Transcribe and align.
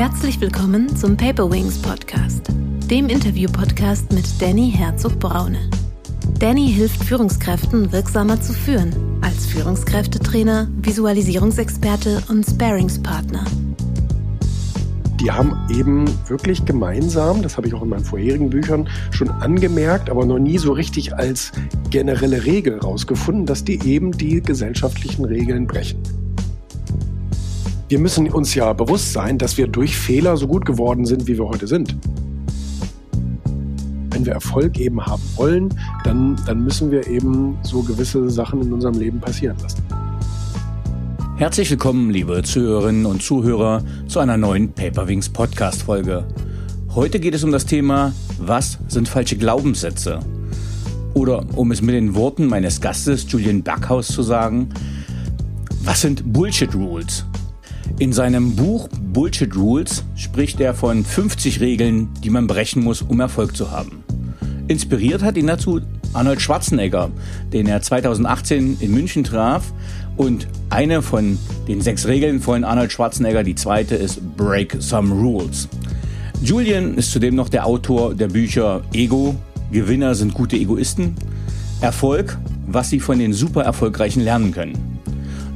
Herzlich 0.00 0.40
willkommen 0.40 0.96
zum 0.96 1.14
Paper 1.14 1.50
Wings 1.50 1.76
Podcast, 1.76 2.46
dem 2.90 3.10
Interview-Podcast 3.10 4.10
mit 4.14 4.24
Danny 4.40 4.72
Herzog-Braune. 4.74 5.68
Danny 6.38 6.72
hilft 6.72 7.04
Führungskräften 7.04 7.92
wirksamer 7.92 8.40
zu 8.40 8.54
führen, 8.54 8.94
als 9.20 9.44
Führungskräftetrainer, 9.44 10.68
Visualisierungsexperte 10.80 12.22
und 12.30 12.46
Sparingspartner. 12.46 13.44
Die 15.20 15.30
haben 15.30 15.54
eben 15.68 16.06
wirklich 16.28 16.64
gemeinsam, 16.64 17.42
das 17.42 17.58
habe 17.58 17.68
ich 17.68 17.74
auch 17.74 17.82
in 17.82 17.90
meinen 17.90 18.02
vorherigen 18.02 18.48
Büchern 18.48 18.88
schon 19.10 19.28
angemerkt, 19.28 20.08
aber 20.08 20.24
noch 20.24 20.38
nie 20.38 20.56
so 20.56 20.72
richtig 20.72 21.14
als 21.14 21.52
generelle 21.90 22.46
Regel 22.46 22.78
rausgefunden, 22.78 23.44
dass 23.44 23.64
die 23.64 23.78
eben 23.86 24.12
die 24.12 24.40
gesellschaftlichen 24.40 25.26
Regeln 25.26 25.66
brechen. 25.66 26.19
Wir 27.90 27.98
müssen 27.98 28.30
uns 28.30 28.54
ja 28.54 28.72
bewusst 28.72 29.12
sein, 29.12 29.36
dass 29.36 29.58
wir 29.58 29.66
durch 29.66 29.96
Fehler 29.96 30.36
so 30.36 30.46
gut 30.46 30.64
geworden 30.64 31.06
sind, 31.06 31.26
wie 31.26 31.36
wir 31.36 31.48
heute 31.48 31.66
sind. 31.66 31.96
Wenn 34.10 34.24
wir 34.24 34.32
Erfolg 34.32 34.78
eben 34.78 35.04
haben 35.04 35.20
wollen, 35.34 35.74
dann, 36.04 36.40
dann 36.46 36.62
müssen 36.62 36.92
wir 36.92 37.08
eben 37.08 37.58
so 37.64 37.82
gewisse 37.82 38.30
Sachen 38.30 38.62
in 38.62 38.72
unserem 38.72 38.96
Leben 38.96 39.18
passieren 39.18 39.56
lassen. 39.60 39.82
Herzlich 41.34 41.68
willkommen, 41.68 42.10
liebe 42.10 42.44
Zuhörerinnen 42.44 43.06
und 43.06 43.24
Zuhörer, 43.24 43.82
zu 44.06 44.20
einer 44.20 44.36
neuen 44.36 44.70
Paperwings 44.70 45.28
Podcast 45.28 45.82
Folge. 45.82 46.28
Heute 46.94 47.18
geht 47.18 47.34
es 47.34 47.42
um 47.42 47.50
das 47.50 47.66
Thema, 47.66 48.12
was 48.38 48.78
sind 48.86 49.08
falsche 49.08 49.36
Glaubenssätze? 49.36 50.20
Oder 51.14 51.44
um 51.56 51.72
es 51.72 51.82
mit 51.82 51.96
den 51.96 52.14
Worten 52.14 52.46
meines 52.46 52.80
Gastes 52.80 53.26
Julian 53.28 53.64
Backhaus 53.64 54.06
zu 54.06 54.22
sagen, 54.22 54.68
was 55.82 56.02
sind 56.02 56.32
Bullshit 56.32 56.72
Rules? 56.72 57.24
In 57.98 58.12
seinem 58.12 58.56
Buch 58.56 58.88
Bullshit 59.12 59.54
Rules 59.56 60.04
spricht 60.14 60.60
er 60.60 60.74
von 60.74 61.04
50 61.04 61.60
Regeln, 61.60 62.08
die 62.22 62.30
man 62.30 62.46
brechen 62.46 62.82
muss, 62.82 63.02
um 63.02 63.20
Erfolg 63.20 63.56
zu 63.56 63.70
haben. 63.70 64.04
Inspiriert 64.68 65.22
hat 65.22 65.36
ihn 65.36 65.48
dazu 65.48 65.80
Arnold 66.12 66.40
Schwarzenegger, 66.40 67.10
den 67.52 67.66
er 67.66 67.82
2018 67.82 68.78
in 68.80 68.92
München 68.92 69.24
traf. 69.24 69.72
Und 70.16 70.48
eine 70.70 71.02
von 71.02 71.38
den 71.68 71.80
sechs 71.80 72.06
Regeln 72.06 72.40
von 72.40 72.64
Arnold 72.64 72.92
Schwarzenegger, 72.92 73.42
die 73.42 73.54
zweite 73.54 73.94
ist 73.96 74.20
Break 74.36 74.76
Some 74.78 75.14
Rules. 75.14 75.68
Julian 76.42 76.94
ist 76.94 77.12
zudem 77.12 77.34
noch 77.34 77.48
der 77.48 77.66
Autor 77.66 78.14
der 78.14 78.28
Bücher 78.28 78.82
Ego, 78.92 79.34
Gewinner 79.70 80.14
sind 80.14 80.34
gute 80.34 80.56
Egoisten, 80.56 81.14
Erfolg, 81.80 82.38
was 82.66 82.90
sie 82.90 83.00
von 83.00 83.18
den 83.18 83.32
super 83.32 83.62
Erfolgreichen 83.62 84.22
lernen 84.22 84.52
können. 84.52 84.89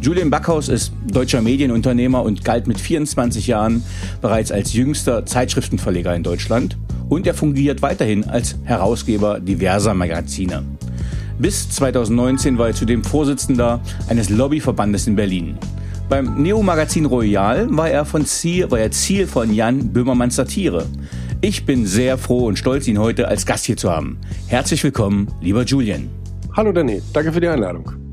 Julian 0.05 0.29
Backhaus 0.29 0.69
ist 0.69 0.93
deutscher 1.11 1.41
Medienunternehmer 1.41 2.23
und 2.23 2.45
galt 2.45 2.67
mit 2.67 2.79
24 2.79 3.47
Jahren 3.47 3.83
bereits 4.21 4.53
als 4.53 4.75
jüngster 4.75 5.25
Zeitschriftenverleger 5.25 6.15
in 6.15 6.23
Deutschland 6.23 6.77
und 7.09 7.27
er 7.27 7.33
fungiert 7.33 7.81
weiterhin 7.81 8.23
als 8.25 8.55
Herausgeber 8.65 9.41
diverser 9.41 9.95
Magazine. 9.95 10.63
Bis 11.39 11.71
2019 11.71 12.59
war 12.59 12.67
er 12.67 12.75
zudem 12.75 13.03
Vorsitzender 13.03 13.81
eines 14.07 14.29
Lobbyverbandes 14.29 15.07
in 15.07 15.17
Berlin. 15.17 15.57
Beim 16.11 16.35
Neo-Magazin 16.43 17.07
Royal 17.07 17.67
war 17.71 17.89
er, 17.89 18.05
von 18.05 18.27
Ziel, 18.27 18.71
war 18.71 18.81
er 18.81 18.91
Ziel 18.91 19.27
von 19.27 19.55
Jan 19.55 19.91
Böhmermanns 19.91 20.37
Satire. 20.37 20.85
Ich 21.41 21.65
bin 21.65 21.87
sehr 21.87 22.19
froh 22.19 22.45
und 22.45 22.59
stolz, 22.59 22.87
ihn 22.89 22.99
heute 22.99 23.27
als 23.27 23.47
Gast 23.47 23.65
hier 23.65 23.79
zu 23.79 23.91
haben. 23.91 24.19
Herzlich 24.49 24.85
willkommen, 24.85 25.29
lieber 25.41 25.63
Julian. 25.63 26.11
Hallo 26.55 26.73
Danny, 26.73 27.01
danke 27.15 27.33
für 27.33 27.41
die 27.41 27.49
Einladung. 27.49 28.04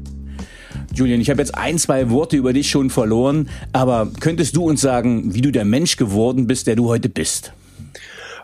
Julian, 0.94 1.22
ich 1.22 1.30
habe 1.30 1.40
jetzt 1.40 1.58
ein, 1.58 1.78
zwei 1.78 2.10
Worte 2.10 2.36
über 2.36 2.54
dich 2.54 2.70
schon 2.70 2.90
verloren, 2.90 3.50
aber 3.72 4.12
könntest 4.20 4.56
du 4.56 4.66
uns 4.66 4.82
sagen, 4.82 5.34
wie 5.34 5.42
du 5.42 5.52
der 5.52 5.66
Mensch 5.66 5.96
geworden 5.96 6.48
bist, 6.48 6.68
der 6.68 6.76
du 6.76 6.90
heute 6.90 7.08
bist? 7.08 7.54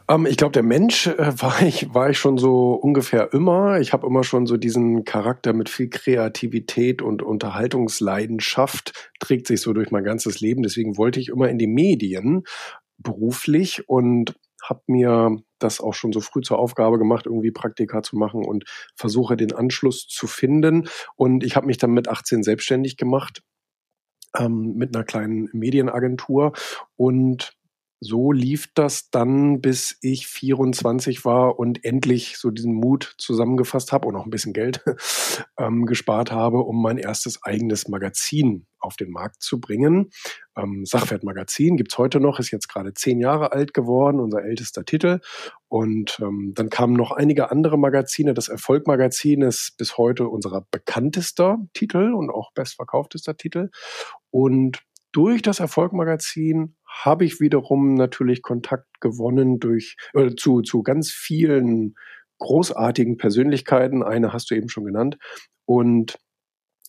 Um, 0.09 0.25
ähm, 0.25 0.31
ich 0.31 0.37
glaube, 0.37 0.53
der 0.53 0.63
Mensch 0.63 1.07
äh, 1.07 1.17
war 1.41 1.61
ich 1.61 1.93
war 1.93 2.09
ich 2.09 2.17
schon 2.17 2.37
so 2.37 2.73
ungefähr 2.73 3.33
immer. 3.33 3.79
Ich 3.79 3.91
habe 3.91 4.07
immer 4.07 4.23
schon 4.23 4.47
so 4.47 4.55
diesen 4.55 5.03
Charakter 5.03 5.51
mit 5.51 5.69
viel 5.69 5.89
Kreativität 5.89 7.01
und 7.01 7.21
Unterhaltungsleidenschaft 7.21 9.11
trägt 9.19 9.47
sich 9.47 9.59
so 9.59 9.73
durch 9.73 9.91
mein 9.91 10.05
ganzes 10.05 10.39
Leben. 10.39 10.63
Deswegen 10.63 10.97
wollte 10.97 11.19
ich 11.19 11.29
immer 11.29 11.49
in 11.49 11.57
die 11.57 11.67
Medien 11.67 12.43
beruflich 12.97 13.87
und 13.89 14.35
habe 14.69 14.81
mir 14.87 15.37
das 15.59 15.81
auch 15.81 15.93
schon 15.93 16.11
so 16.13 16.21
früh 16.21 16.41
zur 16.41 16.59
Aufgabe 16.59 16.97
gemacht, 16.97 17.25
irgendwie 17.25 17.51
Praktika 17.51 18.03
zu 18.03 18.15
machen 18.15 18.45
und 18.45 18.65
versuche 18.95 19.37
den 19.37 19.53
Anschluss 19.53 20.07
zu 20.07 20.27
finden. 20.27 20.87
Und 21.15 21.43
ich 21.43 21.55
habe 21.55 21.67
mich 21.67 21.77
dann 21.77 21.91
mit 21.91 22.07
18 22.07 22.43
selbstständig 22.43 22.97
gemacht 22.97 23.41
ähm, 24.37 24.75
mit 24.75 24.95
einer 24.95 25.05
kleinen 25.05 25.49
Medienagentur 25.53 26.53
und 26.95 27.57
so 27.99 28.31
lief 28.31 28.71
das 28.75 29.09
dann, 29.09 29.59
bis 29.59 29.97
ich 30.01 30.27
24 30.27 31.25
war 31.25 31.57
und 31.57 31.83
endlich 31.83 32.37
so 32.37 32.51
diesen 32.51 32.73
Mut 32.73 33.15
zusammengefasst 33.17 33.91
habe 33.91 34.07
und 34.07 34.15
auch 34.15 34.25
ein 34.25 34.29
bisschen 34.29 34.53
Geld 34.53 34.83
ähm, 35.57 35.85
gespart 35.85 36.31
habe, 36.31 36.59
um 36.59 36.81
mein 36.81 36.97
erstes 36.97 37.43
eigenes 37.43 37.87
Magazin 37.87 38.67
auf 38.79 38.95
den 38.95 39.11
Markt 39.11 39.41
zu 39.41 39.59
bringen. 39.59 40.09
Ähm, 40.55 40.85
Sachwertmagazin 40.85 41.77
gibt's 41.77 41.97
heute 41.97 42.19
noch, 42.19 42.39
ist 42.39 42.51
jetzt 42.51 42.67
gerade 42.67 42.93
zehn 42.93 43.19
Jahre 43.19 43.51
alt 43.51 43.73
geworden, 43.73 44.19
unser 44.19 44.43
ältester 44.43 44.85
Titel. 44.85 45.19
Und 45.67 46.19
ähm, 46.21 46.53
dann 46.55 46.69
kamen 46.69 46.93
noch 46.93 47.11
einige 47.11 47.51
andere 47.51 47.77
Magazine. 47.77 48.33
Das 48.33 48.47
Erfolgmagazin 48.47 49.41
ist 49.41 49.75
bis 49.77 49.97
heute 49.97 50.27
unser 50.27 50.65
bekanntester 50.71 51.57
Titel 51.73 52.13
und 52.13 52.29
auch 52.29 52.51
bestverkauftester 52.53 53.35
Titel. 53.37 53.69
Und 54.29 54.79
durch 55.11 55.41
das 55.41 55.59
Erfolgmagazin 55.59 56.75
habe 56.85 57.25
ich 57.25 57.39
wiederum 57.39 57.95
natürlich 57.95 58.41
Kontakt 58.41 59.01
gewonnen 59.01 59.59
durch 59.59 59.95
äh, 60.13 60.35
zu, 60.35 60.61
zu 60.61 60.83
ganz 60.83 61.11
vielen 61.11 61.95
großartigen 62.39 63.17
Persönlichkeiten. 63.17 64.03
Eine 64.03 64.33
hast 64.33 64.51
du 64.51 64.55
eben 64.55 64.69
schon 64.69 64.85
genannt. 64.85 65.17
Und 65.65 66.17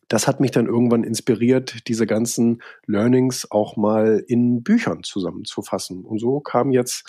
das 0.09 0.27
hat 0.27 0.41
mich 0.41 0.51
dann 0.51 0.67
irgendwann 0.67 1.05
inspiriert, 1.05 1.87
diese 1.89 2.07
ganzen 2.07 2.63
Learnings 2.87 3.51
auch 3.51 3.77
mal 3.77 4.25
in 4.27 4.63
Büchern 4.63 5.03
zusammenzufassen. 5.03 6.05
Und 6.05 6.19
so 6.19 6.41
kam 6.41 6.71
jetzt 6.71 7.09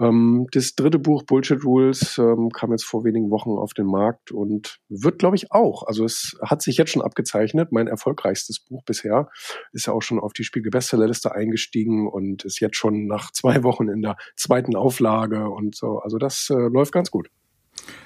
ähm, 0.00 0.46
das 0.52 0.74
dritte 0.74 0.98
Buch 0.98 1.22
Bullshit 1.24 1.64
Rules 1.64 2.18
ähm, 2.18 2.50
kam 2.50 2.72
jetzt 2.72 2.84
vor 2.84 3.04
wenigen 3.04 3.30
Wochen 3.30 3.50
auf 3.50 3.74
den 3.74 3.86
Markt 3.86 4.32
und 4.32 4.78
wird, 4.88 5.18
glaube 5.18 5.36
ich, 5.36 5.52
auch. 5.52 5.84
Also 5.86 6.04
es 6.04 6.36
hat 6.42 6.62
sich 6.62 6.78
jetzt 6.78 6.90
schon 6.90 7.02
abgezeichnet. 7.02 7.72
Mein 7.72 7.86
erfolgreichstes 7.86 8.60
Buch 8.60 8.82
bisher 8.84 9.28
ist 9.72 9.86
ja 9.86 9.92
auch 9.92 10.02
schon 10.02 10.18
auf 10.18 10.32
die 10.32 10.44
Spiegel-Bestsellerliste 10.44 11.32
eingestiegen 11.32 12.08
und 12.08 12.44
ist 12.44 12.60
jetzt 12.60 12.76
schon 12.76 13.06
nach 13.06 13.30
zwei 13.32 13.62
Wochen 13.62 13.88
in 13.88 14.02
der 14.02 14.16
zweiten 14.36 14.76
Auflage 14.76 15.48
und 15.48 15.76
so. 15.76 15.98
Also 15.98 16.18
das 16.18 16.48
äh, 16.50 16.54
läuft 16.54 16.92
ganz 16.92 17.10
gut. 17.10 17.28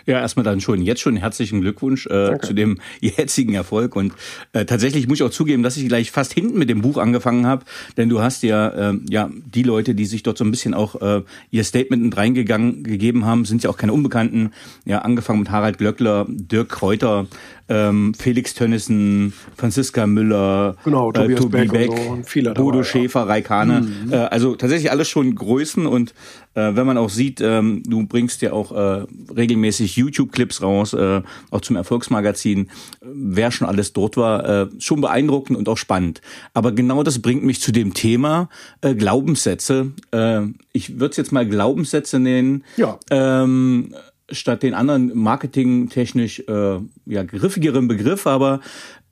Ja, 0.07 0.21
erstmal 0.21 0.45
dann 0.45 0.61
schon. 0.61 0.83
Jetzt 0.83 1.01
schon 1.01 1.17
herzlichen 1.17 1.61
Glückwunsch 1.61 2.07
äh, 2.07 2.39
zu 2.41 2.55
dem 2.55 2.79
jetzigen 3.01 3.55
Erfolg. 3.55 3.97
Und 3.97 4.13
äh, 4.53 4.65
tatsächlich 4.65 5.09
muss 5.09 5.19
ich 5.19 5.25
auch 5.25 5.31
zugeben, 5.31 5.63
dass 5.63 5.77
ich 5.77 5.89
gleich 5.89 6.11
fast 6.13 6.33
hinten 6.33 6.59
mit 6.59 6.71
dem 6.71 6.81
Buch 6.81 6.99
angefangen 6.99 7.47
habe, 7.47 7.65
denn 7.97 8.09
du 8.09 8.21
hast 8.21 8.43
ja 8.43 8.69
äh, 8.91 8.95
ja 9.09 9.31
die 9.33 9.65
Leute, 9.65 9.95
die 9.95 10.07
sich 10.07 10.23
dort 10.23 10.39
so 10.39 10.45
ein 10.45 10.51
bisschen 10.51 10.75
auch 10.75 11.01
äh, 11.03 11.23
ihr 11.51 11.65
Statement 11.65 12.03
mit 12.05 12.17
reingegangen 12.17 12.85
gegeben 12.85 13.25
haben, 13.25 13.45
sind 13.45 13.65
ja 13.65 13.71
auch 13.71 13.77
keine 13.77 13.93
Unbekannten. 13.93 14.53
Ja, 14.85 15.01
angefangen 15.01 15.41
mit 15.41 15.51
Harald 15.51 15.79
Glöckler, 15.79 16.27
Dirk 16.29 16.69
Kräuter, 16.69 17.27
ähm, 17.69 18.15
Felix 18.15 18.55
Tönnissen, 18.55 19.33
Franziska 19.57 20.07
Müller, 20.07 20.77
genau, 20.85 21.11
äh, 21.13 21.35
Tobi 21.35 21.67
Beck, 21.67 21.91
so, 21.91 22.55
Bodo 22.55 22.83
Schäfer, 22.83 23.29
Raikane. 23.29 23.83
Mhm. 23.83 24.13
Äh, 24.13 24.17
also 24.17 24.55
tatsächlich 24.55 24.91
alles 24.91 25.09
schon 25.09 25.35
Größen 25.35 25.87
und 25.87 26.15
äh, 26.55 26.75
wenn 26.75 26.87
man 26.87 26.97
auch 26.97 27.11
sieht, 27.11 27.41
ähm, 27.41 27.83
du 27.87 28.07
bringst 28.07 28.41
ja 28.43 28.53
auch 28.53 28.73
äh, 28.73 29.05
regelmäßig 29.37 29.97
YouTube-Clips 29.97 30.63
raus, 30.63 30.95
äh, 30.95 31.23
auch 31.51 31.61
zum 31.61 31.77
Erfolgsmagazin. 31.77 32.71
Wer 33.03 33.51
schon 33.51 33.69
alles 33.69 33.93
dort 33.93 34.17
war, 34.17 34.63
äh, 34.63 34.69
schon 34.79 35.01
beeindruckend 35.01 35.59
und 35.59 35.69
auch 35.69 35.77
spannend. 35.77 36.21
Aber 36.55 36.73
genau 36.73 37.03
das 37.03 37.21
bringt 37.21 37.45
mich 37.45 37.61
zu 37.61 37.73
dem 37.73 37.95
Thema 37.95 38.49
äh, 38.81 38.95
Glaubenssätze. 38.95 39.93
Äh, 40.13 40.43
ich 40.73 40.99
würde 40.99 41.11
es 41.11 41.17
jetzt 41.17 41.33
mal 41.33 41.47
Glaubenssätze 41.47 42.19
nennen. 42.19 42.65
Ja. 42.77 42.99
Ähm, 43.11 43.95
statt 44.31 44.63
den 44.63 44.75
anderen 44.75 45.17
marketingtechnisch 45.17 46.41
äh, 46.49 46.79
ja 47.07 47.23
griffigeren 47.23 47.89
Begriff, 47.89 48.27
aber 48.27 48.61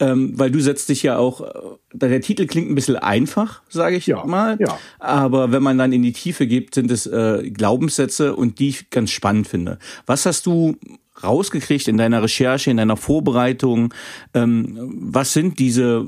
ähm, 0.00 0.36
weil 0.36 0.50
du 0.50 0.60
setzt 0.60 0.88
dich 0.88 1.02
ja 1.04 1.16
auch, 1.18 1.40
äh, 1.40 2.08
der 2.08 2.20
Titel 2.20 2.46
klingt 2.46 2.70
ein 2.70 2.74
bisschen 2.74 2.96
einfach, 2.96 3.62
sage 3.68 3.96
ich 3.96 4.06
ja, 4.06 4.24
mal, 4.24 4.56
ja. 4.58 4.78
aber 4.98 5.52
wenn 5.52 5.62
man 5.62 5.78
dann 5.78 5.92
in 5.92 6.02
die 6.02 6.12
Tiefe 6.12 6.46
geht, 6.46 6.74
sind 6.74 6.90
es 6.90 7.06
äh, 7.06 7.48
Glaubenssätze 7.50 8.34
und 8.34 8.58
die 8.58 8.70
ich 8.70 8.90
ganz 8.90 9.10
spannend 9.10 9.46
finde. 9.46 9.78
Was 10.06 10.26
hast 10.26 10.46
du 10.46 10.76
rausgekriegt 11.22 11.86
in 11.86 11.96
deiner 11.96 12.22
Recherche, 12.22 12.70
in 12.70 12.76
deiner 12.76 12.96
Vorbereitung? 12.96 13.94
Ähm, 14.34 14.94
was 15.00 15.32
sind 15.32 15.60
diese 15.60 16.04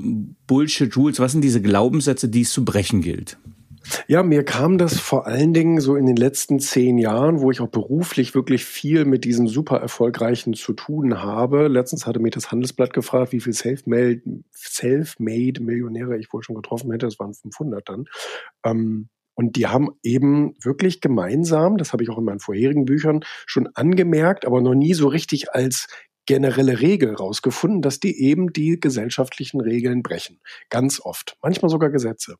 Bullshit-Rules, 0.47 1.19
was 1.19 1.31
sind 1.31 1.41
diese 1.41 1.61
Glaubenssätze, 1.61 2.27
die 2.27 2.41
es 2.41 2.51
zu 2.51 2.65
brechen 2.65 3.01
gilt? 3.01 3.37
Ja, 4.07 4.23
mir 4.23 4.43
kam 4.43 4.77
das 4.77 4.99
vor 4.99 5.27
allen 5.27 5.53
Dingen 5.53 5.79
so 5.79 5.95
in 5.95 6.05
den 6.05 6.15
letzten 6.15 6.59
zehn 6.59 6.97
Jahren, 6.97 7.41
wo 7.41 7.51
ich 7.51 7.61
auch 7.61 7.67
beruflich 7.69 8.35
wirklich 8.35 8.65
viel 8.65 9.05
mit 9.05 9.23
diesen 9.23 9.47
super 9.47 9.77
erfolgreichen 9.77 10.53
zu 10.53 10.73
tun 10.73 11.21
habe. 11.21 11.67
Letztens 11.67 12.05
hatte 12.05 12.19
mich 12.19 12.33
das 12.33 12.51
Handelsblatt 12.51 12.93
gefragt, 12.93 13.31
wie 13.31 13.39
viel 13.39 13.53
Self-Made 13.53 14.21
Self 14.53 15.19
Millionäre 15.19 16.17
ich 16.17 16.31
wohl 16.33 16.43
schon 16.43 16.55
getroffen 16.55 16.91
hätte. 16.91 17.05
Das 17.05 17.19
waren 17.19 17.33
500 17.33 17.87
dann. 17.87 18.05
Ähm, 18.65 19.09
Und 19.35 19.55
die 19.55 19.67
haben 19.67 19.89
eben 20.03 20.55
wirklich 20.61 20.99
gemeinsam, 21.01 21.77
das 21.77 21.93
habe 21.93 22.03
ich 22.03 22.09
auch 22.09 22.17
in 22.17 22.25
meinen 22.25 22.39
vorherigen 22.39 22.85
Büchern 22.85 23.23
schon 23.45 23.67
angemerkt, 23.75 24.45
aber 24.45 24.61
noch 24.61 24.73
nie 24.73 24.93
so 24.95 25.07
richtig 25.07 25.53
als 25.53 25.87
generelle 26.27 26.79
Regel 26.81 27.15
rausgefunden, 27.15 27.81
dass 27.81 27.99
die 27.99 28.21
eben 28.21 28.53
die 28.53 28.79
gesellschaftlichen 28.79 29.59
Regeln 29.61 30.03
brechen. 30.03 30.39
Ganz 30.69 31.01
oft. 31.03 31.37
Manchmal 31.41 31.69
sogar 31.69 31.89
Gesetze. 31.89 32.35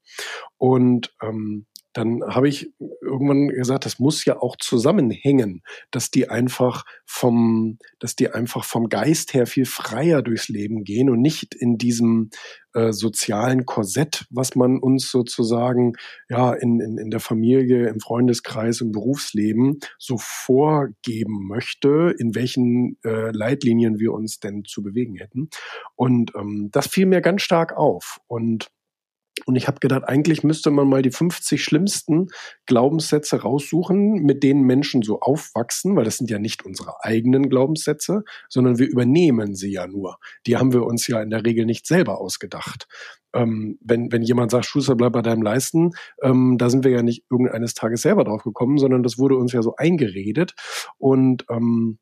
Und 0.58 1.16
ähm, 1.24 1.66
dann 1.98 2.22
habe 2.24 2.48
ich 2.48 2.72
irgendwann 3.02 3.48
gesagt, 3.48 3.86
das 3.86 3.98
muss 3.98 4.24
ja 4.24 4.40
auch 4.40 4.56
zusammenhängen, 4.58 5.64
dass 5.90 6.12
die 6.12 6.30
einfach 6.30 6.86
vom, 7.06 7.80
dass 7.98 8.16
die 8.16 8.30
einfach 8.30 8.64
vom 8.66 8.88
Geist 8.88 9.34
her 9.34 9.48
viel 9.48 9.66
freier 9.66 10.22
durchs 10.22 10.48
Leben 10.48 10.84
gehen 10.84 11.10
und 11.10 11.22
nicht 11.22 11.56
in 11.56 11.80
diesem 11.80 12.30
äh, 12.74 12.92
sozialen 12.92 13.66
Korsett, 13.66 14.28
was 14.30 14.56
man 14.56 14.78
uns 14.78 15.10
sozusagen 15.10 15.94
ja 16.30 16.54
in, 16.54 16.80
in, 16.82 17.00
in 17.00 17.10
der 17.10 17.20
Familie, 17.20 17.88
im 17.88 18.00
Freundeskreis, 18.00 18.82
im 18.82 18.92
Berufsleben 18.92 19.80
so 19.98 20.18
vorgeben 20.20 21.48
möchte, 21.48 22.14
in 22.20 22.36
welchen 22.36 23.00
äh, 23.04 23.32
Leitlinien 23.32 23.98
wir 23.98 24.14
uns 24.14 24.40
denn 24.40 24.64
zu 24.66 24.84
bewegen 24.84 25.16
hätten. 25.16 25.50
Und 25.96 26.34
ähm, 26.36 26.70
das 26.72 26.86
fiel 26.86 27.08
mir 27.08 27.22
ganz 27.22 27.42
stark 27.42 27.76
auf. 27.76 28.20
Und 28.28 28.68
und 29.46 29.56
ich 29.56 29.68
habe 29.68 29.80
gedacht, 29.80 30.04
eigentlich 30.06 30.44
müsste 30.44 30.72
man 30.72 30.88
mal 30.88 31.02
die 31.02 31.12
50 31.12 31.64
schlimmsten 31.64 32.28
Glaubenssätze 32.66 33.42
raussuchen, 33.42 34.24
mit 34.24 34.44
denen 34.44 34.64
Menschen 34.64 35.02
so 35.02 35.20
aufwachsen, 35.20 35.96
weil 35.96 36.06
das 36.06 36.18
sind 36.18 36.30
ja 36.30 36.40
nicht 36.40 36.66
unsere 36.66 37.04
eigenen 37.04 37.50
Glaubenssätze, 37.50 38.24
sondern 38.50 38.80
wir 38.80 38.88
übernehmen 38.88 39.56
sie 39.56 39.72
ja 39.72 39.88
nur. 39.88 40.18
Die 40.46 40.58
haben 40.58 40.74
wir 40.74 40.86
uns 40.86 41.08
ja 41.08 41.22
in 41.22 41.30
der 41.30 41.46
Regel 41.46 41.66
nicht 41.66 41.88
selber 41.88 42.20
ausgedacht. 42.20 42.88
Ähm, 43.34 43.78
wenn, 43.82 44.12
wenn 44.12 44.22
jemand 44.22 44.52
sagt, 44.52 44.66
Schuster, 44.66 44.96
bleib 44.96 45.14
bei 45.14 45.22
deinem 45.22 45.42
Leisten, 45.42 45.92
ähm, 46.24 46.58
da 46.58 46.70
sind 46.70 46.84
wir 46.84 46.92
ja 46.92 47.04
nicht 47.04 47.24
irgendeines 47.30 47.74
Tages 47.74 48.02
selber 48.02 48.24
drauf 48.24 48.44
gekommen, 48.44 48.78
sondern 48.78 49.04
das 49.04 49.18
wurde 49.18 49.36
uns 49.36 49.52
ja 49.52 49.62
so 49.62 49.76
eingeredet. 49.76 50.54
Und 50.98 51.46
ähm, 51.50 52.00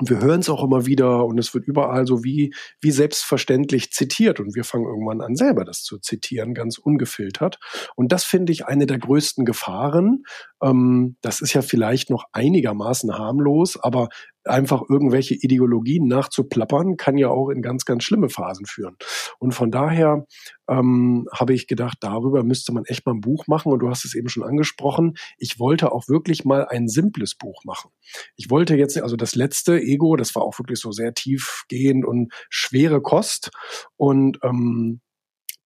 und 0.00 0.08
wir 0.08 0.20
hören 0.20 0.40
es 0.40 0.48
auch 0.48 0.64
immer 0.64 0.86
wieder 0.86 1.26
und 1.26 1.38
es 1.38 1.52
wird 1.52 1.66
überall 1.66 2.06
so 2.06 2.24
wie, 2.24 2.54
wie 2.80 2.90
selbstverständlich 2.90 3.92
zitiert. 3.92 4.40
Und 4.40 4.54
wir 4.54 4.64
fangen 4.64 4.86
irgendwann 4.86 5.20
an, 5.20 5.36
selber 5.36 5.64
das 5.64 5.82
zu 5.82 5.98
zitieren, 5.98 6.54
ganz 6.54 6.78
ungefiltert. 6.78 7.58
Und 7.96 8.10
das 8.10 8.24
finde 8.24 8.50
ich 8.52 8.64
eine 8.66 8.86
der 8.86 8.98
größten 8.98 9.44
Gefahren. 9.44 10.24
Ähm, 10.62 11.16
das 11.20 11.42
ist 11.42 11.52
ja 11.52 11.60
vielleicht 11.60 12.08
noch 12.08 12.24
einigermaßen 12.32 13.16
harmlos, 13.16 13.78
aber 13.78 14.08
einfach 14.44 14.82
irgendwelche 14.88 15.34
Ideologien 15.34 16.06
nachzuplappern, 16.06 16.96
kann 16.96 17.18
ja 17.18 17.28
auch 17.28 17.50
in 17.50 17.62
ganz, 17.62 17.84
ganz 17.84 18.04
schlimme 18.04 18.28
Phasen 18.28 18.66
führen. 18.66 18.96
Und 19.38 19.52
von 19.52 19.70
daher 19.70 20.26
ähm, 20.68 21.28
habe 21.32 21.52
ich 21.52 21.66
gedacht, 21.66 21.98
darüber 22.00 22.42
müsste 22.42 22.72
man 22.72 22.84
echt 22.84 23.04
mal 23.06 23.12
ein 23.12 23.20
Buch 23.20 23.46
machen. 23.46 23.72
Und 23.72 23.80
du 23.80 23.90
hast 23.90 24.04
es 24.04 24.14
eben 24.14 24.28
schon 24.28 24.44
angesprochen. 24.44 25.14
Ich 25.36 25.58
wollte 25.58 25.92
auch 25.92 26.08
wirklich 26.08 26.44
mal 26.44 26.66
ein 26.66 26.88
simples 26.88 27.34
Buch 27.34 27.64
machen. 27.64 27.90
Ich 28.36 28.50
wollte 28.50 28.76
jetzt, 28.76 29.00
also 29.00 29.16
das 29.16 29.34
letzte 29.34 29.80
Ego, 29.80 30.16
das 30.16 30.34
war 30.34 30.42
auch 30.42 30.58
wirklich 30.58 30.78
so 30.78 30.92
sehr 30.92 31.12
tiefgehend 31.14 32.04
und 32.04 32.32
schwere 32.48 33.00
Kost. 33.02 33.50
Und 33.96 34.38
ähm, 34.42 35.00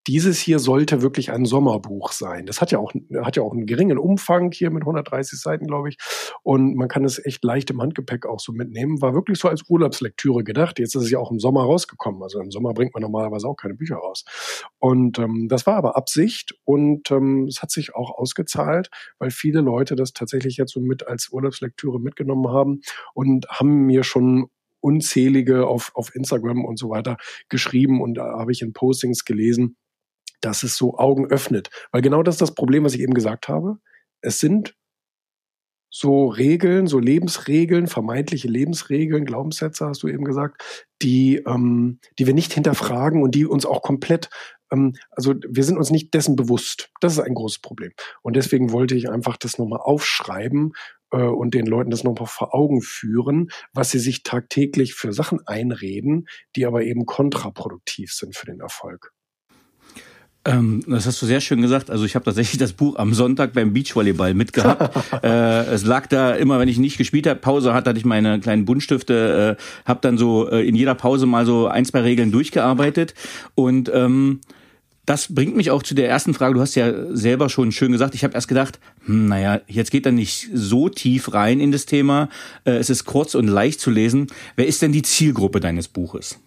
dieses 0.06 0.38
hier 0.38 0.58
sollte 0.58 1.02
wirklich 1.02 1.32
ein 1.32 1.46
Sommerbuch 1.46 2.12
sein. 2.12 2.46
Das 2.46 2.60
hat 2.60 2.70
ja 2.70 2.78
auch, 2.78 2.92
hat 3.22 3.36
ja 3.36 3.42
auch 3.42 3.52
einen 3.52 3.66
geringen 3.66 3.98
Umfang 3.98 4.52
hier 4.52 4.70
mit 4.70 4.82
130 4.82 5.40
Seiten, 5.40 5.66
glaube 5.66 5.88
ich. 5.88 5.98
Und 6.42 6.74
man 6.74 6.88
kann 6.88 7.04
es 7.04 7.24
echt 7.24 7.42
leicht 7.42 7.70
im 7.70 7.80
Handgepäck 7.80 8.26
auch 8.26 8.40
so 8.40 8.52
mitnehmen. 8.52 9.00
War 9.00 9.14
wirklich 9.14 9.38
so 9.38 9.48
als 9.48 9.62
Urlaubslektüre 9.68 10.44
gedacht. 10.44 10.78
Jetzt 10.78 10.94
ist 10.94 11.04
es 11.04 11.10
ja 11.10 11.18
auch 11.18 11.30
im 11.30 11.38
Sommer 11.38 11.62
rausgekommen. 11.62 12.22
Also 12.22 12.40
im 12.40 12.50
Sommer 12.50 12.74
bringt 12.74 12.92
man 12.92 13.02
normalerweise 13.02 13.48
auch 13.48 13.56
keine 13.56 13.74
Bücher 13.74 13.96
raus. 13.96 14.24
Und 14.78 15.18
ähm, 15.18 15.48
das 15.48 15.66
war 15.66 15.76
aber 15.76 15.96
Absicht 15.96 16.54
und 16.64 17.10
ähm, 17.10 17.46
es 17.48 17.62
hat 17.62 17.70
sich 17.70 17.94
auch 17.94 18.10
ausgezahlt, 18.10 18.90
weil 19.18 19.30
viele 19.30 19.60
Leute 19.60 19.96
das 19.96 20.12
tatsächlich 20.12 20.56
jetzt 20.56 20.72
so 20.72 20.80
mit 20.80 21.06
als 21.06 21.30
Urlaubslektüre 21.30 22.00
mitgenommen 22.00 22.48
haben 22.48 22.80
und 23.14 23.46
haben 23.48 23.86
mir 23.86 24.04
schon 24.04 24.48
unzählige 24.80 25.66
auf, 25.66 25.92
auf 25.94 26.14
Instagram 26.14 26.62
und 26.64 26.78
so 26.78 26.90
weiter 26.90 27.16
geschrieben 27.48 28.02
und 28.02 28.14
da 28.14 28.38
habe 28.38 28.52
ich 28.52 28.60
in 28.60 28.74
Postings 28.74 29.24
gelesen, 29.24 29.76
dass 30.44 30.62
es 30.62 30.76
so 30.76 30.98
Augen 30.98 31.26
öffnet. 31.26 31.70
Weil 31.90 32.02
genau 32.02 32.22
das 32.22 32.36
ist 32.36 32.42
das 32.42 32.54
Problem, 32.54 32.84
was 32.84 32.94
ich 32.94 33.00
eben 33.00 33.14
gesagt 33.14 33.48
habe. 33.48 33.78
Es 34.20 34.40
sind 34.40 34.74
so 35.96 36.26
Regeln, 36.26 36.88
so 36.88 36.98
Lebensregeln, 36.98 37.86
vermeintliche 37.86 38.48
Lebensregeln, 38.48 39.24
Glaubenssätze, 39.24 39.86
hast 39.86 40.02
du 40.02 40.08
eben 40.08 40.24
gesagt, 40.24 40.90
die, 41.02 41.36
ähm, 41.46 42.00
die 42.18 42.26
wir 42.26 42.34
nicht 42.34 42.52
hinterfragen 42.52 43.22
und 43.22 43.36
die 43.36 43.46
uns 43.46 43.64
auch 43.64 43.80
komplett, 43.80 44.28
ähm, 44.72 44.96
also 45.12 45.34
wir 45.48 45.62
sind 45.62 45.78
uns 45.78 45.90
nicht 45.90 46.12
dessen 46.12 46.34
bewusst. 46.34 46.90
Das 47.00 47.12
ist 47.12 47.20
ein 47.20 47.34
großes 47.34 47.60
Problem. 47.60 47.92
Und 48.22 48.34
deswegen 48.34 48.72
wollte 48.72 48.96
ich 48.96 49.08
einfach 49.08 49.36
das 49.36 49.56
nochmal 49.56 49.78
aufschreiben 49.80 50.72
äh, 51.12 51.18
und 51.18 51.54
den 51.54 51.66
Leuten 51.66 51.92
das 51.92 52.02
nochmal 52.02 52.26
vor 52.26 52.56
Augen 52.56 52.82
führen, 52.82 53.50
was 53.72 53.92
sie 53.92 54.00
sich 54.00 54.24
tagtäglich 54.24 54.94
für 54.94 55.12
Sachen 55.12 55.46
einreden, 55.46 56.26
die 56.56 56.66
aber 56.66 56.82
eben 56.82 57.06
kontraproduktiv 57.06 58.12
sind 58.12 58.34
für 58.34 58.46
den 58.46 58.58
Erfolg. 58.58 59.12
Ähm, 60.46 60.82
das 60.86 61.06
hast 61.06 61.22
du 61.22 61.26
sehr 61.26 61.40
schön 61.40 61.62
gesagt. 61.62 61.90
Also 61.90 62.04
ich 62.04 62.14
habe 62.14 62.24
tatsächlich 62.24 62.58
das 62.58 62.72
Buch 62.72 62.96
am 62.96 63.14
Sonntag 63.14 63.54
beim 63.54 63.72
Beachvolleyball 63.72 64.34
mitgehabt. 64.34 64.94
äh, 65.24 65.64
es 65.66 65.84
lag 65.84 66.06
da 66.06 66.32
immer, 66.32 66.58
wenn 66.58 66.68
ich 66.68 66.78
nicht 66.78 66.98
gespielt 66.98 67.26
habe, 67.26 67.40
Pause 67.40 67.72
hatte, 67.72 67.90
hatte 67.90 67.98
ich 67.98 68.04
meine 68.04 68.40
kleinen 68.40 68.64
Buntstifte, 68.64 69.56
äh, 69.58 69.88
habe 69.88 70.00
dann 70.02 70.18
so 70.18 70.48
äh, 70.50 70.66
in 70.66 70.74
jeder 70.74 70.94
Pause 70.94 71.26
mal 71.26 71.46
so 71.46 71.66
ein, 71.66 71.84
zwei 71.84 72.00
Regeln 72.00 72.30
durchgearbeitet 72.30 73.14
und 73.54 73.90
ähm, 73.94 74.40
das 75.06 75.34
bringt 75.34 75.54
mich 75.54 75.70
auch 75.70 75.82
zu 75.82 75.94
der 75.94 76.08
ersten 76.08 76.32
Frage. 76.32 76.54
Du 76.54 76.60
hast 76.60 76.74
ja 76.76 77.14
selber 77.14 77.50
schon 77.50 77.72
schön 77.72 77.92
gesagt. 77.92 78.14
Ich 78.14 78.24
habe 78.24 78.34
erst 78.34 78.48
gedacht, 78.48 78.78
hm, 79.04 79.28
naja, 79.28 79.60
jetzt 79.66 79.90
geht 79.90 80.06
er 80.06 80.12
nicht 80.12 80.48
so 80.54 80.88
tief 80.88 81.34
rein 81.34 81.60
in 81.60 81.72
das 81.72 81.86
Thema. 81.86 82.28
Äh, 82.64 82.72
es 82.72 82.90
ist 82.90 83.04
kurz 83.04 83.34
und 83.34 83.46
leicht 83.46 83.80
zu 83.80 83.90
lesen. 83.90 84.28
Wer 84.56 84.66
ist 84.66 84.80
denn 84.82 84.92
die 84.92 85.02
Zielgruppe 85.02 85.60
deines 85.60 85.88
Buches? 85.88 86.38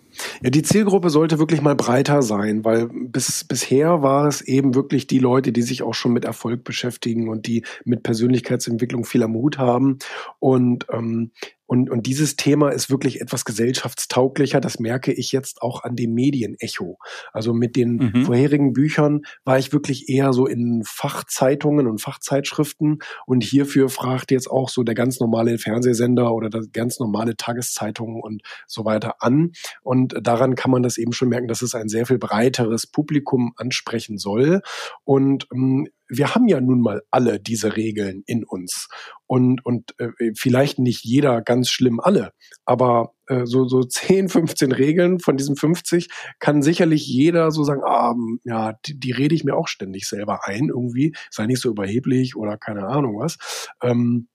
Ja, 0.41 0.49
die 0.49 0.63
Zielgruppe 0.63 1.09
sollte 1.09 1.39
wirklich 1.39 1.61
mal 1.61 1.75
breiter 1.75 2.21
sein, 2.21 2.65
weil 2.65 2.87
bis, 2.87 3.43
bisher 3.43 4.01
war 4.01 4.27
es 4.27 4.41
eben 4.41 4.75
wirklich 4.75 5.07
die 5.07 5.19
Leute, 5.19 5.51
die 5.51 5.61
sich 5.61 5.83
auch 5.83 5.93
schon 5.93 6.13
mit 6.13 6.25
Erfolg 6.25 6.63
beschäftigen 6.63 7.29
und 7.29 7.47
die 7.47 7.63
mit 7.85 8.03
Persönlichkeitsentwicklung 8.03 9.05
viel 9.05 9.23
am 9.23 9.35
Hut 9.35 9.57
haben. 9.57 9.97
Und 10.39 10.87
ähm, 10.91 11.31
und, 11.67 11.89
und 11.89 12.07
dieses 12.07 12.37
Thema 12.37 12.69
ist 12.69 12.89
wirklich 12.89 13.19
etwas 13.21 13.45
gesellschaftstauglicher. 13.45 14.61
Das 14.61 14.79
merke 14.79 15.11
ich 15.11 15.33
jetzt 15.33 15.61
auch 15.61 15.83
an 15.83 15.95
dem 15.95 16.13
Medienecho. 16.13 16.97
Also 17.33 17.53
mit 17.53 17.75
den 17.75 17.97
mhm. 17.97 18.25
vorherigen 18.25 18.73
Büchern 18.73 19.21
war 19.43 19.59
ich 19.59 19.73
wirklich 19.73 20.09
eher 20.09 20.31
so 20.31 20.47
in 20.47 20.83
Fachzeitungen 20.85 21.87
und 21.87 22.01
Fachzeitschriften. 22.01 22.99
Und 23.25 23.43
hierfür 23.43 23.89
fragt 23.89 24.31
jetzt 24.31 24.49
auch 24.49 24.69
so 24.69 24.83
der 24.83 24.95
ganz 24.95 25.19
normale 25.19 25.57
Fernsehsender 25.57 26.33
oder 26.33 26.49
das 26.49 26.71
ganz 26.71 26.99
normale 26.99 27.35
Tageszeitungen 27.35 28.21
und 28.21 28.41
so 28.65 28.85
weiter 28.85 29.15
an. 29.19 29.51
Und 29.81 30.15
daran 30.21 30.55
kann 30.55 30.71
man 30.71 30.83
das 30.83 30.97
eben 30.97 31.11
schon 31.11 31.29
merken, 31.29 31.49
dass 31.49 31.61
es 31.61 31.75
ein 31.75 31.89
sehr 31.89 32.05
viel 32.05 32.17
breiteres 32.17 32.87
Publikum 32.87 33.53
ansprechen 33.57 34.17
soll. 34.17 34.61
Und 35.03 35.47
ähm, 35.53 35.89
wir 36.09 36.33
haben 36.33 36.47
ja 36.47 36.61
nun 36.61 36.81
mal 36.81 37.01
alle 37.11 37.39
diese 37.39 37.75
Regeln 37.75 38.23
in 38.25 38.43
uns. 38.43 38.87
Und, 39.25 39.65
und 39.65 39.93
äh, 39.99 40.31
vielleicht 40.35 40.79
nicht 40.79 41.03
jeder 41.03 41.41
ganz 41.41 41.69
schlimm 41.69 41.99
alle, 41.99 42.31
aber 42.65 43.13
äh, 43.27 43.45
so, 43.45 43.67
so 43.67 43.83
10, 43.83 44.29
15 44.29 44.71
Regeln 44.71 45.19
von 45.19 45.37
diesen 45.37 45.55
50 45.55 46.07
kann 46.39 46.61
sicherlich 46.61 47.05
jeder 47.05 47.51
so 47.51 47.63
sagen, 47.63 47.81
ah, 47.85 48.15
ja, 48.43 48.73
die, 48.85 48.99
die 48.99 49.11
rede 49.11 49.35
ich 49.35 49.43
mir 49.43 49.55
auch 49.55 49.67
ständig 49.67 50.07
selber 50.07 50.47
ein, 50.47 50.69
irgendwie, 50.69 51.13
sei 51.29 51.45
nicht 51.45 51.61
so 51.61 51.69
überheblich 51.69 52.35
oder 52.35 52.57
keine 52.57 52.87
Ahnung 52.87 53.19
was. 53.19 53.37
Ähm, 53.81 54.27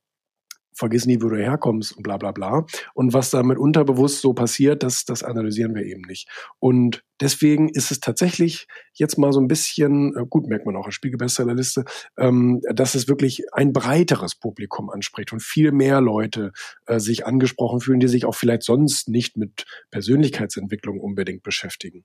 vergiss 0.75 1.07
nie, 1.07 1.21
wo 1.21 1.29
du 1.29 1.37
herkommst 1.37 1.97
und 1.97 2.03
bla 2.03 2.17
bla 2.17 2.33
bla. 2.33 2.67
Und 2.95 3.13
was 3.13 3.31
damit 3.31 3.59
unterbewusst 3.59 4.21
so 4.21 4.33
passiert, 4.33 4.83
das, 4.83 5.05
das 5.05 5.23
analysieren 5.23 5.75
wir 5.75 5.85
eben 5.85 6.03
nicht. 6.03 6.29
Und 6.59 7.03
deswegen 7.21 7.69
ist 7.69 7.91
es 7.91 8.01
tatsächlich 8.01 8.67
jetzt 8.95 9.19
mal 9.19 9.33
so 9.33 9.41
ein 9.41 9.49
bisschen, 9.49 10.17
äh, 10.17 10.25
gut 10.29 10.47
merkt 10.47 10.67
man 10.67 10.77
auch 10.77 10.87
in 10.87 10.93
Spiegelbestsellerliste, 10.93 11.85
ähm, 12.19 12.61
dass 12.73 12.95
es 12.95 13.09
wirklich 13.09 13.45
ein 13.53 13.73
breiteres 13.73 14.35
Publikum 14.35 14.91
anspricht 14.91 15.33
und 15.33 15.43
viel 15.43 15.73
mehr 15.73 16.01
Leute 16.01 16.53
äh, 16.87 16.99
sich 16.99 17.27
angesprochen 17.27 17.81
fühlen, 17.81 18.01
die 18.01 18.09
sich 18.09 18.25
auch 18.25 18.35
vielleicht 18.35 18.63
sonst 18.63 19.09
nicht 19.09 19.37
mit 19.37 19.65
Persönlichkeitsentwicklung 19.91 21.01
unbedingt 21.01 21.43
beschäftigen. 21.43 22.05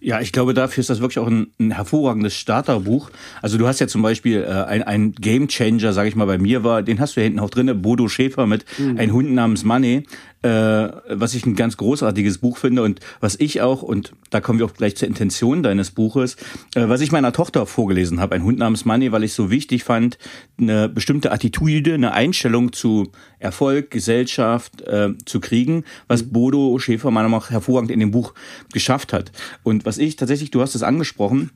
Ja, 0.00 0.20
ich 0.20 0.32
glaube, 0.32 0.52
dafür 0.52 0.80
ist 0.80 0.90
das 0.90 1.00
wirklich 1.00 1.20
auch 1.20 1.28
ein, 1.28 1.52
ein 1.60 1.70
hervorragendes 1.70 2.34
Starterbuch. 2.34 3.10
Also 3.40 3.56
du 3.56 3.68
hast 3.68 3.78
ja 3.78 3.86
zum 3.86 4.02
Beispiel 4.02 4.42
äh, 4.42 4.50
ein, 4.50 4.82
ein 4.82 5.12
Game 5.12 5.46
Changer, 5.46 5.92
sage 5.92 6.08
ich 6.08 6.16
mal, 6.16 6.26
bei 6.26 6.38
mir 6.38 6.64
war, 6.64 6.82
den 6.82 6.98
hast 6.98 7.14
du 7.16 7.20
ja 7.20 7.24
hinten 7.24 7.38
auch 7.38 7.50
drinne, 7.50 7.74
Bodo 7.74 8.08
Schäfer 8.08 8.46
mit 8.46 8.64
mhm. 8.78 8.98
Ein 8.98 9.12
Hund 9.12 9.32
namens 9.32 9.64
Money 9.64 10.04
äh, 10.42 10.48
was 10.48 11.34
ich 11.34 11.46
ein 11.46 11.54
ganz 11.54 11.76
großartiges 11.76 12.38
Buch 12.38 12.58
finde 12.58 12.82
und 12.82 13.00
was 13.20 13.38
ich 13.38 13.60
auch, 13.60 13.82
und 13.82 14.12
da 14.30 14.40
kommen 14.40 14.58
wir 14.58 14.66
auch 14.66 14.74
gleich 14.74 14.96
zur 14.96 15.08
Intention 15.08 15.62
deines 15.62 15.90
Buches, 15.90 16.36
äh, 16.74 16.88
was 16.88 17.00
ich 17.00 17.12
meiner 17.12 17.32
Tochter 17.32 17.66
vorgelesen 17.66 18.20
habe, 18.20 18.34
ein 18.34 18.42
Hund 18.42 18.58
namens 18.58 18.84
Money, 18.84 19.12
weil 19.12 19.24
ich 19.24 19.34
so 19.34 19.50
wichtig 19.50 19.84
fand, 19.84 20.18
eine 20.60 20.88
bestimmte 20.88 21.32
Attitüde, 21.32 21.94
eine 21.94 22.12
Einstellung 22.12 22.72
zu 22.72 23.10
Erfolg, 23.38 23.90
Gesellschaft 23.90 24.82
äh, 24.82 25.10
zu 25.24 25.40
kriegen, 25.40 25.84
was 26.08 26.24
mhm. 26.24 26.32
Bodo 26.32 26.78
Schäfer 26.78 27.10
meiner 27.10 27.28
Meinung 27.28 27.40
nach 27.40 27.50
hervorragend 27.50 27.90
in 27.90 28.00
dem 28.00 28.10
Buch 28.10 28.34
geschafft 28.72 29.12
hat. 29.12 29.32
Und 29.62 29.84
was 29.84 29.98
ich 29.98 30.16
tatsächlich, 30.16 30.50
du 30.50 30.60
hast 30.60 30.74
es 30.74 30.82
angesprochen, 30.82 31.50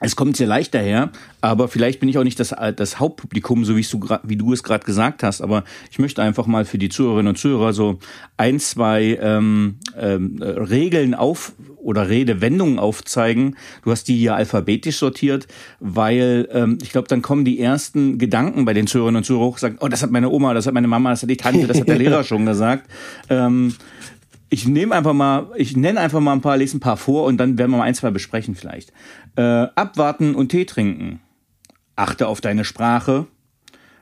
es 0.00 0.16
kommt 0.16 0.36
sehr 0.36 0.46
leicht 0.46 0.74
daher, 0.74 1.10
aber 1.42 1.68
vielleicht 1.68 2.00
bin 2.00 2.08
ich 2.08 2.16
auch 2.16 2.24
nicht 2.24 2.40
das, 2.40 2.54
das 2.76 2.98
Hauptpublikum, 2.98 3.64
so 3.66 3.76
wie 3.76 3.82
du, 3.82 4.00
wie 4.22 4.36
du 4.36 4.52
es 4.52 4.62
gerade 4.62 4.84
gesagt 4.84 5.22
hast. 5.22 5.42
Aber 5.42 5.64
ich 5.90 5.98
möchte 5.98 6.22
einfach 6.22 6.46
mal 6.46 6.64
für 6.64 6.78
die 6.78 6.88
Zuhörerinnen 6.88 7.28
und 7.28 7.36
Zuhörer 7.36 7.74
so 7.74 7.98
ein, 8.38 8.58
zwei 8.58 9.18
ähm, 9.20 9.76
ähm, 9.98 10.40
Regeln 10.42 11.14
auf 11.14 11.52
oder 11.76 12.08
Redewendungen 12.08 12.78
aufzeigen. 12.78 13.56
Du 13.84 13.90
hast 13.90 14.04
die 14.04 14.16
hier 14.16 14.34
alphabetisch 14.34 14.96
sortiert, 14.96 15.46
weil 15.80 16.48
ähm, 16.52 16.78
ich 16.82 16.90
glaube, 16.90 17.08
dann 17.08 17.22
kommen 17.22 17.44
die 17.44 17.60
ersten 17.60 18.18
Gedanken 18.18 18.64
bei 18.64 18.72
den 18.72 18.86
Zuhörerinnen 18.86 19.18
und 19.18 19.24
Zuhörern 19.24 19.48
hoch, 19.48 19.58
sagen, 19.58 19.78
oh, 19.80 19.88
das 19.88 20.02
hat 20.02 20.10
meine 20.10 20.30
Oma, 20.30 20.54
das 20.54 20.66
hat 20.66 20.74
meine 20.74 20.88
Mama, 20.88 21.10
das 21.10 21.22
hat 21.22 21.30
die 21.30 21.36
Tante, 21.36 21.66
das 21.66 21.80
hat 21.80 21.88
der 21.88 21.98
Lehrer 21.98 22.24
schon 22.24 22.46
gesagt. 22.46 22.90
Ähm, 23.28 23.74
ich 24.50 24.66
nehme 24.66 24.94
einfach 24.94 25.12
mal, 25.12 25.50
ich 25.56 25.76
nenne 25.76 26.00
einfach 26.00 26.20
mal 26.20 26.32
ein 26.32 26.40
paar, 26.40 26.56
lese 26.56 26.76
ein 26.76 26.80
paar 26.80 26.96
vor 26.96 27.24
und 27.24 27.38
dann 27.38 27.56
werden 27.56 27.70
wir 27.70 27.78
mal 27.78 27.84
ein, 27.84 27.94
zwei 27.94 28.10
besprechen 28.10 28.56
vielleicht. 28.56 28.92
Äh, 29.36 29.42
abwarten 29.42 30.34
und 30.34 30.48
Tee 30.48 30.64
trinken. 30.64 31.20
Achte 31.94 32.26
auf 32.26 32.40
deine 32.40 32.64
Sprache. 32.64 33.28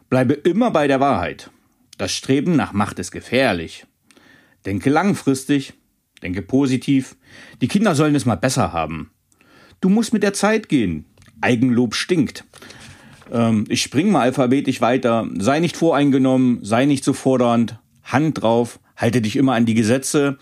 Bleibe 0.09 0.33
immer 0.33 0.71
bei 0.71 0.89
der 0.89 1.01
Wahrheit. 1.01 1.51
Das 1.99 2.13
Streben 2.13 2.57
nach 2.57 2.73
Macht 2.73 2.99
ist 2.99 3.11
gefährlich. 3.11 3.87
Denke 4.65 4.89
langfristig. 4.89 5.75
Denke 6.23 6.43
positiv. 6.43 7.17
Die 7.61 7.69
Kinder 7.69 7.95
sollen 7.95 8.15
es 8.15 8.25
mal 8.25 8.37
besser 8.37 8.73
haben. 8.73 9.11
Du 9.81 9.91
musst 9.91 10.13
mit 10.13 10.23
der 10.23 10.33
Zeit 10.33 10.69
gehen. 10.69 11.05
Eigenlob 11.43 11.95
stinkt. 11.95 12.45
Ähm, 13.31 13.65
ich 13.69 13.83
spring 13.83 14.11
mal 14.11 14.23
alphabetisch 14.23 14.81
weiter. 14.81 15.29
Sei 15.39 15.61
nicht 15.61 15.77
voreingenommen, 15.77 16.65
sei 16.65 16.87
nicht 16.87 17.05
so 17.05 17.13
fordernd. 17.13 17.79
Hand 18.03 18.43
drauf, 18.43 18.81
halte 18.99 19.23
dich 19.23 19.37
immer 19.37 19.55
an 19.55 19.65
die 19.65 19.75
Gesetze, 19.75 20.37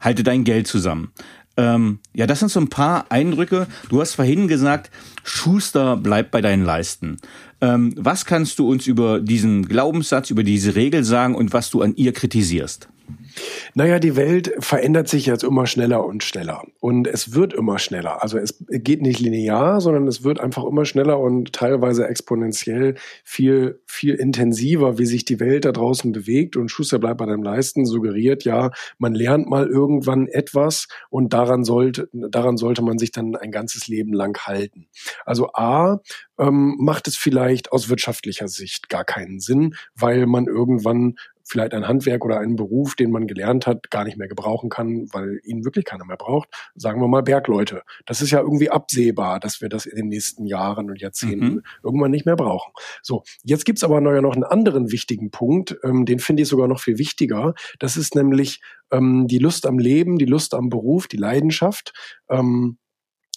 halte 0.00 0.22
dein 0.22 0.44
Geld 0.44 0.66
zusammen. 0.66 1.12
Ähm, 1.56 1.98
ja, 2.14 2.26
das 2.26 2.40
sind 2.40 2.50
so 2.50 2.60
ein 2.60 2.68
paar 2.68 3.06
Eindrücke. 3.10 3.66
Du 3.88 4.00
hast 4.00 4.14
vorhin 4.14 4.48
gesagt, 4.48 4.90
Schuster 5.24 5.96
bleibt 5.96 6.30
bei 6.30 6.40
deinen 6.40 6.64
Leisten. 6.64 7.16
Ähm, 7.60 7.94
was 7.96 8.24
kannst 8.24 8.58
du 8.58 8.68
uns 8.68 8.86
über 8.86 9.20
diesen 9.20 9.66
Glaubenssatz, 9.66 10.30
über 10.30 10.42
diese 10.42 10.74
Regel 10.74 11.04
sagen 11.04 11.34
und 11.34 11.52
was 11.52 11.70
du 11.70 11.82
an 11.82 11.94
ihr 11.96 12.12
kritisierst? 12.12 12.88
Naja, 13.74 13.98
die 13.98 14.16
Welt 14.16 14.52
verändert 14.58 15.08
sich 15.08 15.26
jetzt 15.26 15.44
immer 15.44 15.66
schneller 15.66 16.04
und 16.04 16.24
schneller. 16.24 16.64
Und 16.80 17.06
es 17.06 17.34
wird 17.34 17.52
immer 17.52 17.78
schneller. 17.78 18.22
Also 18.22 18.38
es 18.38 18.64
geht 18.68 19.02
nicht 19.02 19.20
linear, 19.20 19.80
sondern 19.80 20.06
es 20.06 20.24
wird 20.24 20.40
einfach 20.40 20.64
immer 20.64 20.84
schneller 20.84 21.18
und 21.18 21.52
teilweise 21.52 22.08
exponentiell 22.08 22.96
viel, 23.24 23.80
viel 23.86 24.14
intensiver, 24.14 24.98
wie 24.98 25.06
sich 25.06 25.24
die 25.24 25.40
Welt 25.40 25.64
da 25.64 25.72
draußen 25.72 26.12
bewegt. 26.12 26.56
Und 26.56 26.70
Schuster 26.70 26.98
bleibt 26.98 27.18
bei 27.18 27.26
deinem 27.26 27.42
Leisten 27.42 27.84
suggeriert 27.86 28.44
ja, 28.44 28.70
man 28.98 29.14
lernt 29.14 29.48
mal 29.48 29.66
irgendwann 29.66 30.26
etwas 30.26 30.88
und 31.10 31.32
daran 31.32 31.64
sollte, 31.64 32.08
daran 32.12 32.56
sollte 32.56 32.82
man 32.82 32.98
sich 32.98 33.12
dann 33.12 33.36
ein 33.36 33.50
ganzes 33.50 33.88
Leben 33.88 34.12
lang 34.12 34.38
halten. 34.46 34.88
Also 35.24 35.52
A, 35.52 36.00
ähm, 36.38 36.76
macht 36.78 37.06
es 37.06 37.16
vielleicht 37.16 37.72
aus 37.72 37.88
wirtschaftlicher 37.88 38.48
Sicht 38.48 38.88
gar 38.88 39.04
keinen 39.04 39.40
Sinn, 39.40 39.74
weil 39.94 40.26
man 40.26 40.46
irgendwann 40.46 41.16
vielleicht 41.50 41.74
ein 41.74 41.88
Handwerk 41.88 42.24
oder 42.24 42.38
einen 42.38 42.56
Beruf, 42.56 42.94
den 42.94 43.10
man 43.10 43.26
gelernt 43.26 43.66
hat, 43.66 43.90
gar 43.90 44.04
nicht 44.04 44.16
mehr 44.16 44.28
gebrauchen 44.28 44.70
kann, 44.70 45.06
weil 45.12 45.40
ihn 45.44 45.64
wirklich 45.64 45.84
keiner 45.84 46.04
mehr 46.04 46.16
braucht. 46.16 46.48
Sagen 46.74 47.00
wir 47.00 47.08
mal 47.08 47.22
Bergleute. 47.22 47.82
Das 48.06 48.22
ist 48.22 48.30
ja 48.30 48.40
irgendwie 48.40 48.70
absehbar, 48.70 49.40
dass 49.40 49.60
wir 49.60 49.68
das 49.68 49.86
in 49.86 49.96
den 49.96 50.08
nächsten 50.08 50.46
Jahren 50.46 50.90
und 50.90 51.00
Jahrzehnten 51.00 51.54
mhm. 51.54 51.62
irgendwann 51.82 52.10
nicht 52.10 52.26
mehr 52.26 52.36
brauchen. 52.36 52.72
So, 53.02 53.22
jetzt 53.42 53.64
gibt's 53.64 53.84
aber 53.84 54.00
noch 54.00 54.34
einen 54.34 54.44
anderen 54.44 54.92
wichtigen 54.92 55.30
Punkt, 55.30 55.76
ähm, 55.82 56.06
den 56.06 56.20
finde 56.20 56.42
ich 56.42 56.48
sogar 56.48 56.68
noch 56.68 56.80
viel 56.80 56.98
wichtiger. 56.98 57.54
Das 57.78 57.96
ist 57.96 58.14
nämlich 58.14 58.60
ähm, 58.92 59.26
die 59.26 59.38
Lust 59.38 59.66
am 59.66 59.78
Leben, 59.78 60.18
die 60.18 60.26
Lust 60.26 60.54
am 60.54 60.68
Beruf, 60.68 61.08
die 61.08 61.16
Leidenschaft. 61.16 61.92
Ähm, 62.28 62.78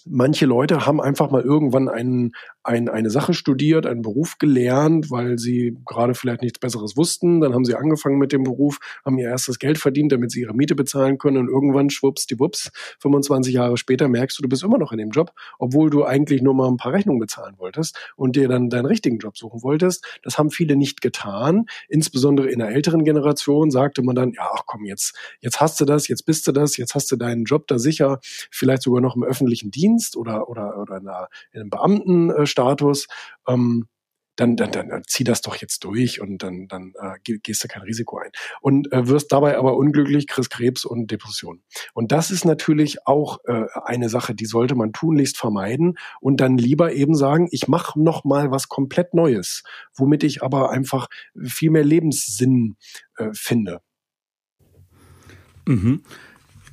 manche 0.06 0.46
Leute 0.46 0.86
haben 0.86 1.02
einfach 1.02 1.32
mal 1.32 1.42
irgendwann 1.42 1.90
einen, 1.90 2.34
ein, 2.64 2.90
eine 2.90 3.10
Sache 3.10 3.34
studiert, 3.34 3.86
einen 3.86 4.02
Beruf 4.02 4.38
gelernt, 4.38 5.12
weil 5.12 5.38
sie 5.38 5.78
gerade 5.86 6.16
vielleicht 6.16 6.42
nichts 6.42 6.60
Besseres 6.60 6.96
wussten. 6.96 7.42
Dann 7.42 7.54
haben 7.54 7.66
sie 7.66 7.76
angefangen 7.76 8.18
mit 8.18 8.32
dem 8.32 8.44
Beruf, 8.44 8.80
haben 9.06 9.18
ihr 9.18 9.30
erstes 9.30 9.60
Geld 9.60 9.78
verdient, 9.78 10.12
damit 10.12 10.32
sie 10.32 10.42
ihre 10.42 10.54
Miete 10.54 10.76
bezahlen 10.76 11.18
können. 11.18 11.38
Und 11.38 11.48
irgendwann 11.50 11.90
schwupps 11.90 12.26
die 12.26 12.40
Wups, 12.40 12.72
25 13.00 13.54
Jahre 13.54 13.78
später 13.78 14.08
merkst 14.08 14.38
du, 14.38 14.44
du 14.44 14.50
bist 14.50 14.64
immer 14.64 14.78
noch 14.78 14.92
in 14.92 14.98
dem 14.98 15.12
Job, 15.12 15.32
obwohl 15.60 15.90
du 15.90 16.04
eigentlich 16.04 16.42
nur 16.42 16.54
mal 16.54 16.68
ein 16.68 16.78
paar 16.78 16.94
Rechnungen 16.94 17.20
bezahlen 17.20 17.56
wolltest 17.58 17.98
und 18.16 18.36
dir 18.36 18.48
dann 18.48 18.70
deinen 18.70 18.86
richtigen 18.86 19.18
Job 19.18 19.38
suchen 19.38 19.64
wolltest. 19.64 20.06
Das 20.24 20.38
haben 20.38 20.52
viele 20.52 20.76
nicht 20.76 21.02
getan. 21.02 21.66
Insbesondere 21.90 22.50
in 22.50 22.60
der 22.60 22.70
älteren 22.70 23.04
Generation 23.04 23.72
sagte 23.72 24.04
man 24.04 24.16
dann, 24.16 24.34
ja, 24.34 24.50
ach 24.54 24.64
komm, 24.66 24.86
jetzt, 24.86 25.16
jetzt 25.42 25.60
hast 25.60 25.80
du 25.80 25.86
das, 25.86 26.08
jetzt 26.08 26.26
bist 26.26 26.48
du 26.48 26.52
das, 26.52 26.78
jetzt 26.78 26.96
hast 26.96 27.12
du 27.12 27.16
deinen 27.16 27.46
Job 27.46 27.68
da 27.68 27.78
sicher, 27.78 28.20
vielleicht 28.52 28.84
sogar 28.84 29.02
noch 29.02 29.16
im 29.16 29.24
öffentlichen 29.24 29.72
Dienst 29.72 29.93
oder, 30.16 30.50
oder, 30.50 30.78
oder 30.78 30.98
in, 30.98 31.08
einem 31.08 31.70
Beamten 31.70 32.46
Status, 32.46 33.08
ähm, 33.48 33.88
dann, 34.36 34.56
dann, 34.56 34.72
dann, 34.72 35.04
zieh 35.06 35.24
das 35.24 35.42
doch 35.42 35.56
jetzt 35.58 35.84
durch 35.84 36.20
und 36.20 36.40
dann, 36.40 36.68
dann 36.68 36.94
äh, 37.00 37.20
gehst 37.22 37.64
du 37.64 37.68
kein 37.68 37.84
Risiko 37.84 38.18
ein. 38.18 38.32
Und 38.62 38.92
äh, 38.92 39.08
wirst 39.08 39.32
dabei 39.32 39.58
aber 39.58 39.78
unglücklich, 39.78 40.28
kriegst 40.28 40.50
Krebs 40.50 40.86
und 40.86 41.12
Depression. 41.12 41.62
Und 41.94 42.12
das 42.12 42.32
ist 42.32 42.46
natürlich 42.46 43.06
auch 43.06 43.40
äh, 43.46 43.66
eine 43.86 44.10
Sache, 44.10 44.34
die 44.34 44.46
sollte 44.46 44.76
man 44.76 44.92
tunlichst 44.92 45.38
vermeiden 45.38 45.98
und 46.20 46.38
dann 46.42 46.58
lieber 46.58 46.94
eben 46.94 47.16
sagen, 47.16 47.48
ich 47.52 47.68
mache 47.68 48.02
noch 48.02 48.24
mal 48.24 48.50
was 48.52 48.70
komplett 48.70 49.14
Neues, 49.14 49.64
womit 49.96 50.24
ich 50.24 50.42
aber 50.42 50.72
einfach 50.72 51.08
viel 51.36 51.70
mehr 51.70 51.84
Lebenssinn 51.84 52.76
äh, 53.18 53.30
finde. 53.34 53.82
Mhm. 55.68 56.04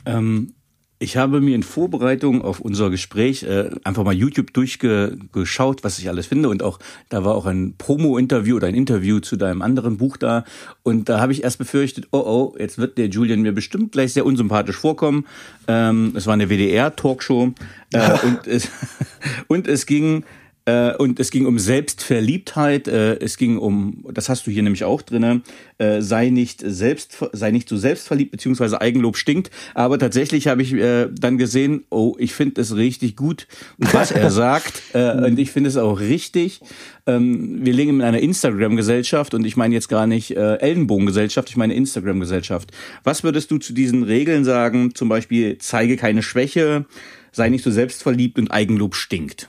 Ähm 0.07 0.55
ich 1.03 1.17
habe 1.17 1.41
mir 1.41 1.55
in 1.55 1.63
Vorbereitung 1.63 2.43
auf 2.43 2.61
unser 2.61 2.91
Gespräch 2.91 3.43
äh, 3.43 3.71
einfach 3.85 4.05
mal 4.05 4.13
YouTube 4.13 4.53
durchgeschaut, 4.53 5.83
was 5.83 5.99
ich 5.99 6.11
alles 6.11 6.27
finde. 6.27 6.51
Und 6.51 6.63
auch 6.63 6.79
da 7.09 7.25
war 7.25 7.35
auch 7.35 7.47
ein 7.47 7.75
Promo-Interview 7.79 8.57
oder 8.57 8.67
ein 8.67 8.75
Interview 8.75 9.19
zu 9.19 9.37
deinem 9.37 9.63
anderen 9.63 9.97
Buch 9.97 10.19
da. 10.19 10.45
Und 10.83 11.09
da 11.09 11.19
habe 11.19 11.33
ich 11.33 11.43
erst 11.43 11.57
befürchtet, 11.57 12.09
oh 12.11 12.19
oh, 12.19 12.55
jetzt 12.59 12.77
wird 12.77 12.99
der 12.99 13.09
Julian 13.09 13.41
mir 13.41 13.53
bestimmt 13.53 13.93
gleich 13.93 14.13
sehr 14.13 14.27
unsympathisch 14.27 14.77
vorkommen. 14.77 15.27
Ähm, 15.69 16.13
es 16.15 16.27
war 16.27 16.35
eine 16.35 16.51
WDR-Talkshow. 16.51 17.55
Äh, 17.95 18.19
und, 18.23 18.47
es, 18.47 18.69
und 19.49 19.69
es 19.69 19.87
ging 19.87 20.25
äh, 20.67 20.95
und 20.97 21.19
es 21.19 21.31
ging 21.31 21.47
um 21.47 21.59
Selbstverliebtheit, 21.59 22.87
äh, 22.87 23.19
es 23.19 23.37
ging 23.37 23.59
um, 23.59 24.05
das 24.13 24.29
hast 24.29 24.47
du 24.47 24.51
hier 24.51 24.63
nämlich 24.63 24.85
auch 24.85 25.03
drinne, 25.03 25.43
äh, 25.79 26.03
sei 26.03 26.29
nicht 26.29 26.63
selbst, 26.65 27.17
sei 27.33 27.51
nicht 27.51 27.69
so 27.69 27.77
selbstverliebt, 27.77 28.31
beziehungsweise 28.31 28.81
Eigenlob 28.81 29.17
stinkt. 29.17 29.51
Aber 29.75 29.99
tatsächlich 29.99 30.49
habe 30.49 30.63
ich 30.63 30.75
äh, 30.75 31.09
dann 31.11 31.39
gesehen, 31.39 31.85
oh, 31.91 32.15
ich 32.19 32.35
finde 32.35 32.61
es 32.61 32.77
richtig 32.77 33.17
gut, 33.17 33.47
was 33.79 34.11
er 34.11 34.31
sagt. 34.31 34.83
Äh, 34.93 35.27
und 35.27 35.39
ich 35.39 35.51
finde 35.51 35.69
es 35.69 35.77
auch 35.77 36.01
richtig. 36.01 36.61
Ähm, 37.07 37.65
wir 37.65 37.73
leben 37.73 38.01
in 38.01 38.03
einer 38.03 38.21
Instagram-Gesellschaft 38.21 39.35
und 39.35 39.45
ich 39.45 39.57
meine 39.57 39.75
jetzt 39.75 39.89
gar 39.89 40.07
nicht 40.07 40.37
äh, 40.37 40.57
Ellenbogen-Gesellschaft, 40.57 41.49
ich 41.49 41.57
meine 41.57 41.75
Instagram-Gesellschaft. 41.75 42.71
Was 43.03 43.25
würdest 43.25 43.51
du 43.51 43.59
zu 43.59 43.73
diesen 43.73 44.03
Regeln 44.03 44.45
sagen? 44.45 44.95
Zum 44.95 45.09
Beispiel, 45.09 45.57
zeige 45.59 45.97
keine 45.97 46.23
Schwäche, 46.23 46.85
sei 47.33 47.49
nicht 47.49 47.65
so 47.65 47.71
selbstverliebt 47.71 48.39
und 48.39 48.51
Eigenlob 48.51 48.95
stinkt. 48.95 49.49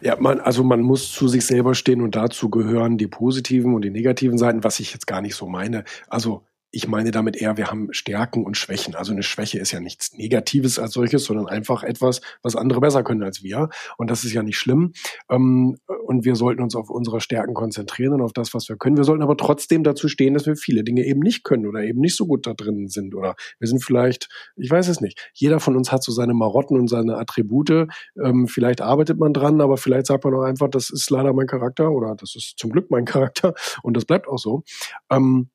Ja, 0.00 0.16
man, 0.18 0.40
also 0.40 0.64
man 0.64 0.80
muss 0.80 1.12
zu 1.12 1.28
sich 1.28 1.46
selber 1.46 1.74
stehen 1.74 2.00
und 2.00 2.16
dazu 2.16 2.50
gehören 2.50 2.98
die 2.98 3.06
positiven 3.06 3.74
und 3.74 3.82
die 3.82 3.90
negativen 3.90 4.38
Seiten, 4.38 4.64
was 4.64 4.80
ich 4.80 4.92
jetzt 4.92 5.06
gar 5.06 5.20
nicht 5.22 5.34
so 5.34 5.46
meine. 5.46 5.84
Also 6.08 6.42
ich 6.72 6.86
meine 6.86 7.10
damit 7.10 7.36
eher, 7.36 7.56
wir 7.56 7.68
haben 7.68 7.92
Stärken 7.92 8.44
und 8.44 8.56
Schwächen. 8.56 8.94
Also 8.94 9.12
eine 9.12 9.22
Schwäche 9.22 9.58
ist 9.58 9.72
ja 9.72 9.80
nichts 9.80 10.12
Negatives 10.12 10.78
als 10.78 10.92
solches, 10.92 11.24
sondern 11.24 11.46
einfach 11.46 11.82
etwas, 11.82 12.20
was 12.42 12.54
andere 12.54 12.80
besser 12.80 13.02
können 13.02 13.22
als 13.22 13.42
wir. 13.42 13.68
Und 13.98 14.10
das 14.10 14.24
ist 14.24 14.32
ja 14.32 14.42
nicht 14.42 14.58
schlimm. 14.58 14.92
Ähm, 15.28 15.78
und 16.06 16.24
wir 16.24 16.36
sollten 16.36 16.62
uns 16.62 16.76
auf 16.76 16.88
unsere 16.88 17.20
Stärken 17.20 17.54
konzentrieren 17.54 18.14
und 18.14 18.22
auf 18.22 18.32
das, 18.32 18.54
was 18.54 18.68
wir 18.68 18.76
können. 18.76 18.96
Wir 18.96 19.04
sollten 19.04 19.22
aber 19.22 19.36
trotzdem 19.36 19.82
dazu 19.82 20.08
stehen, 20.08 20.34
dass 20.34 20.46
wir 20.46 20.56
viele 20.56 20.84
Dinge 20.84 21.04
eben 21.04 21.20
nicht 21.20 21.44
können 21.44 21.66
oder 21.66 21.82
eben 21.82 22.00
nicht 22.00 22.16
so 22.16 22.26
gut 22.26 22.46
da 22.46 22.54
drin 22.54 22.88
sind. 22.88 23.14
Oder 23.14 23.34
wir 23.58 23.68
sind 23.68 23.82
vielleicht, 23.84 24.28
ich 24.56 24.70
weiß 24.70 24.88
es 24.88 25.00
nicht. 25.00 25.30
Jeder 25.34 25.58
von 25.58 25.76
uns 25.76 25.90
hat 25.90 26.04
so 26.04 26.12
seine 26.12 26.34
Marotten 26.34 26.78
und 26.78 26.88
seine 26.88 27.16
Attribute. 27.16 27.88
Ähm, 28.22 28.46
vielleicht 28.46 28.80
arbeitet 28.80 29.18
man 29.18 29.32
dran, 29.32 29.60
aber 29.60 29.76
vielleicht 29.76 30.06
sagt 30.06 30.24
man 30.24 30.34
auch 30.34 30.42
einfach, 30.42 30.68
das 30.68 30.90
ist 30.90 31.10
leider 31.10 31.32
mein 31.32 31.46
Charakter 31.46 31.90
oder 31.90 32.14
das 32.14 32.36
ist 32.36 32.54
zum 32.58 32.70
Glück 32.70 32.90
mein 32.90 33.04
Charakter 33.04 33.54
und 33.82 33.96
das 33.96 34.04
bleibt 34.04 34.28
auch 34.28 34.38
so. 34.38 34.62
Ähm, 35.10 35.50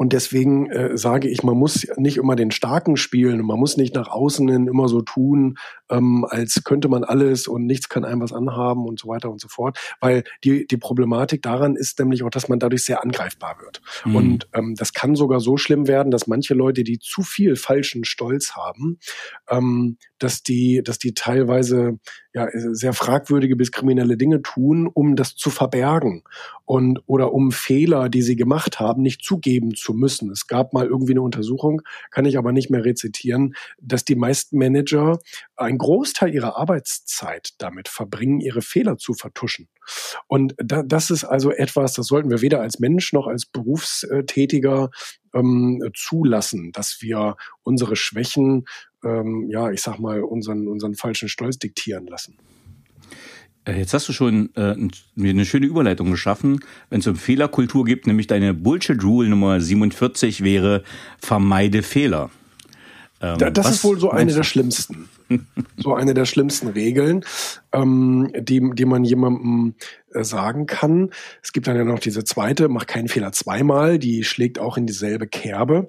und 0.00 0.14
deswegen 0.14 0.70
äh, 0.70 0.96
sage 0.96 1.28
ich, 1.28 1.42
man 1.42 1.58
muss 1.58 1.86
nicht 1.98 2.16
immer 2.16 2.34
den 2.34 2.52
Starken 2.52 2.96
spielen, 2.96 3.44
man 3.44 3.58
muss 3.58 3.76
nicht 3.76 3.94
nach 3.94 4.08
außen 4.08 4.48
hin 4.48 4.66
immer 4.66 4.88
so 4.88 5.02
tun, 5.02 5.58
ähm, 5.90 6.24
als 6.26 6.64
könnte 6.64 6.88
man 6.88 7.04
alles 7.04 7.46
und 7.46 7.66
nichts 7.66 7.90
kann 7.90 8.06
einem 8.06 8.22
was 8.22 8.32
anhaben 8.32 8.86
und 8.86 8.98
so 8.98 9.08
weiter 9.08 9.30
und 9.30 9.42
so 9.42 9.48
fort. 9.48 9.78
Weil 10.00 10.24
die, 10.42 10.66
die 10.66 10.78
Problematik 10.78 11.42
daran 11.42 11.76
ist 11.76 11.98
nämlich 11.98 12.22
auch, 12.22 12.30
dass 12.30 12.48
man 12.48 12.58
dadurch 12.58 12.82
sehr 12.82 13.02
angreifbar 13.02 13.58
wird. 13.60 13.82
Mhm. 14.06 14.16
Und 14.16 14.48
ähm, 14.54 14.74
das 14.74 14.94
kann 14.94 15.16
sogar 15.16 15.38
so 15.38 15.58
schlimm 15.58 15.86
werden, 15.86 16.10
dass 16.10 16.26
manche 16.26 16.54
Leute, 16.54 16.82
die 16.82 16.98
zu 16.98 17.20
viel 17.20 17.54
falschen 17.54 18.04
Stolz 18.04 18.52
haben, 18.56 19.00
ähm, 19.50 19.98
dass 20.22 20.42
die, 20.42 20.82
dass 20.84 20.98
die 20.98 21.14
teilweise 21.14 21.98
ja 22.32 22.48
sehr 22.52 22.92
fragwürdige 22.92 23.56
bis 23.56 23.72
kriminelle 23.72 24.16
Dinge 24.16 24.42
tun, 24.42 24.86
um 24.86 25.16
das 25.16 25.34
zu 25.34 25.50
verbergen 25.50 26.22
und 26.64 27.02
oder 27.06 27.32
um 27.32 27.50
Fehler, 27.50 28.08
die 28.08 28.22
sie 28.22 28.36
gemacht 28.36 28.78
haben, 28.78 29.02
nicht 29.02 29.24
zugeben 29.24 29.74
zu 29.74 29.92
müssen. 29.92 30.30
Es 30.30 30.46
gab 30.46 30.72
mal 30.72 30.86
irgendwie 30.86 31.12
eine 31.12 31.22
Untersuchung, 31.22 31.82
kann 32.10 32.24
ich 32.24 32.38
aber 32.38 32.52
nicht 32.52 32.70
mehr 32.70 32.84
rezitieren, 32.84 33.54
dass 33.80 34.04
die 34.04 34.14
meisten 34.14 34.58
Manager 34.58 35.18
einen 35.56 35.78
Großteil 35.78 36.32
ihrer 36.32 36.56
Arbeitszeit 36.56 37.54
damit 37.58 37.88
verbringen, 37.88 38.40
ihre 38.40 38.62
Fehler 38.62 38.96
zu 38.98 39.14
vertuschen. 39.14 39.68
Und 40.28 40.54
da, 40.58 40.82
das 40.84 41.10
ist 41.10 41.24
also 41.24 41.50
etwas, 41.50 41.94
das 41.94 42.06
sollten 42.06 42.30
wir 42.30 42.42
weder 42.42 42.60
als 42.60 42.78
Mensch 42.78 43.12
noch 43.12 43.26
als 43.26 43.46
Berufstätiger 43.46 44.90
ähm, 45.34 45.82
zulassen, 45.94 46.72
dass 46.72 46.98
wir 47.00 47.36
unsere 47.62 47.96
Schwächen, 47.96 48.66
ähm, 49.04 49.46
ja, 49.48 49.70
ich 49.70 49.82
sag 49.82 49.98
mal, 49.98 50.22
unseren, 50.22 50.68
unseren 50.68 50.94
falschen 50.94 51.28
Stolz 51.28 51.58
diktieren 51.58 52.06
lassen. 52.06 52.36
Äh, 53.64 53.78
jetzt 53.78 53.94
hast 53.94 54.08
du 54.08 54.12
schon 54.12 54.50
äh, 54.56 54.74
eine 55.18 55.44
schöne 55.44 55.66
Überleitung 55.66 56.10
geschaffen, 56.10 56.60
wenn 56.88 57.00
es 57.00 57.06
um 57.06 57.16
Fehlerkultur 57.16 57.84
gibt, 57.84 58.06
nämlich 58.06 58.26
deine 58.26 58.54
Bullshit-Rule 58.54 59.28
Nummer 59.28 59.60
47 59.60 60.42
wäre 60.42 60.82
vermeide 61.18 61.82
Fehler. 61.82 62.30
Ähm, 63.20 63.38
das 63.52 63.70
ist 63.70 63.84
wohl 63.84 64.00
so 64.00 64.10
eine 64.10 64.32
der 64.32 64.44
schlimmsten. 64.44 65.08
So 65.76 65.94
eine 65.94 66.14
der 66.14 66.24
schlimmsten 66.24 66.68
Regeln, 66.68 67.24
ähm, 67.72 68.32
die, 68.36 68.70
die 68.74 68.84
man 68.84 69.04
jemandem 69.04 69.74
äh, 70.12 70.24
sagen 70.24 70.66
kann. 70.66 71.10
Es 71.42 71.52
gibt 71.52 71.66
dann 71.66 71.76
ja 71.76 71.84
noch 71.84 71.98
diese 71.98 72.24
zweite, 72.24 72.68
mach 72.68 72.86
keinen 72.86 73.08
Fehler 73.08 73.32
zweimal, 73.32 73.98
die 73.98 74.24
schlägt 74.24 74.58
auch 74.58 74.76
in 74.76 74.86
dieselbe 74.86 75.26
Kerbe. 75.26 75.88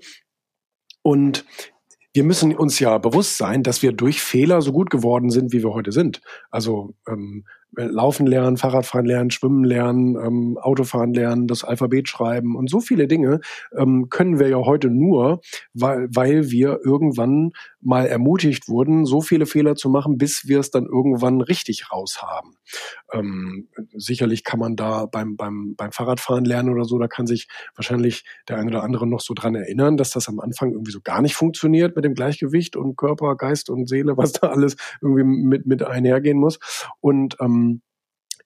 Und 1.03 1.45
wir 2.13 2.24
müssen 2.24 2.55
uns 2.55 2.79
ja 2.79 2.98
bewusst 2.98 3.38
sein, 3.38 3.63
dass 3.63 3.81
wir 3.81 3.93
durch 3.93 4.21
Fehler 4.21 4.62
so 4.62 4.74
gut 4.74 4.89
geworden 4.89 5.29
sind, 5.29 5.53
wie 5.53 5.63
wir 5.63 5.74
heute 5.74 5.91
sind. 5.91 6.21
Also 6.50 6.93
ähm, 7.07 7.45
Laufen 7.75 8.27
lernen, 8.27 8.57
Fahrradfahren 8.57 9.05
lernen, 9.05 9.31
Schwimmen 9.31 9.63
lernen, 9.63 10.15
ähm, 10.15 10.57
Autofahren 10.57 11.13
lernen, 11.13 11.47
das 11.47 11.63
Alphabet 11.63 12.09
schreiben 12.09 12.55
und 12.55 12.69
so 12.69 12.81
viele 12.81 13.07
Dinge 13.07 13.39
ähm, 13.77 14.09
können 14.09 14.39
wir 14.39 14.49
ja 14.49 14.57
heute 14.57 14.89
nur, 14.89 15.39
weil, 15.73 16.07
weil 16.13 16.51
wir 16.51 16.79
irgendwann 16.83 17.51
mal 17.79 18.05
ermutigt 18.07 18.67
wurden, 18.67 19.05
so 19.05 19.21
viele 19.21 19.45
Fehler 19.45 19.75
zu 19.75 19.89
machen, 19.89 20.17
bis 20.17 20.47
wir 20.47 20.59
es 20.59 20.69
dann 20.69 20.85
irgendwann 20.85 21.41
richtig 21.41 21.91
raus 21.91 22.21
haben. 22.21 22.55
Ähm, 23.13 23.69
sicherlich 23.93 24.43
kann 24.43 24.59
man 24.59 24.75
da 24.75 25.05
beim, 25.05 25.37
beim, 25.37 25.75
beim 25.77 25.91
Fahrradfahren 25.91 26.45
lernen 26.45 26.69
oder 26.69 26.83
so, 26.83 26.99
da 26.99 27.07
kann 27.07 27.25
sich 27.25 27.47
wahrscheinlich 27.75 28.25
der 28.49 28.57
eine 28.57 28.69
oder 28.69 28.83
andere 28.83 29.07
noch 29.07 29.21
so 29.21 29.33
dran 29.33 29.55
erinnern, 29.55 29.95
dass 29.95 30.11
das 30.11 30.27
am 30.27 30.39
Anfang 30.39 30.71
irgendwie 30.71 30.91
so 30.91 30.99
gar 31.01 31.21
nicht 31.21 31.35
funktioniert 31.35 31.95
mit 31.95 32.03
dem 32.03 32.15
Gleichgewicht 32.15 32.75
und 32.75 32.97
Körper, 32.97 33.35
Geist 33.35 33.69
und 33.69 33.87
Seele, 33.87 34.17
was 34.17 34.33
da 34.33 34.47
alles 34.47 34.75
irgendwie 35.01 35.23
mit, 35.23 35.65
mit 35.65 35.83
einhergehen 35.83 36.37
muss. 36.37 36.59
Und 36.99 37.37
ähm, 37.39 37.60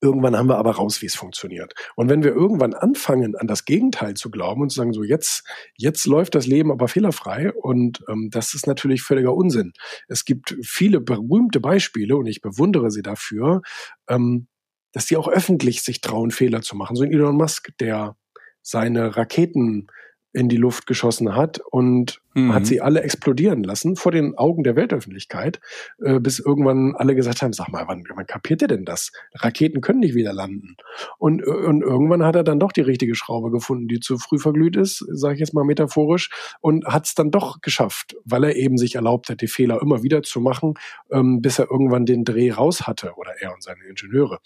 Irgendwann 0.02 0.36
haben 0.36 0.50
wir 0.50 0.58
aber 0.58 0.76
raus, 0.76 1.02
wie 1.02 1.06
es 1.06 1.16
funktioniert. 1.16 1.74
Und 1.96 2.10
wenn 2.10 2.24
wir 2.24 2.34
irgendwann 2.34 2.74
anfangen, 2.74 3.36
an 3.36 3.48
das 3.48 3.66
Gegenteil 3.66 4.14
zu 4.16 4.30
glauben 4.30 4.62
und 4.62 4.70
zu 4.70 4.78
sagen, 4.78 4.94
so 4.94 5.04
jetzt, 5.04 5.44
jetzt 5.78 6.06
läuft 6.06 6.36
das 6.36 6.48
Leben 6.48 6.72
aber 6.72 6.88
fehlerfrei 6.88 7.52
und 7.54 8.04
ähm, 8.10 8.30
das 8.32 8.54
ist 8.54 8.68
natürlich 8.68 9.02
völliger 9.02 9.34
Unsinn. 9.34 9.74
Es 10.08 10.26
gibt 10.26 10.56
viele 10.64 11.00
berühmte 11.00 11.60
Beispiele 11.60 12.18
und 12.18 12.28
ich 12.28 12.42
bewundere 12.42 12.92
sie 12.92 13.02
dafür, 13.02 13.62
ähm, 14.10 14.48
dass 14.92 15.06
die 15.06 15.18
auch 15.18 15.28
öffentlich 15.28 15.82
sich 15.82 16.02
trauen, 16.02 16.32
Fehler 16.32 16.62
zu 16.62 16.76
machen. 16.76 16.96
So 16.96 17.04
ein 17.04 17.12
Elon 17.12 17.36
Musk, 17.36 17.72
der 17.80 18.16
seine 18.62 19.16
Raketen 19.16 19.88
in 20.36 20.50
die 20.50 20.58
Luft 20.58 20.86
geschossen 20.86 21.36
hat 21.36 21.62
und 21.72 22.22
mhm. 22.34 22.54
hat 22.54 22.66
sie 22.66 22.82
alle 22.82 23.02
explodieren 23.02 23.64
lassen 23.64 23.96
vor 23.96 24.12
den 24.12 24.38
Augen 24.38 24.64
der 24.64 24.76
Weltöffentlichkeit, 24.76 25.62
äh, 26.04 26.20
bis 26.20 26.40
irgendwann 26.40 26.94
alle 26.96 27.16
gesagt 27.16 27.42
haben, 27.42 27.54
sag 27.54 27.70
mal, 27.70 27.86
wann, 27.88 28.04
wann 28.14 28.28
kapiert 28.28 28.62
ihr 28.62 28.68
denn 28.68 28.84
das? 28.84 29.12
Raketen 29.36 29.80
können 29.80 30.02
nicht 30.02 30.14
wieder 30.14 30.34
landen. 30.34 30.76
Und, 31.18 31.42
äh, 31.42 31.46
und 31.46 31.82
irgendwann 31.82 32.24
hat 32.24 32.36
er 32.36 32.44
dann 32.44 32.60
doch 32.60 32.74
die 32.74 32.82
richtige 32.82 33.16
Schraube 33.16 33.50
gefunden, 33.50 33.88
die 33.88 34.02
zu 34.02 34.18
früh 34.18 34.38
verglüht 34.38 34.76
ist, 34.76 35.06
sage 35.10 35.36
ich 35.36 35.40
jetzt 35.40 35.54
mal 35.54 35.64
metaphorisch, 35.64 36.30
und 36.60 36.86
hat 36.86 37.06
es 37.06 37.16
dann 37.16 37.32
doch 37.32 37.62
geschafft, 37.62 38.16
weil 38.26 38.44
er 38.44 38.56
eben 38.58 38.78
sich 38.78 38.96
erlaubt 38.96 39.30
hat, 39.30 39.40
die 39.40 39.48
Fehler 39.48 39.82
immer 39.82 40.04
wieder 40.04 40.22
zu 40.22 40.42
machen, 40.42 40.74
ähm, 41.12 41.42
bis 41.42 41.60
er 41.60 41.72
irgendwann 41.72 42.06
den 42.06 42.26
Dreh 42.26 42.52
raus 42.52 42.86
hatte, 42.86 43.14
oder 43.16 43.32
er 43.40 43.54
und 43.54 43.64
seine 43.64 43.86
Ingenieure. 43.88 44.40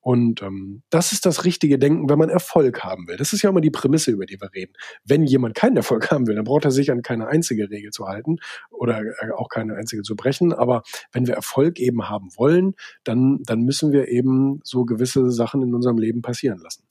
Und 0.00 0.42
ähm, 0.42 0.82
das 0.88 1.12
ist 1.12 1.26
das 1.26 1.44
richtige 1.44 1.78
Denken, 1.78 2.08
wenn 2.08 2.18
man 2.18 2.30
Erfolg 2.30 2.82
haben 2.82 3.06
will. 3.08 3.18
Das 3.18 3.34
ist 3.34 3.42
ja 3.42 3.50
immer 3.50 3.60
die 3.60 3.70
Prämisse, 3.70 4.10
über 4.10 4.24
die 4.24 4.40
wir 4.40 4.50
reden. 4.54 4.72
Wenn 5.04 5.26
jemand 5.34 5.54
keinen 5.54 5.76
Erfolg 5.76 6.10
haben 6.10 6.26
will, 6.26 6.34
dann 6.34 6.44
braucht 6.44 6.64
er 6.64 6.70
sich 6.70 6.90
an 6.90 7.02
keine 7.02 7.26
einzige 7.26 7.70
Regel 7.70 7.90
zu 7.90 8.06
halten 8.06 8.38
oder 8.70 9.02
äh, 9.02 9.30
auch 9.36 9.48
keine 9.48 9.74
einzige 9.76 10.02
zu 10.02 10.16
brechen. 10.16 10.52
Aber 10.52 10.82
wenn 11.12 11.26
wir 11.26 11.34
Erfolg 11.34 11.78
eben 11.78 12.08
haben 12.08 12.30
wollen, 12.36 12.74
dann, 13.04 13.40
dann 13.44 13.62
müssen 13.62 13.92
wir 13.92 14.08
eben 14.08 14.60
so 14.64 14.84
gewisse 14.84 15.30
Sachen 15.30 15.62
in 15.62 15.74
unserem 15.74 15.98
Leben 15.98 16.22
passieren 16.22 16.58
lassen. 16.58 16.84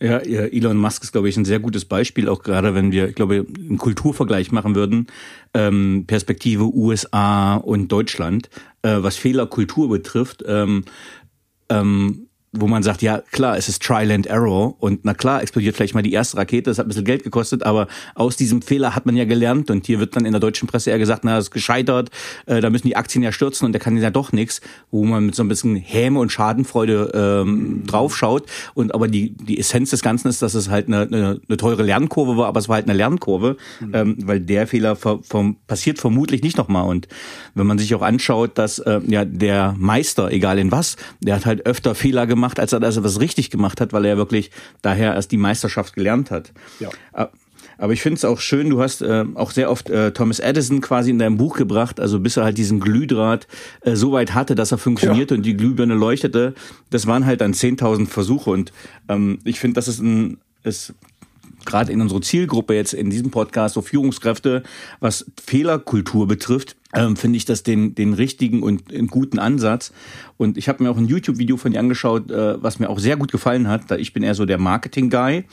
Ja, 0.00 0.18
Elon 0.18 0.78
Musk 0.78 1.04
ist, 1.04 1.12
glaube 1.12 1.28
ich, 1.28 1.36
ein 1.36 1.44
sehr 1.44 1.60
gutes 1.60 1.84
Beispiel, 1.84 2.28
auch 2.28 2.42
gerade 2.42 2.74
wenn 2.74 2.90
wir, 2.90 3.08
ich 3.08 3.14
glaube, 3.14 3.46
einen 3.56 3.78
Kulturvergleich 3.78 4.50
machen 4.50 4.74
würden, 4.74 5.06
ähm, 5.54 6.06
Perspektive 6.08 6.74
USA 6.74 7.54
und 7.54 7.86
Deutschland, 7.92 8.50
äh, 8.82 8.96
was 8.98 9.16
Fehlerkultur 9.16 9.88
betrifft. 9.88 10.42
Ähm, 10.44 10.84
ähm, 11.68 12.26
wo 12.52 12.66
man 12.66 12.82
sagt, 12.82 13.00
ja 13.00 13.22
klar, 13.32 13.56
es 13.56 13.68
ist 13.68 13.82
Trial 13.82 14.10
and 14.10 14.26
Error 14.26 14.74
und 14.78 15.04
na 15.04 15.14
klar 15.14 15.40
explodiert 15.40 15.74
vielleicht 15.74 15.94
mal 15.94 16.02
die 16.02 16.12
erste 16.12 16.36
Rakete, 16.36 16.70
das 16.70 16.78
hat 16.78 16.84
ein 16.84 16.88
bisschen 16.88 17.04
Geld 17.04 17.24
gekostet, 17.24 17.62
aber 17.62 17.88
aus 18.14 18.36
diesem 18.36 18.60
Fehler 18.60 18.94
hat 18.94 19.06
man 19.06 19.16
ja 19.16 19.24
gelernt 19.24 19.70
und 19.70 19.86
hier 19.86 20.00
wird 20.00 20.14
dann 20.16 20.26
in 20.26 20.32
der 20.32 20.40
deutschen 20.40 20.68
Presse 20.68 20.90
eher 20.90 20.98
gesagt, 20.98 21.24
na, 21.24 21.36
das 21.36 21.46
ist 21.46 21.50
gescheitert, 21.50 22.10
äh, 22.44 22.60
da 22.60 22.68
müssen 22.68 22.86
die 22.86 22.96
Aktien 22.96 23.22
ja 23.22 23.32
stürzen 23.32 23.64
und 23.64 23.72
der 23.72 23.80
kann 23.80 23.96
ja 23.96 24.10
doch 24.10 24.32
nichts, 24.32 24.60
wo 24.90 25.04
man 25.04 25.26
mit 25.26 25.34
so 25.34 25.42
ein 25.42 25.48
bisschen 25.48 25.76
Häme 25.76 26.20
und 26.20 26.30
Schadenfreude 26.30 27.10
ähm, 27.14 27.84
draufschaut 27.86 28.44
und 28.74 28.94
aber 28.94 29.08
die, 29.08 29.30
die 29.30 29.58
Essenz 29.58 29.88
des 29.90 30.02
Ganzen 30.02 30.28
ist, 30.28 30.42
dass 30.42 30.52
es 30.52 30.68
halt 30.68 30.88
eine, 30.88 31.02
eine, 31.02 31.40
eine 31.48 31.56
teure 31.56 31.82
Lernkurve 31.82 32.36
war, 32.36 32.48
aber 32.48 32.60
es 32.60 32.68
war 32.68 32.76
halt 32.76 32.86
eine 32.86 32.96
Lernkurve, 32.96 33.56
mhm. 33.80 33.94
ähm, 33.94 34.16
weil 34.24 34.40
der 34.40 34.66
Fehler 34.66 34.94
ver, 34.94 35.20
ver, 35.22 35.54
passiert 35.66 35.98
vermutlich 35.98 36.42
nicht 36.42 36.58
nochmal 36.58 36.86
und 36.86 37.08
wenn 37.54 37.66
man 37.66 37.78
sich 37.78 37.94
auch 37.94 38.02
anschaut, 38.02 38.58
dass 38.58 38.78
äh, 38.78 39.00
ja 39.06 39.24
der 39.24 39.74
Meister, 39.78 40.30
egal 40.30 40.58
in 40.58 40.70
was, 40.70 40.96
der 41.20 41.36
hat 41.36 41.46
halt 41.46 41.64
öfter 41.64 41.94
Fehler 41.94 42.26
gemacht, 42.26 42.41
gemacht, 42.42 42.58
als 42.58 42.72
er 42.72 42.80
das 42.80 43.02
was 43.02 43.20
richtig 43.20 43.50
gemacht 43.50 43.80
hat, 43.80 43.92
weil 43.92 44.04
er 44.04 44.16
wirklich 44.16 44.50
daher 44.82 45.14
erst 45.14 45.30
die 45.30 45.36
Meisterschaft 45.36 45.94
gelernt 45.94 46.32
hat. 46.32 46.52
Ja. 46.80 46.90
Aber 47.78 47.92
ich 47.92 48.02
finde 48.02 48.16
es 48.16 48.24
auch 48.24 48.40
schön, 48.40 48.68
du 48.68 48.80
hast 48.80 49.00
äh, 49.02 49.24
auch 49.34 49.52
sehr 49.52 49.70
oft 49.70 49.88
äh, 49.90 50.12
Thomas 50.12 50.40
Edison 50.40 50.80
quasi 50.80 51.10
in 51.10 51.18
deinem 51.18 51.36
Buch 51.36 51.56
gebracht, 51.56 52.00
also 52.00 52.18
bis 52.18 52.36
er 52.36 52.44
halt 52.44 52.58
diesen 52.58 52.80
Glühdraht 52.80 53.46
äh, 53.82 53.94
so 53.94 54.12
weit 54.12 54.34
hatte, 54.34 54.54
dass 54.54 54.72
er 54.72 54.78
funktionierte 54.78 55.34
ja. 55.34 55.38
und 55.38 55.46
die 55.46 55.56
Glühbirne 55.56 55.94
leuchtete. 55.94 56.54
Das 56.90 57.06
waren 57.06 57.26
halt 57.26 57.40
dann 57.40 57.52
10.000 57.54 58.08
Versuche 58.08 58.50
und 58.50 58.72
ähm, 59.08 59.38
ich 59.44 59.60
finde, 59.60 59.74
das 59.74 59.88
ist 59.88 60.00
ein 60.00 60.38
ist 60.64 60.94
gerade 61.64 61.92
in 61.92 62.00
unserer 62.00 62.20
Zielgruppe 62.20 62.74
jetzt 62.74 62.92
in 62.92 63.10
diesem 63.10 63.30
Podcast, 63.30 63.74
so 63.74 63.82
Führungskräfte, 63.82 64.62
was 65.00 65.26
Fehlerkultur 65.44 66.26
betrifft, 66.26 66.76
ähm, 66.94 67.16
finde 67.16 67.36
ich 67.36 67.44
das 67.44 67.62
den, 67.62 67.94
den 67.94 68.12
richtigen 68.12 68.62
und 68.62 68.92
einen 68.92 69.08
guten 69.08 69.38
Ansatz. 69.38 69.92
Und 70.36 70.58
ich 70.58 70.68
habe 70.68 70.82
mir 70.82 70.90
auch 70.90 70.96
ein 70.96 71.06
YouTube-Video 71.06 71.56
von 71.56 71.72
dir 71.72 71.78
angeschaut, 71.78 72.30
äh, 72.30 72.62
was 72.62 72.78
mir 72.78 72.90
auch 72.90 72.98
sehr 72.98 73.16
gut 73.16 73.32
gefallen 73.32 73.68
hat. 73.68 73.90
Da 73.90 73.96
ich 73.96 74.12
bin 74.12 74.22
eher 74.22 74.34
so 74.34 74.44
der 74.44 74.58
Marketing-Guy. 74.58 75.44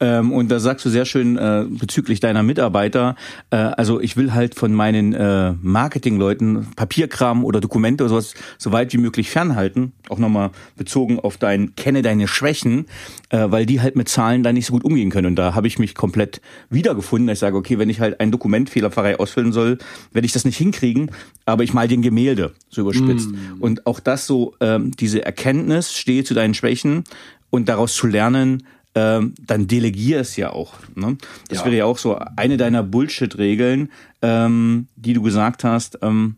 Ähm, 0.00 0.32
und 0.32 0.48
da 0.50 0.58
sagst 0.58 0.84
du 0.86 0.90
sehr 0.90 1.04
schön 1.04 1.36
äh, 1.36 1.66
bezüglich 1.68 2.20
deiner 2.20 2.42
Mitarbeiter, 2.42 3.14
äh, 3.50 3.56
also 3.56 4.00
ich 4.00 4.16
will 4.16 4.32
halt 4.32 4.54
von 4.54 4.72
meinen 4.72 5.12
äh, 5.12 5.52
Marketing-Leuten 5.60 6.68
Papierkram 6.74 7.44
oder 7.44 7.60
Dokumente 7.60 8.04
oder 8.04 8.08
sowas 8.08 8.34
so 8.56 8.72
weit 8.72 8.92
wie 8.92 8.98
möglich 8.98 9.30
fernhalten. 9.30 9.92
Auch 10.08 10.18
nochmal 10.18 10.50
bezogen 10.76 11.20
auf 11.20 11.36
dein 11.36 11.76
Kenne 11.76 12.02
deine 12.02 12.26
Schwächen, 12.26 12.86
äh, 13.28 13.50
weil 13.50 13.66
die 13.66 13.80
halt 13.80 13.96
mit 13.96 14.08
Zahlen 14.08 14.42
da 14.42 14.52
nicht 14.52 14.66
so 14.66 14.72
gut 14.72 14.84
umgehen 14.84 15.10
können. 15.10 15.26
Und 15.26 15.36
da 15.36 15.54
habe 15.54 15.66
ich 15.66 15.78
mich 15.78 15.94
komplett 15.94 16.40
wiedergefunden. 16.70 17.28
Ich 17.28 17.38
sage, 17.38 17.56
okay, 17.56 17.78
wenn 17.78 17.90
ich 17.90 18.00
halt 18.00 18.18
ein 18.20 18.30
Dokument 18.30 18.70
fehlerfrei 18.70 19.18
ausfüllen 19.18 19.52
soll, 19.52 19.78
werde 20.12 20.26
ich 20.26 20.32
das 20.32 20.44
nicht 20.44 20.56
hinkriegen 20.56 20.87
kriegen, 20.88 21.10
aber 21.44 21.64
ich 21.64 21.72
mal 21.72 21.88
den 21.88 22.02
Gemälde, 22.02 22.54
so 22.68 22.82
überspitzt. 22.82 23.30
Mm. 23.30 23.60
Und 23.60 23.86
auch 23.86 24.00
das 24.00 24.26
so, 24.26 24.54
ähm, 24.60 24.92
diese 24.92 25.24
Erkenntnis, 25.24 25.96
stehe 25.96 26.24
zu 26.24 26.34
deinen 26.34 26.54
Schwächen 26.54 27.04
und 27.50 27.68
daraus 27.68 27.94
zu 27.94 28.06
lernen, 28.06 28.64
ähm, 28.94 29.34
dann 29.40 29.66
delegier 29.66 30.20
es 30.20 30.36
ja 30.36 30.50
auch. 30.50 30.74
Ne? 30.94 31.18
Das 31.48 31.58
ja. 31.58 31.64
wäre 31.66 31.76
ja 31.76 31.84
auch 31.84 31.98
so 31.98 32.18
eine 32.36 32.56
deiner 32.56 32.82
Bullshit-Regeln, 32.82 33.90
ähm, 34.22 34.88
die 34.96 35.12
du 35.12 35.22
gesagt 35.22 35.64
hast, 35.64 35.98
ähm, 36.02 36.36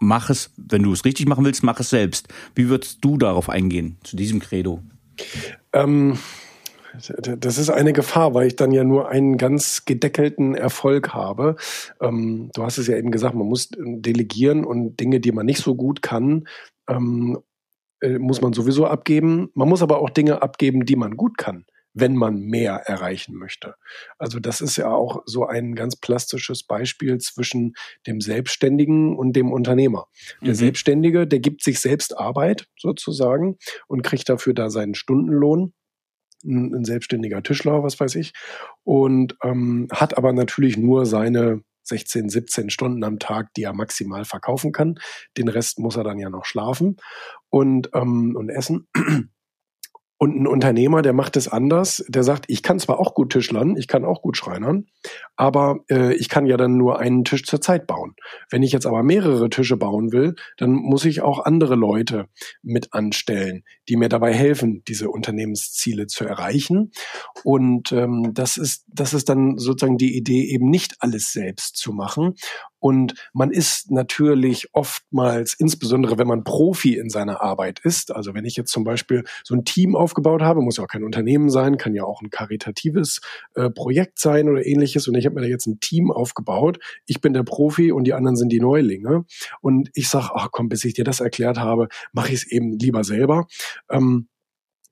mach 0.00 0.30
es, 0.30 0.50
wenn 0.56 0.82
du 0.82 0.92
es 0.92 1.04
richtig 1.04 1.26
machen 1.26 1.44
willst, 1.44 1.62
mach 1.62 1.78
es 1.80 1.90
selbst. 1.90 2.28
Wie 2.54 2.68
würdest 2.68 2.98
du 3.02 3.16
darauf 3.16 3.48
eingehen, 3.48 3.96
zu 4.02 4.16
diesem 4.16 4.40
Credo? 4.40 4.82
Ähm, 5.72 6.18
das 7.38 7.58
ist 7.58 7.70
eine 7.70 7.92
Gefahr, 7.92 8.34
weil 8.34 8.46
ich 8.46 8.56
dann 8.56 8.72
ja 8.72 8.84
nur 8.84 9.08
einen 9.08 9.36
ganz 9.36 9.84
gedeckelten 9.84 10.54
Erfolg 10.54 11.14
habe. 11.14 11.56
Ähm, 12.00 12.50
du 12.54 12.62
hast 12.62 12.78
es 12.78 12.86
ja 12.86 12.96
eben 12.96 13.10
gesagt, 13.10 13.34
man 13.34 13.46
muss 13.46 13.70
delegieren 13.78 14.64
und 14.64 14.98
Dinge, 14.98 15.20
die 15.20 15.32
man 15.32 15.46
nicht 15.46 15.62
so 15.62 15.74
gut 15.74 16.02
kann, 16.02 16.48
ähm, 16.88 17.38
äh, 18.00 18.18
muss 18.18 18.40
man 18.40 18.52
sowieso 18.52 18.86
abgeben. 18.86 19.50
Man 19.54 19.68
muss 19.68 19.82
aber 19.82 19.98
auch 19.98 20.10
Dinge 20.10 20.42
abgeben, 20.42 20.84
die 20.84 20.96
man 20.96 21.16
gut 21.16 21.38
kann. 21.38 21.64
wenn 21.92 22.14
man 22.14 22.40
mehr 22.40 22.74
erreichen 22.86 23.34
möchte. 23.34 23.74
Also 24.18 24.38
das 24.38 24.60
ist 24.60 24.76
ja 24.76 24.90
auch 24.90 25.22
so 25.26 25.46
ein 25.46 25.74
ganz 25.74 25.96
plastisches 25.96 26.62
Beispiel 26.62 27.18
zwischen 27.18 27.74
dem 28.06 28.20
Selbstständigen 28.20 29.16
und 29.16 29.34
dem 29.34 29.52
Unternehmer. 29.52 30.06
Der 30.40 30.50
mhm. 30.50 30.54
Selbstständige, 30.54 31.26
der 31.26 31.40
gibt 31.40 31.62
sich 31.62 31.80
selbst 31.80 32.16
Arbeit 32.16 32.68
sozusagen 32.78 33.58
und 33.88 34.02
kriegt 34.02 34.28
dafür 34.28 34.54
da 34.54 34.70
seinen 34.70 34.94
Stundenlohn 34.94 35.72
ein, 36.44 36.74
ein 36.74 36.84
selbstständiger 36.84 37.42
Tischler, 37.42 37.82
was 37.82 37.98
weiß 37.98 38.14
ich, 38.16 38.32
und 38.84 39.36
ähm, 39.42 39.88
hat 39.92 40.16
aber 40.16 40.32
natürlich 40.32 40.76
nur 40.76 41.06
seine 41.06 41.62
16, 41.82 42.28
17 42.28 42.70
Stunden 42.70 43.04
am 43.04 43.18
Tag, 43.18 43.52
die 43.54 43.64
er 43.64 43.72
maximal 43.72 44.24
verkaufen 44.24 44.72
kann. 44.72 44.98
Den 45.36 45.48
Rest 45.48 45.78
muss 45.78 45.96
er 45.96 46.04
dann 46.04 46.18
ja 46.18 46.30
noch 46.30 46.44
schlafen 46.44 46.96
und, 47.48 47.90
ähm, 47.94 48.36
und 48.36 48.48
essen. 48.48 48.88
Und 50.22 50.38
ein 50.38 50.46
Unternehmer, 50.46 51.00
der 51.00 51.14
macht 51.14 51.38
es 51.38 51.48
anders, 51.48 52.04
der 52.06 52.22
sagt, 52.24 52.44
ich 52.48 52.62
kann 52.62 52.78
zwar 52.78 53.00
auch 53.00 53.14
gut 53.14 53.32
Tischlern, 53.32 53.74
ich 53.78 53.88
kann 53.88 54.04
auch 54.04 54.20
gut 54.20 54.36
Schreinern, 54.36 54.84
aber 55.34 55.78
äh, 55.90 56.12
ich 56.12 56.28
kann 56.28 56.44
ja 56.44 56.58
dann 56.58 56.76
nur 56.76 56.98
einen 56.98 57.24
Tisch 57.24 57.44
zur 57.44 57.62
Zeit 57.62 57.86
bauen. 57.86 58.14
Wenn 58.50 58.62
ich 58.62 58.70
jetzt 58.70 58.84
aber 58.84 59.02
mehrere 59.02 59.48
Tische 59.48 59.78
bauen 59.78 60.12
will, 60.12 60.34
dann 60.58 60.72
muss 60.72 61.06
ich 61.06 61.22
auch 61.22 61.46
andere 61.46 61.74
Leute 61.74 62.26
mit 62.62 62.92
anstellen, 62.92 63.64
die 63.88 63.96
mir 63.96 64.10
dabei 64.10 64.34
helfen, 64.34 64.82
diese 64.86 65.08
Unternehmensziele 65.08 66.06
zu 66.06 66.26
erreichen. 66.26 66.92
Und 67.42 67.90
ähm, 67.92 68.32
das 68.34 68.58
ist 68.58 68.84
das 68.88 69.14
ist 69.14 69.30
dann 69.30 69.56
sozusagen 69.56 69.96
die 69.96 70.18
Idee, 70.18 70.44
eben 70.52 70.68
nicht 70.68 70.96
alles 70.98 71.32
selbst 71.32 71.78
zu 71.78 71.94
machen 71.94 72.34
und 72.80 73.14
man 73.32 73.50
ist 73.50 73.90
natürlich 73.90 74.68
oftmals, 74.72 75.54
insbesondere 75.54 76.18
wenn 76.18 76.26
man 76.26 76.44
Profi 76.44 76.96
in 76.96 77.10
seiner 77.10 77.42
Arbeit 77.42 77.78
ist, 77.80 78.10
also 78.10 78.34
wenn 78.34 78.44
ich 78.44 78.56
jetzt 78.56 78.72
zum 78.72 78.84
Beispiel 78.84 79.24
so 79.44 79.54
ein 79.54 79.64
Team 79.64 79.94
aufgebaut 79.94 80.42
habe, 80.42 80.62
muss 80.62 80.78
ja 80.78 80.84
auch 80.84 80.88
kein 80.88 81.04
Unternehmen 81.04 81.50
sein, 81.50 81.76
kann 81.76 81.94
ja 81.94 82.04
auch 82.04 82.22
ein 82.22 82.30
karitatives 82.30 83.20
äh, 83.54 83.70
Projekt 83.70 84.18
sein 84.18 84.48
oder 84.48 84.66
ähnliches. 84.66 85.06
Und 85.06 85.14
ich 85.14 85.26
habe 85.26 85.34
mir 85.34 85.42
da 85.42 85.46
jetzt 85.46 85.66
ein 85.66 85.80
Team 85.80 86.10
aufgebaut. 86.10 86.78
Ich 87.06 87.20
bin 87.20 87.34
der 87.34 87.42
Profi 87.42 87.92
und 87.92 88.04
die 88.04 88.14
anderen 88.14 88.36
sind 88.36 88.50
die 88.50 88.60
Neulinge. 88.60 89.24
Und 89.60 89.90
ich 89.94 90.08
sage, 90.08 90.30
ach 90.34 90.48
komm, 90.50 90.68
bis 90.68 90.84
ich 90.84 90.94
dir 90.94 91.04
das 91.04 91.20
erklärt 91.20 91.58
habe, 91.58 91.88
mache 92.12 92.28
ich 92.28 92.34
es 92.34 92.46
eben 92.46 92.78
lieber 92.78 93.04
selber. 93.04 93.46
Ähm, 93.90 94.28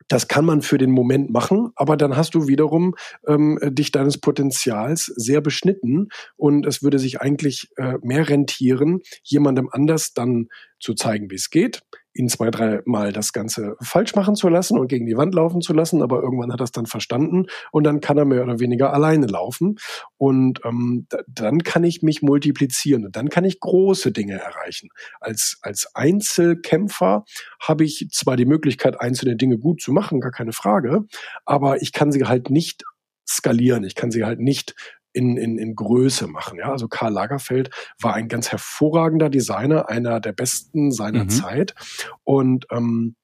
das 0.09 0.27
kann 0.27 0.45
man 0.45 0.63
für 0.63 0.79
den 0.79 0.91
Moment 0.91 1.31
machen, 1.31 1.71
aber 1.77 1.97
dann 1.97 2.17
hast 2.17 2.35
du 2.35 2.49
wiederum 2.49 2.95
ähm, 3.27 3.59
dich 3.63 3.93
deines 3.93 4.19
Potenzials 4.19 5.07
sehr 5.17 5.41
beschnitten 5.41 6.09
und 6.37 6.67
es 6.67 6.83
würde 6.83 6.99
sich 6.99 7.21
eigentlich 7.21 7.71
äh, 7.77 7.95
mehr 8.03 8.29
rentieren, 8.29 9.01
jemandem 9.23 9.69
anders 9.71 10.15
dann 10.15 10.49
zu 10.81 10.95
zeigen, 10.95 11.31
wie 11.31 11.37
es 11.37 11.51
geht, 11.51 11.83
ihn 12.15 12.29
zwei, 12.29 12.51
drei 12.51 12.81
Mal 12.85 13.13
das 13.13 13.33
Ganze 13.33 13.77
falsch 13.81 14.15
machen 14.15 14.35
zu 14.35 14.49
lassen 14.49 14.79
und 14.79 14.89
gegen 14.89 15.07
die 15.07 15.17
Wand 15.17 15.35
laufen 15.35 15.61
zu 15.61 15.73
lassen, 15.73 16.03
aber 16.03 16.23
irgendwann 16.23 16.53
hat 16.53 16.61
er 16.61 16.65
es 16.65 16.73
dann 16.73 16.87
verstanden 16.87 17.47
und 17.71 17.85
dann 17.85 18.01
kann 18.01 18.19
er 18.19 18.25
mehr 18.25 18.43
oder 18.43 18.59
weniger 18.59 18.93
alleine 18.93 19.27
laufen 19.27 19.77
und 20.17 20.61
ähm, 20.65 21.07
dann 21.27 21.63
kann 21.63 21.85
ich 21.85 22.03
mich 22.03 22.23
multiplizieren 22.23 23.07
und 23.07 23.17
dann 23.17 23.29
kann 23.29 23.45
ich 23.45 23.61
große 23.61 24.13
Dinge 24.13 24.35
erreichen. 24.35 24.89
Als, 25.21 25.59
als 25.63 25.95
Einzelkämpfer 25.95 27.25
habe 27.61 27.85
ich 27.85 28.09
zwar 28.11 28.37
die 28.37 28.47
Möglichkeit, 28.47 29.01
einzelne 29.01 29.37
Dinge 29.37 29.59
gut 29.59 29.81
zu 29.81 29.93
machen, 29.93 30.21
gar 30.21 30.33
keine 30.33 30.53
Frage, 30.53 31.05
aber 31.45 31.83
ich 31.83 31.93
kann 31.93 32.13
sie 32.13 32.25
halt 32.25 32.51
nicht 32.51 32.83
skalieren. 33.29 33.85
Ich 33.85 33.95
kann 33.95 34.11
sie 34.11 34.25
halt 34.25 34.41
nicht 34.41 34.75
in, 35.19 35.37
in, 35.37 35.59
in 35.59 35.75
Größe 35.75 36.29
machen. 36.29 36.59
Ja, 36.59 36.71
also 36.71 36.87
Karl 36.87 37.13
Lagerfeld 37.13 37.71
war 38.01 38.15
ein 38.15 38.29
ganz 38.29 38.53
hervorragender 38.53 39.29
Designer, 39.29 39.89
einer 39.89 40.21
der 40.21 40.33
besten 40.33 40.93
seiner 40.93 41.25
mhm. 41.25 41.31
Zeit. 41.31 41.75
Und 42.23 42.67
ähm, 42.71 43.17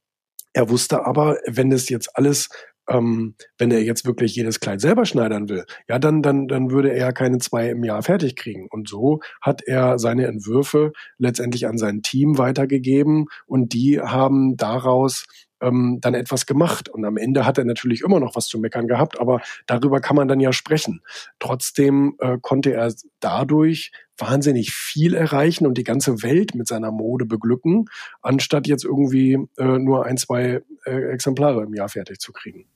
er 0.52 0.68
wusste 0.70 1.06
aber, 1.06 1.38
wenn 1.46 1.70
es 1.70 1.88
jetzt 1.88 2.16
alles 2.16 2.48
ähm, 2.86 3.34
wenn 3.56 3.70
er 3.70 3.82
jetzt 3.82 4.04
wirklich 4.04 4.36
jedes 4.36 4.60
Kleid 4.60 4.78
selber 4.82 5.06
schneidern 5.06 5.48
will, 5.48 5.64
ja, 5.88 5.98
dann, 5.98 6.20
dann, 6.20 6.48
dann 6.48 6.70
würde 6.70 6.92
er 6.92 7.14
keine 7.14 7.38
zwei 7.38 7.70
im 7.70 7.82
Jahr 7.82 8.02
fertig 8.02 8.36
kriegen. 8.36 8.66
Und 8.70 8.90
so 8.90 9.20
hat 9.40 9.62
er 9.62 9.98
seine 9.98 10.26
Entwürfe 10.26 10.92
letztendlich 11.16 11.66
an 11.66 11.78
sein 11.78 12.02
Team 12.02 12.36
weitergegeben 12.36 13.24
und 13.46 13.72
die 13.72 14.02
haben 14.02 14.58
daraus 14.58 15.24
ähm, 15.64 15.98
dann 16.00 16.14
etwas 16.14 16.46
gemacht. 16.46 16.88
Und 16.88 17.04
am 17.04 17.16
Ende 17.16 17.46
hat 17.46 17.58
er 17.58 17.64
natürlich 17.64 18.02
immer 18.02 18.20
noch 18.20 18.36
was 18.36 18.46
zu 18.46 18.58
meckern 18.58 18.86
gehabt, 18.86 19.18
aber 19.18 19.40
darüber 19.66 20.00
kann 20.00 20.16
man 20.16 20.28
dann 20.28 20.40
ja 20.40 20.52
sprechen. 20.52 21.02
Trotzdem 21.38 22.16
äh, 22.18 22.38
konnte 22.40 22.72
er 22.72 22.92
dadurch 23.20 23.92
wahnsinnig 24.16 24.72
viel 24.72 25.14
erreichen 25.14 25.66
und 25.66 25.76
die 25.76 25.84
ganze 25.84 26.22
Welt 26.22 26.54
mit 26.54 26.68
seiner 26.68 26.92
Mode 26.92 27.26
beglücken, 27.26 27.86
anstatt 28.22 28.66
jetzt 28.66 28.84
irgendwie 28.84 29.38
äh, 29.56 29.78
nur 29.78 30.06
ein, 30.06 30.16
zwei 30.16 30.62
äh, 30.84 31.12
Exemplare 31.12 31.64
im 31.64 31.74
Jahr 31.74 31.88
fertig 31.88 32.20
zu 32.20 32.32
kriegen. 32.32 32.66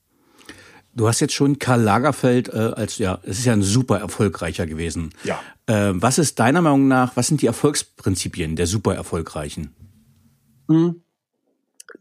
Du 0.94 1.06
hast 1.06 1.20
jetzt 1.20 1.34
schon 1.34 1.60
Karl 1.60 1.80
Lagerfeld 1.80 2.48
äh, 2.48 2.72
als 2.74 2.98
ja, 2.98 3.20
es 3.22 3.38
ist 3.38 3.44
ja 3.44 3.52
ein 3.52 3.62
super 3.62 3.98
erfolgreicher 3.98 4.66
gewesen. 4.66 5.10
Ja. 5.22 5.38
Äh, 5.66 5.92
was 5.94 6.18
ist 6.18 6.40
deiner 6.40 6.60
Meinung 6.60 6.88
nach, 6.88 7.14
was 7.16 7.28
sind 7.28 7.40
die 7.40 7.46
Erfolgsprinzipien 7.46 8.56
der 8.56 8.66
super 8.66 8.96
erfolgreichen? 8.96 9.74
Hm 10.66 11.02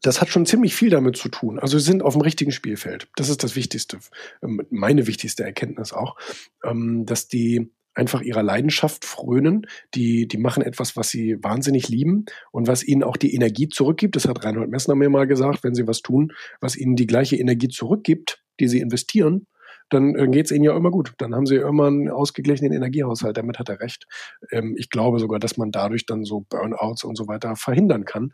das 0.02 0.22
hat 0.22 0.30
schon 0.30 0.46
ziemlich 0.46 0.76
viel 0.76 0.90
damit 0.90 1.18
zu 1.18 1.30
tun. 1.30 1.60
Also 1.60 1.78
sie 1.80 1.86
sind 1.86 2.04
auf 2.04 2.14
dem 2.14 2.22
richtigen 2.22 2.52
Spielfeld. 2.52 3.08
Das 3.16 3.30
ist 3.30 3.44
das 3.44 3.56
Wichtigste, 3.56 4.00
ähm, 4.44 4.62
meine 4.70 5.08
wichtigste 5.08 5.44
Erkenntnis 5.44 5.94
auch, 5.94 6.18
ähm, 6.64 7.06
dass 7.06 7.28
die 7.28 7.72
einfach 7.94 8.22
ihrer 8.22 8.44
Leidenschaft 8.44 9.06
frönen. 9.06 9.66
Die, 9.96 10.28
die 10.28 10.38
machen 10.38 10.62
etwas, 10.62 10.96
was 10.96 11.10
sie 11.10 11.38
wahnsinnig 11.42 11.90
lieben 11.90 12.26
und 12.52 12.68
was 12.68 12.84
ihnen 12.84 13.04
auch 13.04 13.18
die 13.18 13.34
Energie 13.34 13.70
zurückgibt. 13.70 14.16
Das 14.16 14.28
hat 14.28 14.44
Reinhold 14.44 14.70
Messner 14.70 14.96
mir 14.96 15.10
mal 15.10 15.28
gesagt, 15.28 15.64
wenn 15.64 15.74
sie 15.74 15.88
was 15.88 16.02
tun, 16.02 16.32
was 16.62 16.76
ihnen 16.76 16.96
die 16.96 17.08
gleiche 17.08 17.38
Energie 17.38 17.70
zurückgibt, 17.70 18.44
die 18.60 18.68
sie 18.68 18.80
investieren, 18.80 19.48
dann 19.90 20.16
äh, 20.16 20.28
geht 20.28 20.46
es 20.46 20.52
ihnen 20.52 20.66
ja 20.66 20.76
immer 20.76 20.92
gut. 20.92 21.14
Dann 21.18 21.34
haben 21.34 21.46
sie 21.46 21.56
immer 21.56 21.88
einen 21.88 22.10
ausgeglichenen 22.10 22.74
Energiehaushalt. 22.74 23.38
Damit 23.38 23.58
hat 23.58 23.70
er 23.70 23.80
recht. 23.80 24.06
Ähm, 24.52 24.76
ich 24.78 24.90
glaube 24.90 25.20
sogar, 25.20 25.40
dass 25.40 25.58
man 25.58 25.72
dadurch 25.72 26.06
dann 26.06 26.24
so 26.24 26.42
Burnouts 26.42 27.04
und 27.04 27.16
so 27.16 27.28
weiter 27.28 27.56
verhindern 27.56 28.06
kann. 28.06 28.32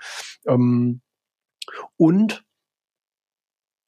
Und 1.98 2.46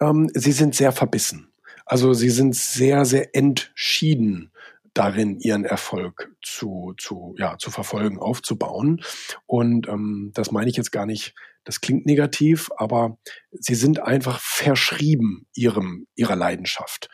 ähm, 0.01 0.29
sie 0.33 0.51
sind 0.51 0.75
sehr 0.75 0.91
verbissen. 0.91 1.51
Also 1.85 2.13
sie 2.13 2.29
sind 2.29 2.55
sehr, 2.55 3.05
sehr 3.05 3.35
entschieden 3.35 4.51
darin, 4.93 5.39
ihren 5.39 5.65
Erfolg 5.65 6.31
zu, 6.41 6.93
zu, 6.97 7.35
ja, 7.37 7.57
zu 7.57 7.69
verfolgen, 7.69 8.17
aufzubauen. 8.17 9.03
Und 9.45 9.87
ähm, 9.87 10.31
das 10.33 10.51
meine 10.51 10.69
ich 10.69 10.77
jetzt 10.77 10.91
gar 10.91 11.05
nicht 11.05 11.35
das 11.65 11.81
klingt 11.81 12.05
negativ, 12.05 12.69
aber 12.77 13.17
sie 13.51 13.75
sind 13.75 13.99
einfach 13.99 14.39
verschrieben 14.39 15.47
ihrem, 15.53 16.07
ihrer 16.15 16.35
Leidenschaft. 16.35 17.09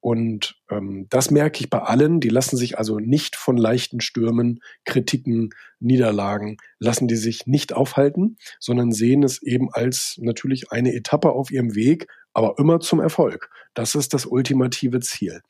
Und 0.00 0.56
ähm, 0.70 1.06
das 1.10 1.30
merke 1.30 1.60
ich 1.60 1.68
bei 1.68 1.80
allen. 1.80 2.20
Die 2.20 2.28
lassen 2.28 2.56
sich 2.56 2.78
also 2.78 2.98
nicht 2.98 3.36
von 3.36 3.56
leichten 3.56 4.00
Stürmen, 4.00 4.60
Kritiken, 4.84 5.50
Niederlagen, 5.80 6.56
lassen 6.78 7.08
die 7.08 7.16
sich 7.16 7.46
nicht 7.46 7.72
aufhalten, 7.72 8.38
sondern 8.60 8.92
sehen 8.92 9.24
es 9.24 9.42
eben 9.42 9.68
als 9.72 10.16
natürlich 10.18 10.70
eine 10.70 10.94
Etappe 10.94 11.32
auf 11.32 11.50
ihrem 11.50 11.74
Weg, 11.74 12.06
aber 12.32 12.54
immer 12.58 12.80
zum 12.80 13.00
Erfolg. 13.00 13.50
Das 13.74 13.94
ist 13.94 14.14
das 14.14 14.24
ultimative 14.24 15.00
Ziel. 15.00 15.42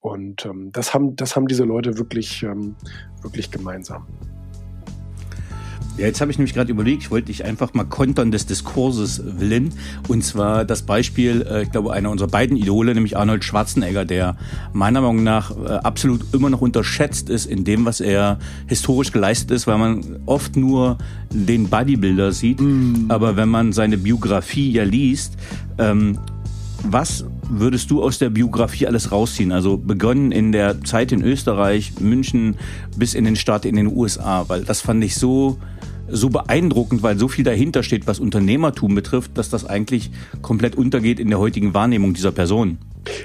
Und 0.00 0.46
ähm, 0.46 0.72
das 0.72 0.94
haben, 0.94 1.14
das 1.16 1.36
haben 1.36 1.46
diese 1.46 1.64
Leute 1.64 1.98
wirklich, 1.98 2.42
ähm, 2.42 2.76
wirklich 3.22 3.50
gemeinsam. 3.50 4.06
Ja, 6.00 6.06
jetzt 6.06 6.22
habe 6.22 6.30
ich 6.30 6.38
nämlich 6.38 6.54
gerade 6.54 6.70
überlegt, 6.70 7.02
ich 7.02 7.10
wollte 7.10 7.26
dich 7.26 7.44
einfach 7.44 7.74
mal 7.74 7.84
kontern 7.84 8.30
des 8.30 8.46
Diskurses 8.46 9.20
willen. 9.22 9.74
Und 10.08 10.24
zwar 10.24 10.64
das 10.64 10.80
Beispiel, 10.80 11.42
äh, 11.42 11.64
ich 11.64 11.72
glaube, 11.72 11.92
einer 11.92 12.10
unserer 12.10 12.28
beiden 12.28 12.56
Idole, 12.56 12.94
nämlich 12.94 13.18
Arnold 13.18 13.44
Schwarzenegger, 13.44 14.06
der 14.06 14.38
meiner 14.72 15.02
Meinung 15.02 15.22
nach 15.22 15.50
äh, 15.50 15.68
absolut 15.68 16.32
immer 16.32 16.48
noch 16.48 16.62
unterschätzt 16.62 17.28
ist 17.28 17.44
in 17.44 17.64
dem, 17.64 17.84
was 17.84 18.00
er 18.00 18.38
historisch 18.66 19.12
geleistet 19.12 19.50
ist, 19.50 19.66
weil 19.66 19.76
man 19.76 20.20
oft 20.24 20.56
nur 20.56 20.96
den 21.30 21.68
Bodybuilder 21.68 22.32
sieht. 22.32 22.62
Mm. 22.62 23.10
Aber 23.10 23.36
wenn 23.36 23.50
man 23.50 23.74
seine 23.74 23.98
Biografie 23.98 24.72
ja 24.72 24.84
liest, 24.84 25.36
ähm, 25.76 26.18
was 26.82 27.26
würdest 27.50 27.90
du 27.90 28.02
aus 28.02 28.18
der 28.18 28.30
Biografie 28.30 28.86
alles 28.86 29.12
rausziehen? 29.12 29.52
Also 29.52 29.76
begonnen 29.76 30.32
in 30.32 30.50
der 30.50 30.82
Zeit 30.82 31.12
in 31.12 31.22
Österreich, 31.22 32.00
München 32.00 32.56
bis 32.96 33.12
in 33.12 33.26
den 33.26 33.36
Start 33.36 33.66
in 33.66 33.76
den 33.76 33.94
USA, 33.94 34.48
weil 34.48 34.64
das 34.64 34.80
fand 34.80 35.04
ich 35.04 35.16
so 35.16 35.58
so 36.10 36.28
beeindruckend, 36.28 37.02
weil 37.02 37.18
so 37.18 37.28
viel 37.28 37.44
dahinter 37.44 37.82
steht, 37.82 38.06
was 38.06 38.20
Unternehmertum 38.20 38.94
betrifft, 38.94 39.36
dass 39.38 39.50
das 39.50 39.64
eigentlich 39.64 40.10
komplett 40.42 40.76
untergeht 40.76 41.20
in 41.20 41.28
der 41.28 41.38
heutigen 41.38 41.74
Wahrnehmung 41.74 42.14
dieser 42.14 42.32
Person. 42.32 42.78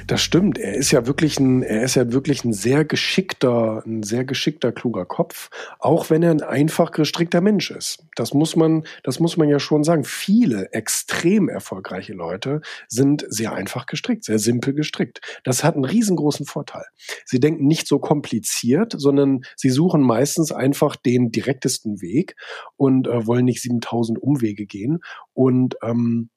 Das 0.08 0.22
stimmt. 0.22 0.58
Er 0.58 0.76
ist 0.76 0.92
ja 0.92 1.08
wirklich 1.08 1.40
ein, 1.40 1.64
er 1.64 1.84
ist 1.84 1.96
ja 1.96 2.12
wirklich 2.12 2.44
ein 2.44 2.54
sehr 2.54 2.86
geschickter, 2.86 3.84
ein 3.86 4.04
sehr 4.04 4.24
geschickter, 4.24 4.72
kluger 4.72 5.06
Kopf, 5.06 5.50
auch 5.80 6.10
wenn 6.10 6.24
er 6.24 6.32
ein 6.32 6.42
einfach 6.42 6.92
gestrickter 6.92 7.42
Mensch 7.42 7.72
ist. 7.72 8.06
Das 8.16 8.34
muss 8.34 8.56
man, 8.56 8.84
das 9.04 9.20
muss 9.20 9.38
man 9.38 9.50
ja 9.50 9.60
schon 9.60 9.84
sagen. 9.84 10.04
Viele 10.04 10.72
extrem 10.72 11.50
erfolgreiche 11.50 12.14
Leute 12.14 12.62
sind 12.88 13.26
sehr 13.28 13.54
einfach 13.54 13.86
gestrickt, 13.86 14.24
sehr 14.24 14.40
simpel 14.40 14.74
gestrickt. 14.74 15.22
Das 15.44 15.64
hat 15.64 15.76
einen 15.76 15.86
riesengroßen 15.86 16.46
Vorteil. 16.46 16.86
Sie 17.26 17.40
denken 17.40 17.66
nicht 17.66 17.88
so 17.88 18.00
kompliziert, 18.00 18.94
sondern 18.96 19.42
sie 19.56 19.70
suchen 19.70 20.02
meistens 20.02 20.52
einfach 20.52 20.96
den 20.96 21.32
direktesten 21.32 22.02
Weg 22.02 22.36
und 22.78 23.08
äh, 23.08 23.26
wollen 23.28 23.46
nicht 23.46 23.62
7000 23.62 24.22
Umwege 24.22 24.66
gehen 24.66 25.00
und 25.34 25.76
ähm, 25.84 26.30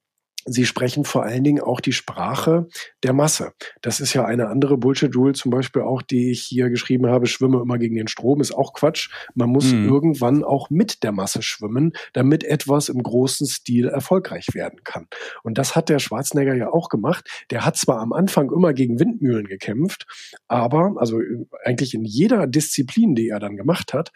sie 0.46 0.66
sprechen 0.66 1.04
vor 1.04 1.24
allen 1.24 1.44
Dingen 1.44 1.62
auch 1.62 1.80
die 1.80 1.92
Sprache 1.92 2.68
der 3.02 3.12
Masse. 3.12 3.52
Das 3.82 4.00
ist 4.00 4.14
ja 4.14 4.24
eine 4.24 4.48
andere 4.48 4.76
Bullshit-Rule, 4.78 5.32
zum 5.34 5.50
Beispiel 5.50 5.82
auch, 5.82 6.02
die 6.02 6.30
ich 6.30 6.42
hier 6.42 6.70
geschrieben 6.70 7.06
habe, 7.06 7.26
schwimme 7.26 7.60
immer 7.60 7.78
gegen 7.78 7.96
den 7.96 8.08
Strom, 8.08 8.40
ist 8.40 8.52
auch 8.52 8.72
Quatsch. 8.72 9.10
Man 9.34 9.50
muss 9.50 9.72
mhm. 9.72 9.88
irgendwann 9.88 10.44
auch 10.44 10.70
mit 10.70 11.02
der 11.02 11.12
Masse 11.12 11.42
schwimmen, 11.42 11.92
damit 12.12 12.44
etwas 12.44 12.88
im 12.88 13.02
großen 13.02 13.46
Stil 13.46 13.88
erfolgreich 13.88 14.48
werden 14.54 14.80
kann. 14.84 15.06
Und 15.42 15.58
das 15.58 15.76
hat 15.76 15.88
der 15.88 15.98
Schwarzenegger 15.98 16.54
ja 16.54 16.70
auch 16.72 16.88
gemacht. 16.88 17.28
Der 17.50 17.64
hat 17.64 17.76
zwar 17.76 18.00
am 18.00 18.12
Anfang 18.12 18.50
immer 18.50 18.72
gegen 18.72 18.98
Windmühlen 18.98 19.46
gekämpft, 19.46 20.06
aber, 20.46 20.94
also 20.96 21.20
eigentlich 21.64 21.94
in 21.94 22.04
jeder 22.04 22.46
Disziplin, 22.46 23.14
die 23.14 23.28
er 23.28 23.40
dann 23.40 23.56
gemacht 23.56 23.92
hat, 23.92 24.12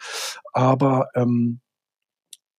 aber 0.53 1.09
ähm, 1.15 1.59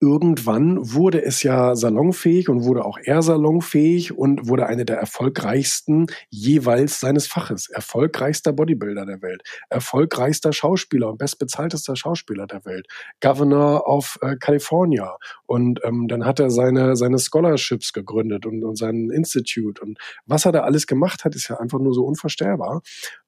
irgendwann 0.05 0.93
wurde 0.93 1.25
es 1.25 1.43
ja 1.43 1.75
salonfähig 1.75 2.51
und 2.51 2.65
wurde 2.65 2.85
auch 2.85 2.99
er 3.03 3.23
salonfähig 3.23 4.17
und 4.17 4.47
wurde 4.49 4.67
eine 4.67 4.85
der 4.85 4.99
erfolgreichsten 4.99 6.09
jeweils 6.29 7.01
seines 7.01 7.27
Faches. 7.27 7.71
Erfolgreichster 7.71 8.53
Bodybuilder 8.53 9.07
der 9.07 9.23
Welt, 9.23 9.43
erfolgreichster 9.71 10.53
Schauspieler 10.53 11.09
und 11.09 11.17
bestbezahltester 11.17 11.97
Schauspieler 11.97 12.47
der 12.47 12.67
Welt, 12.67 12.87
Governor 13.23 13.87
of 13.87 14.19
äh, 14.21 14.37
California. 14.37 15.17
Und 15.47 15.81
ähm, 15.85 16.07
dann 16.07 16.27
hat 16.27 16.39
er 16.39 16.51
seine, 16.51 16.97
seine 16.97 17.19
Scholarships 17.19 17.95
gegründet 17.95 18.45
und, 18.45 18.63
und 18.63 18.77
sein 18.77 19.09
Institute. 19.09 19.81
Und 19.81 19.99
was 20.27 20.45
er 20.45 20.53
da 20.53 20.65
alles 20.65 20.87
gemacht 20.87 21.25
hat, 21.25 21.35
ist 21.35 21.49
ja 21.49 21.59
einfach 21.59 21.79
nur 21.79 21.95
so 21.95 22.05
unvorstellbar. 22.05 22.83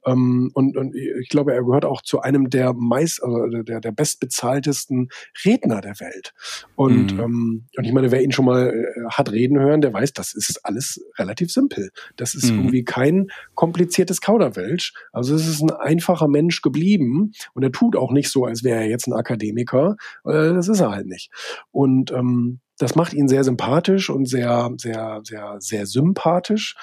Ähm, 0.07 0.51
und, 0.55 0.77
und 0.77 0.95
ich 0.95 1.29
glaube, 1.29 1.53
er 1.53 1.65
gehört 1.65 1.85
auch 1.85 2.03
zu 2.03 2.21
einem 2.21 2.49
der 2.49 2.73
meist, 2.75 3.23
also 3.23 3.63
der, 3.63 3.81
der 3.81 3.93
bestbezahltesten 3.93 5.09
Redner 5.45 5.81
der 5.81 5.99
Welt. 6.01 6.33
Und, 6.77 7.15
mhm. 7.15 7.21
ähm, 7.21 7.67
und 7.77 7.85
ich 7.85 7.93
meine, 7.93 8.11
wer 8.11 8.23
ihn 8.23 8.33
schon 8.33 8.45
mal 8.45 8.69
äh, 8.69 9.05
hat 9.11 9.33
reden 9.33 9.59
hören, 9.59 9.81
der 9.81 9.93
weiß, 9.93 10.13
das 10.13 10.35
ist 10.35 10.65
alles 10.65 11.05
relativ 11.19 11.53
simpel. 11.53 11.91
Das 12.17 12.35
ist 12.35 12.51
mhm. 12.51 12.59
irgendwie 12.59 12.85
kein 12.85 13.27
kompliziertes 13.55 14.21
Kauderwelsch. 14.21 14.95
Also 15.13 15.35
es 15.35 15.47
ist 15.47 15.63
ein 15.63 15.71
einfacher 15.71 16.29
Mensch 16.29 16.63
geblieben 16.63 17.33
und 17.55 17.63
er 17.63 17.73
tut 17.73 17.97
auch 17.97 18.13
nicht 18.13 18.31
so, 18.31 18.45
als 18.45 18.63
wäre 18.63 18.81
er 18.81 18.89
jetzt 18.89 19.09
ein 19.09 19.13
Akademiker. 19.13 19.97
Äh, 20.25 20.55
das 20.55 20.69
ist 20.69 20.81
er 20.81 20.93
halt 20.93 21.07
nicht. 21.07 21.31
Und 21.73 22.13
ähm, 22.13 22.61
das 22.79 22.95
macht 22.95 23.15
ihn 23.15 23.29
sehr 23.29 23.43
sympathisch 23.43 24.11
und 24.11 24.29
sehr, 24.29 24.71
sehr, 24.77 25.21
sehr, 25.25 25.57
sehr 25.61 25.87
sympathisch. 25.87 26.77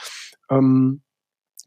Ähm, 0.50 1.02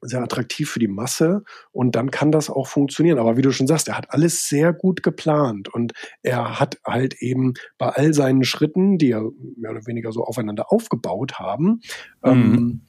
sehr 0.09 0.23
attraktiv 0.23 0.71
für 0.71 0.79
die 0.79 0.89
Masse 0.89 1.43
und 1.73 1.95
dann 1.95 2.11
kann 2.11 2.33
das 2.33 2.51
auch 2.51 2.67
funktionieren. 2.67 3.19
Aber 3.19 3.37
wie 3.37 3.43
du 3.43 3.53
schon 3.53 3.67
sagst, 3.67 3.89
er 3.89 3.97
hat 3.97 4.11
alles 4.11 4.49
sehr 4.49 4.73
gut 4.73 5.03
geplant 5.03 5.73
und 5.73 5.93
er 6.23 6.61
hat 6.61 6.79
halt 6.85 7.21
eben 7.21 7.55
bei 7.79 7.89
all 7.89 8.15
seinen 8.15 8.45
Schritten, 8.45 8.99
die 8.99 9.09
ja 9.09 9.23
mehr 9.57 9.71
oder 9.71 9.87
weniger 9.87 10.13
so 10.13 10.25
aufeinander 10.25 10.73
aufgebaut 10.73 11.39
haben, 11.39 11.81
mhm. 12.23 12.31
ähm, 12.31 12.81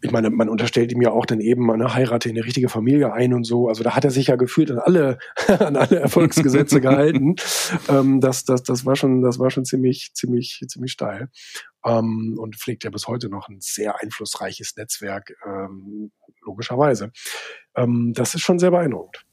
ich 0.00 0.10
meine, 0.10 0.30
man 0.30 0.48
unterstellt 0.48 0.92
ihm 0.92 1.02
ja 1.02 1.10
auch 1.10 1.26
dann 1.26 1.40
eben, 1.40 1.66
man 1.66 1.94
heirate 1.94 2.28
in 2.28 2.36
eine 2.36 2.44
richtige 2.44 2.68
Familie 2.68 3.12
ein 3.12 3.34
und 3.34 3.44
so. 3.44 3.68
Also 3.68 3.82
da 3.82 3.94
hat 3.94 4.04
er 4.04 4.10
sich 4.10 4.28
ja 4.28 4.36
gefühlt 4.36 4.70
an 4.70 4.78
alle, 4.78 5.18
an 5.58 5.76
alle 5.76 6.00
Erfolgsgesetze 6.00 6.80
gehalten. 6.80 7.36
Ähm, 7.88 8.20
das, 8.20 8.44
das, 8.44 8.62
das 8.62 8.86
war 8.86 8.96
schon, 8.96 9.22
das 9.22 9.38
war 9.38 9.50
schon 9.50 9.64
ziemlich, 9.64 10.12
ziemlich, 10.14 10.60
ziemlich 10.68 10.92
steil. 10.92 11.28
Ähm, 11.84 12.36
und 12.38 12.56
pflegt 12.56 12.84
ja 12.84 12.90
bis 12.90 13.08
heute 13.08 13.28
noch 13.28 13.48
ein 13.48 13.60
sehr 13.60 14.00
einflussreiches 14.00 14.76
Netzwerk, 14.76 15.34
ähm, 15.46 16.12
logischerweise. 16.42 17.10
Ähm, 17.74 18.12
das 18.14 18.34
ist 18.34 18.42
schon 18.42 18.58
sehr 18.58 18.70
beeindruckend. 18.70 19.24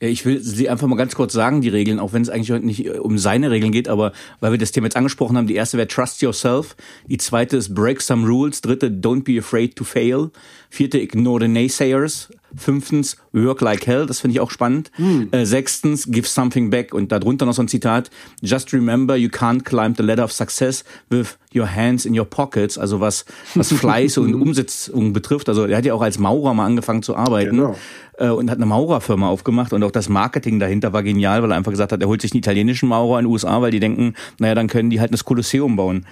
Ich 0.00 0.26
will 0.26 0.40
sie 0.40 0.68
einfach 0.68 0.86
mal 0.86 0.96
ganz 0.96 1.14
kurz 1.14 1.32
sagen, 1.32 1.60
die 1.60 1.68
Regeln, 1.68 1.98
auch 1.98 2.12
wenn 2.12 2.22
es 2.22 2.28
eigentlich 2.28 2.50
heute 2.50 2.66
nicht 2.66 2.86
äh, 2.86 2.98
um 2.98 3.18
seine 3.18 3.50
Regeln 3.50 3.72
geht, 3.72 3.88
aber 3.88 4.12
weil 4.40 4.52
wir 4.52 4.58
das 4.58 4.72
Thema 4.72 4.86
jetzt 4.86 4.96
angesprochen 4.96 5.36
haben, 5.36 5.46
die 5.46 5.54
erste 5.54 5.76
wäre 5.76 5.88
Trust 5.88 6.20
Yourself, 6.22 6.76
die 7.06 7.18
zweite 7.18 7.56
ist 7.56 7.74
Break 7.74 8.00
Some 8.00 8.26
Rules, 8.26 8.60
dritte 8.60 8.88
Don't 8.88 9.24
Be 9.24 9.38
Afraid 9.38 9.76
to 9.76 9.84
Fail, 9.84 10.30
vierte 10.68 10.98
Ignore 10.98 11.42
the 11.42 11.48
Naysayers, 11.48 12.30
fünftens 12.56 13.16
Work 13.32 13.60
Like 13.60 13.86
Hell, 13.86 14.06
das 14.06 14.20
finde 14.20 14.34
ich 14.34 14.40
auch 14.40 14.50
spannend, 14.50 14.90
hm. 14.94 15.28
äh, 15.32 15.44
sechstens 15.44 16.06
Give 16.10 16.26
Something 16.26 16.70
Back 16.70 16.94
und 16.94 17.10
darunter 17.10 17.46
noch 17.46 17.54
so 17.54 17.62
ein 17.62 17.68
Zitat, 17.68 18.10
Just 18.42 18.72
remember 18.72 19.16
you 19.16 19.28
can't 19.28 19.62
climb 19.64 19.94
the 19.96 20.02
ladder 20.02 20.24
of 20.24 20.32
success 20.32 20.84
with 21.10 21.38
your 21.54 21.72
hands 21.72 22.04
in 22.04 22.18
your 22.18 22.26
pockets, 22.26 22.76
also 22.76 23.00
was, 23.00 23.24
was 23.54 23.72
Fleiß 23.72 24.18
und 24.18 24.34
Umsetzung 24.34 25.12
betrifft, 25.12 25.48
also 25.48 25.64
er 25.64 25.78
hat 25.78 25.84
ja 25.84 25.94
auch 25.94 26.02
als 26.02 26.18
Maurer 26.18 26.54
mal 26.54 26.66
angefangen 26.66 27.02
zu 27.02 27.16
arbeiten. 27.16 27.56
Genau 27.56 27.76
äh, 28.18 28.28
und 28.28 28.50
hat 28.50 28.58
eine 28.58 28.66
Maurerfirma 28.66 29.28
aufgemacht 29.28 29.72
und 29.72 29.82
auch 29.82 29.90
das 29.90 30.08
Marketing 30.08 30.58
dahinter 30.58 30.92
war 30.92 31.02
genial, 31.02 31.42
weil 31.42 31.52
er 31.52 31.56
einfach 31.56 31.72
gesagt 31.72 31.92
hat, 31.92 32.00
er 32.00 32.08
holt 32.08 32.22
sich 32.22 32.32
einen 32.32 32.38
italienischen 32.38 32.88
Maurer 32.88 33.18
in 33.18 33.24
den 33.24 33.32
USA, 33.32 33.60
weil 33.60 33.70
die 33.70 33.80
denken, 33.80 34.14
naja, 34.38 34.54
dann 34.54 34.68
können 34.68 34.90
die 34.90 35.00
halt 35.00 35.12
das 35.12 35.24
Kolosseum 35.24 35.76
bauen. 35.76 36.06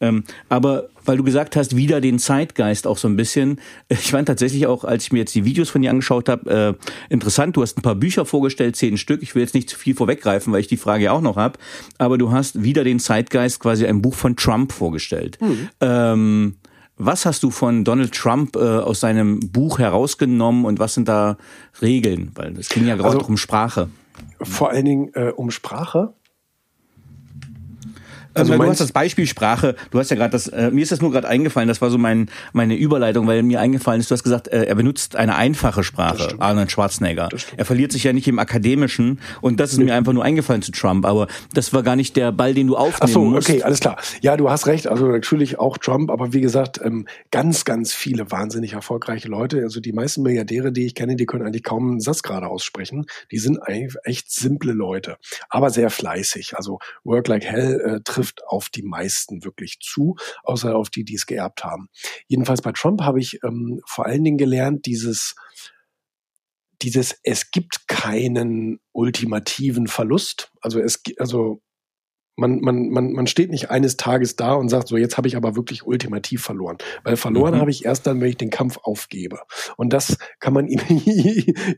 Ähm, 0.00 0.24
aber 0.48 0.88
weil 1.04 1.16
du 1.16 1.24
gesagt 1.24 1.56
hast, 1.56 1.74
wieder 1.74 2.00
den 2.00 2.18
Zeitgeist 2.18 2.86
auch 2.86 2.98
so 2.98 3.08
ein 3.08 3.16
bisschen. 3.16 3.60
Ich 3.88 4.10
fand 4.10 4.28
tatsächlich 4.28 4.66
auch, 4.66 4.84
als 4.84 5.04
ich 5.04 5.12
mir 5.12 5.20
jetzt 5.20 5.34
die 5.34 5.44
Videos 5.44 5.70
von 5.70 5.82
dir 5.82 5.90
angeschaut 5.90 6.28
habe, 6.28 6.76
äh, 6.78 7.12
interessant. 7.12 7.56
Du 7.56 7.62
hast 7.62 7.78
ein 7.78 7.82
paar 7.82 7.94
Bücher 7.94 8.26
vorgestellt, 8.26 8.76
zehn 8.76 8.98
Stück. 8.98 9.22
Ich 9.22 9.34
will 9.34 9.42
jetzt 9.42 9.54
nicht 9.54 9.70
zu 9.70 9.78
viel 9.78 9.94
vorweggreifen, 9.94 10.52
weil 10.52 10.60
ich 10.60 10.66
die 10.66 10.76
Frage 10.76 11.04
ja 11.04 11.12
auch 11.12 11.22
noch 11.22 11.36
habe. 11.36 11.58
Aber 11.96 12.18
du 12.18 12.30
hast 12.30 12.62
wieder 12.62 12.84
den 12.84 13.00
Zeitgeist 13.00 13.60
quasi 13.60 13.86
ein 13.86 14.02
Buch 14.02 14.14
von 14.14 14.36
Trump 14.36 14.72
vorgestellt. 14.72 15.38
Mhm. 15.40 15.68
Ähm, 15.80 16.56
was 16.98 17.24
hast 17.26 17.42
du 17.42 17.50
von 17.50 17.84
Donald 17.84 18.12
Trump 18.12 18.56
äh, 18.56 18.58
aus 18.58 19.00
seinem 19.00 19.40
Buch 19.40 19.78
herausgenommen 19.78 20.64
und 20.64 20.78
was 20.78 20.94
sind 20.94 21.08
da 21.08 21.36
Regeln? 21.80 22.32
Weil 22.34 22.58
es 22.58 22.68
ging 22.68 22.86
ja 22.86 22.96
gerade 22.96 23.16
also, 23.16 23.28
um 23.28 23.36
Sprache. 23.36 23.88
Vor 24.42 24.70
allen 24.70 24.84
Dingen 24.84 25.10
äh, 25.14 25.30
um 25.30 25.50
Sprache. 25.50 26.12
Also 28.38 28.56
du 28.56 28.62
hast 28.62 28.80
das 28.80 28.92
Beispiel 28.92 29.26
Sprache, 29.26 29.74
du 29.90 29.98
hast 29.98 30.10
ja 30.10 30.16
gerade 30.16 30.30
das, 30.30 30.48
äh, 30.48 30.70
mir 30.70 30.82
ist 30.82 30.92
das 30.92 31.00
nur 31.00 31.10
gerade 31.10 31.28
eingefallen, 31.28 31.68
das 31.68 31.80
war 31.80 31.90
so 31.90 31.98
mein, 31.98 32.28
meine 32.52 32.76
Überleitung, 32.76 33.26
weil 33.26 33.42
mir 33.42 33.60
eingefallen 33.60 34.00
ist, 34.00 34.10
du 34.10 34.14
hast 34.14 34.22
gesagt, 34.22 34.48
äh, 34.48 34.64
er 34.64 34.74
benutzt 34.74 35.16
eine 35.16 35.36
einfache 35.36 35.84
Sprache, 35.84 36.34
Arnold 36.38 36.70
Schwarzenegger. 36.70 37.28
Er 37.56 37.64
verliert 37.64 37.92
sich 37.92 38.04
ja 38.04 38.12
nicht 38.12 38.28
im 38.28 38.38
Akademischen 38.38 39.20
und 39.40 39.60
das 39.60 39.72
ist 39.72 39.78
nee. 39.78 39.84
mir 39.84 39.94
einfach 39.94 40.12
nur 40.12 40.24
eingefallen 40.24 40.62
zu 40.62 40.72
Trump, 40.72 41.04
aber 41.04 41.26
das 41.54 41.72
war 41.72 41.82
gar 41.82 41.96
nicht 41.96 42.16
der 42.16 42.32
Ball, 42.32 42.54
den 42.54 42.66
du 42.66 42.76
aufnehmen 42.76 42.98
Ach 43.00 43.08
so, 43.08 43.24
musst. 43.24 43.48
okay, 43.48 43.62
alles 43.62 43.80
klar. 43.80 43.98
Ja, 44.20 44.36
du 44.36 44.50
hast 44.50 44.66
recht, 44.66 44.86
also 44.86 45.06
natürlich 45.06 45.58
auch 45.58 45.78
Trump, 45.78 46.10
aber 46.10 46.32
wie 46.32 46.40
gesagt, 46.40 46.80
ähm, 46.82 47.06
ganz, 47.30 47.64
ganz 47.64 47.92
viele 47.92 48.30
wahnsinnig 48.30 48.72
erfolgreiche 48.74 49.28
Leute, 49.28 49.62
also 49.62 49.80
die 49.80 49.92
meisten 49.92 50.22
Milliardäre, 50.22 50.72
die 50.72 50.86
ich 50.86 50.94
kenne, 50.94 51.16
die 51.16 51.26
können 51.26 51.46
eigentlich 51.46 51.62
kaum 51.62 51.90
einen 51.90 52.00
Satz 52.00 52.22
gerade 52.22 52.46
aussprechen. 52.46 53.06
Die 53.30 53.38
sind 53.38 53.58
eigentlich 53.62 53.96
echt 54.04 54.30
simple 54.30 54.72
Leute, 54.72 55.16
aber 55.48 55.70
sehr 55.70 55.90
fleißig. 55.90 56.56
Also 56.56 56.78
Work 57.04 57.28
Like 57.28 57.44
Hell 57.44 57.80
äh, 57.80 58.00
trifft 58.04 58.27
trifft 58.28 58.46
auf 58.46 58.68
die 58.68 58.82
meisten 58.82 59.44
wirklich 59.44 59.78
zu, 59.80 60.16
außer 60.42 60.76
auf 60.76 60.90
die, 60.90 61.04
die 61.04 61.14
es 61.14 61.26
geerbt 61.26 61.64
haben. 61.64 61.88
Jedenfalls 62.26 62.62
bei 62.62 62.72
Trump 62.72 63.02
habe 63.02 63.20
ich 63.20 63.42
ähm, 63.42 63.80
vor 63.86 64.06
allen 64.06 64.24
Dingen 64.24 64.38
gelernt, 64.38 64.86
dieses 64.86 65.34
dieses, 66.82 67.18
es 67.24 67.50
gibt 67.50 67.88
keinen 67.88 68.78
ultimativen 68.92 69.88
Verlust. 69.88 70.52
Also 70.60 70.78
es, 70.78 71.02
also 71.18 71.60
man, 72.38 72.60
man, 72.60 72.88
man, 72.90 73.12
man 73.12 73.26
steht 73.26 73.50
nicht 73.50 73.70
eines 73.70 73.96
Tages 73.96 74.36
da 74.36 74.54
und 74.54 74.68
sagt, 74.68 74.88
so 74.88 74.96
jetzt 74.96 75.16
habe 75.16 75.26
ich 75.26 75.36
aber 75.36 75.56
wirklich 75.56 75.84
ultimativ 75.84 76.42
verloren. 76.42 76.78
Weil 77.02 77.16
verloren 77.16 77.54
mhm. 77.54 77.60
habe 77.60 77.70
ich 77.70 77.84
erst 77.84 78.06
dann, 78.06 78.20
wenn 78.20 78.28
ich 78.28 78.36
den 78.36 78.50
Kampf 78.50 78.78
aufgebe. 78.82 79.40
Und 79.76 79.92
das 79.92 80.18
kann 80.38 80.54
man 80.54 80.68
ihm, 80.68 80.80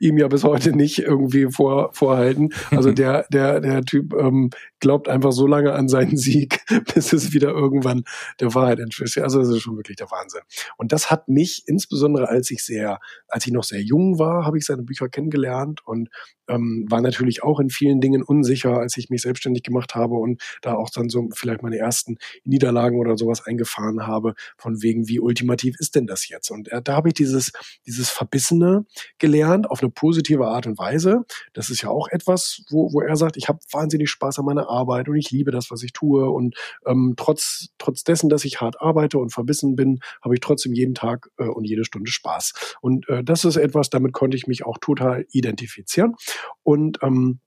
ihm 0.01 0.19
ja 0.19 0.29
bis 0.29 0.45
heute 0.45 0.73
nicht 0.73 0.99
irgendwie 0.99 1.51
vor, 1.51 1.93
vorhalten. 1.93 2.51
Also 2.71 2.93
der, 2.93 3.27
der, 3.31 3.61
der 3.61 3.83
Typ 3.83 4.13
ähm, 4.13 4.51
glaubt 4.81 5.09
einfach 5.09 5.33
so 5.33 5.47
lange 5.47 5.73
an 5.73 5.89
seinen 5.89 6.19
Sieg, 6.19 6.61
bis 6.95 7.13
es 7.13 7.33
wieder 7.33 7.51
irgendwann 7.51 8.05
der 8.39 8.55
Wahrheit 8.55 8.81
entspricht. 8.81 9.19
Also 9.19 9.41
das 9.41 9.49
ist 9.49 9.63
schon 9.63 9.77
wirklich 9.77 9.97
der 9.97 10.11
Wahnsinn. 10.11 10.43
Und 10.77 10.93
das 10.93 11.11
hat 11.11 11.29
mich, 11.29 11.63
insbesondere 11.67 12.29
als 12.29 12.51
ich 12.51 12.63
sehr, 12.63 13.01
als 13.29 13.47
ich 13.47 13.53
noch 13.53 13.65
sehr 13.65 13.81
jung 13.81 14.19
war, 14.19 14.45
habe 14.45 14.59
ich 14.59 14.67
seine 14.67 14.83
Bücher 14.83 15.09
kennengelernt 15.09 15.81
und 15.87 16.11
ähm, 16.51 16.87
war 16.89 17.01
natürlich 17.01 17.43
auch 17.43 17.61
in 17.61 17.71
vielen 17.71 18.01
Dingen 18.01 18.23
unsicher, 18.23 18.79
als 18.79 18.97
ich 18.97 19.11
mich 19.11 19.23
selbstständig 19.23 19.63
gemacht 19.63 19.95
habe 19.95 20.15
und 20.15 20.43
da 20.63 20.75
auch 20.75 20.91
dann 20.91 21.09
so 21.09 21.29
vielleicht 21.33 21.63
meine 21.63 21.79
ersten 21.79 22.19
Niederlagen 22.45 22.99
oder 22.99 23.17
sowas 23.17 23.47
eingefahren 23.47 24.07
habe, 24.07 24.35
von 24.57 24.83
wegen, 24.83 25.09
wie 25.09 25.21
ultimativ 25.21 25.77
ist 25.79 25.95
denn 25.95 26.07
das 26.07 26.29
jetzt? 26.29 26.51
Und 26.51 26.71
äh, 26.73 26.83
da 26.83 26.97
habe 26.97 27.09
ich 27.09 27.15
dieses, 27.15 27.53
dieses 27.87 28.11
Verbissene 28.11 28.85
gelernt 29.19 29.71
auf 29.71 29.83
eine 29.83 29.91
positive 29.91 30.47
Art 30.47 30.67
und 30.67 30.79
Weise. 30.79 31.25
Das 31.53 31.71
ist 31.71 31.83
ja 31.83 31.91
auch 31.91 32.09
etwas, 32.09 32.63
wo, 32.71 32.93
wo 32.93 33.01
er 33.01 33.17
sagt, 33.17 33.37
ich 33.37 33.49
habe 33.49 33.59
wahnsinnig 33.71 34.11
Spaß 34.11 34.39
an 34.39 34.45
meiner 34.45 34.69
Arbeit 34.69 35.09
und 35.09 35.17
ich 35.17 35.31
liebe 35.31 35.51
das, 35.51 35.71
was 35.71 35.83
ich 35.83 35.93
tue. 35.93 36.29
Und 36.29 36.57
ähm, 36.87 37.15
trotz, 37.17 37.69
trotz 37.79 38.05
dessen, 38.05 38.29
dass 38.29 38.45
ich 38.45 38.61
hart 38.61 38.81
arbeite 38.81 39.19
und 39.19 39.31
verbissen 39.31 39.77
bin, 39.77 40.01
habe 40.23 40.35
ich 40.35 40.41
trotzdem 40.41 40.73
jeden 40.73 40.95
Tag 40.95 41.29
äh, 41.39 41.45
und 41.45 41.65
jede 41.65 41.85
Stunde 41.85 42.11
Spaß. 42.11 42.77
Und 42.81 43.09
äh, 43.09 43.23
das 43.23 43.45
ist 43.45 43.57
etwas, 43.57 43.91
damit 43.91 44.13
konnte 44.13 44.37
ich 44.37 44.47
mich 44.47 44.65
auch 44.65 44.79
total 44.79 45.27
identifizieren. 45.31 46.15
Und 46.63 46.99
ähm, 47.03 47.41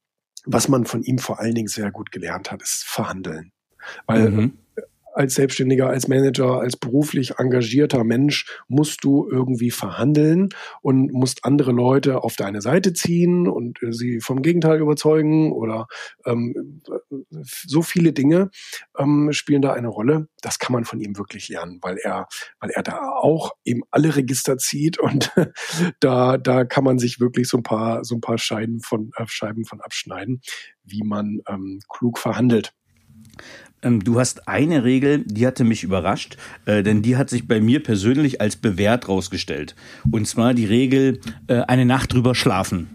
was 0.45 0.67
man 0.67 0.85
von 0.85 1.03
ihm 1.03 1.19
vor 1.19 1.39
allen 1.39 1.55
Dingen 1.55 1.67
sehr 1.67 1.91
gut 1.91 2.11
gelernt 2.11 2.51
hat, 2.51 2.61
ist 2.61 2.83
Verhandeln. 2.85 3.51
Weil 4.05 4.29
mhm. 4.29 4.57
Als 5.13 5.35
Selbstständiger, 5.35 5.89
als 5.89 6.07
Manager, 6.07 6.59
als 6.59 6.77
beruflich 6.77 7.37
engagierter 7.37 8.03
Mensch 8.03 8.45
musst 8.67 9.03
du 9.03 9.27
irgendwie 9.29 9.71
verhandeln 9.71 10.49
und 10.81 11.13
musst 11.13 11.45
andere 11.45 11.71
Leute 11.71 12.23
auf 12.23 12.35
deine 12.35 12.61
Seite 12.61 12.93
ziehen 12.93 13.47
und 13.47 13.81
äh, 13.83 13.91
sie 13.91 14.19
vom 14.19 14.41
Gegenteil 14.41 14.79
überzeugen 14.79 15.51
oder 15.51 15.87
ähm, 16.25 16.81
so 17.41 17.81
viele 17.81 18.13
Dinge 18.13 18.49
ähm, 18.97 19.31
spielen 19.31 19.61
da 19.61 19.73
eine 19.73 19.87
Rolle. 19.87 20.27
Das 20.41 20.59
kann 20.59 20.73
man 20.73 20.85
von 20.85 20.99
ihm 20.99 21.17
wirklich 21.17 21.49
lernen, 21.49 21.79
weil 21.81 21.97
er, 21.97 22.27
weil 22.59 22.71
er 22.71 22.83
da 22.83 22.99
auch 23.11 23.51
eben 23.63 23.83
alle 23.91 24.15
Register 24.15 24.57
zieht 24.57 24.99
und 24.99 25.31
da, 25.99 26.37
da 26.37 26.65
kann 26.65 26.83
man 26.83 26.99
sich 26.99 27.19
wirklich 27.19 27.47
so 27.47 27.57
ein 27.57 27.63
paar, 27.63 28.03
so 28.03 28.15
ein 28.15 28.21
paar 28.21 28.37
Scheiben 28.37 28.81
von, 28.81 29.11
äh, 29.15 29.25
Scheiben 29.27 29.65
von 29.65 29.81
abschneiden, 29.81 30.41
wie 30.83 31.03
man 31.03 31.41
ähm, 31.47 31.79
klug 31.87 32.17
verhandelt. 32.17 32.73
Ähm, 33.81 34.03
du 34.03 34.19
hast 34.19 34.47
eine 34.47 34.83
Regel, 34.83 35.23
die 35.25 35.45
hatte 35.45 35.63
mich 35.63 35.83
überrascht, 35.83 36.37
äh, 36.65 36.83
denn 36.83 37.01
die 37.01 37.17
hat 37.17 37.29
sich 37.29 37.47
bei 37.47 37.59
mir 37.59 37.83
persönlich 37.83 38.41
als 38.41 38.55
bewährt 38.55 39.07
rausgestellt. 39.07 39.75
Und 40.09 40.27
zwar 40.27 40.53
die 40.53 40.65
Regel, 40.65 41.19
äh, 41.47 41.61
eine 41.61 41.85
Nacht 41.85 42.13
drüber 42.13 42.35
schlafen. 42.35 42.87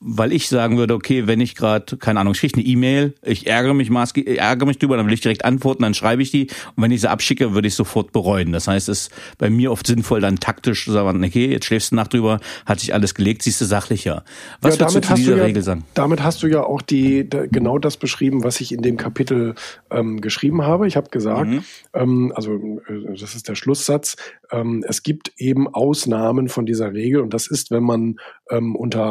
Weil 0.00 0.32
ich 0.32 0.48
sagen 0.48 0.78
würde, 0.78 0.94
okay, 0.94 1.26
wenn 1.26 1.40
ich 1.40 1.54
gerade, 1.54 1.96
keine 1.96 2.20
Ahnung, 2.20 2.34
ich 2.34 2.40
kriege 2.40 2.56
eine 2.56 2.64
E-Mail, 2.64 3.14
ich 3.22 3.46
ärgere 3.46 3.74
mich 3.74 3.90
ärgere 3.90 4.66
mich 4.66 4.78
drüber, 4.78 4.96
dann 4.96 5.06
will 5.06 5.14
ich 5.14 5.20
direkt 5.20 5.44
antworten, 5.44 5.82
dann 5.82 5.94
schreibe 5.94 6.22
ich 6.22 6.30
die 6.30 6.48
und 6.74 6.82
wenn 6.82 6.90
ich 6.90 7.00
sie 7.00 7.10
abschicke, 7.10 7.54
würde 7.54 7.68
ich 7.68 7.74
sofort 7.74 8.12
bereuen. 8.12 8.52
Das 8.52 8.68
heißt, 8.68 8.88
es 8.88 9.02
ist 9.02 9.10
bei 9.38 9.50
mir 9.50 9.72
oft 9.72 9.86
sinnvoll, 9.86 10.20
dann 10.20 10.38
taktisch 10.38 10.84
zu 10.84 10.92
sagen, 10.92 11.24
okay, 11.24 11.50
jetzt 11.50 11.66
schläfst 11.66 11.92
du 11.92 11.96
Nacht 11.96 12.12
drüber, 12.12 12.40
hat 12.64 12.80
sich 12.80 12.94
alles 12.94 13.14
gelegt, 13.14 13.42
siehst 13.42 13.60
du 13.60 13.64
sachlicher. 13.64 14.24
Was 14.60 14.74
ja, 14.74 14.80
würdest 14.80 14.96
du 14.96 15.00
zu 15.02 15.14
dieser 15.14 15.36
ja, 15.36 15.44
Regel 15.44 15.62
sagen? 15.62 15.84
Damit 15.94 16.22
hast 16.22 16.42
du 16.42 16.46
ja 16.46 16.62
auch 16.62 16.82
die 16.82 17.28
genau 17.28 17.78
das 17.78 17.96
beschrieben, 17.96 18.44
was 18.44 18.60
ich 18.60 18.72
in 18.72 18.82
dem 18.82 18.96
Kapitel 18.96 19.54
ähm, 19.90 20.20
geschrieben 20.20 20.62
habe. 20.62 20.86
Ich 20.86 20.96
habe 20.96 21.10
gesagt, 21.10 21.48
mhm. 21.48 21.64
ähm, 21.94 22.32
also 22.34 22.54
äh, 22.88 23.18
das 23.18 23.34
ist 23.34 23.48
der 23.48 23.54
Schlusssatz, 23.54 24.16
ähm, 24.50 24.84
es 24.86 25.02
gibt 25.02 25.32
eben 25.38 25.68
Ausnahmen 25.72 26.48
von 26.48 26.66
dieser 26.66 26.92
Regel 26.92 27.20
und 27.20 27.34
das 27.34 27.46
ist, 27.46 27.70
wenn 27.70 27.82
man 27.82 28.16
ähm, 28.50 28.76
unter 28.76 29.02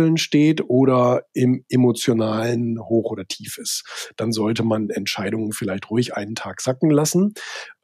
Rauschmitteln 0.00 0.16
steht 0.16 0.62
oder 0.68 1.24
im 1.32 1.64
emotionalen 1.68 2.78
Hoch 2.80 3.10
oder 3.10 3.26
Tief 3.26 3.58
ist. 3.58 4.12
Dann 4.16 4.32
sollte 4.32 4.64
man 4.64 4.90
Entscheidungen 4.90 5.52
vielleicht 5.52 5.90
ruhig 5.90 6.16
einen 6.16 6.34
Tag 6.34 6.60
sacken 6.60 6.90
lassen 6.90 7.34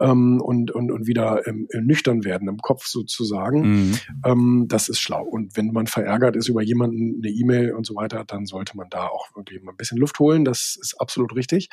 ähm, 0.00 0.40
und, 0.40 0.70
und, 0.70 0.90
und 0.90 1.06
wieder 1.06 1.46
ähm, 1.46 1.68
nüchtern 1.72 2.24
werden 2.24 2.48
im 2.48 2.58
Kopf 2.58 2.86
sozusagen. 2.86 3.60
Mhm. 3.60 3.98
Ähm, 4.24 4.64
das 4.68 4.88
ist 4.88 5.00
schlau. 5.00 5.24
Und 5.24 5.56
wenn 5.56 5.72
man 5.72 5.86
verärgert 5.86 6.36
ist 6.36 6.48
über 6.48 6.62
jemanden, 6.62 7.20
eine 7.22 7.32
E-Mail 7.32 7.72
und 7.72 7.86
so 7.86 7.94
weiter, 7.94 8.24
dann 8.26 8.46
sollte 8.46 8.76
man 8.76 8.88
da 8.90 9.06
auch 9.06 9.34
wirklich 9.34 9.62
mal 9.62 9.72
ein 9.72 9.76
bisschen 9.76 9.98
Luft 9.98 10.18
holen. 10.18 10.44
Das 10.44 10.76
ist 10.80 10.96
absolut 11.00 11.34
richtig. 11.34 11.68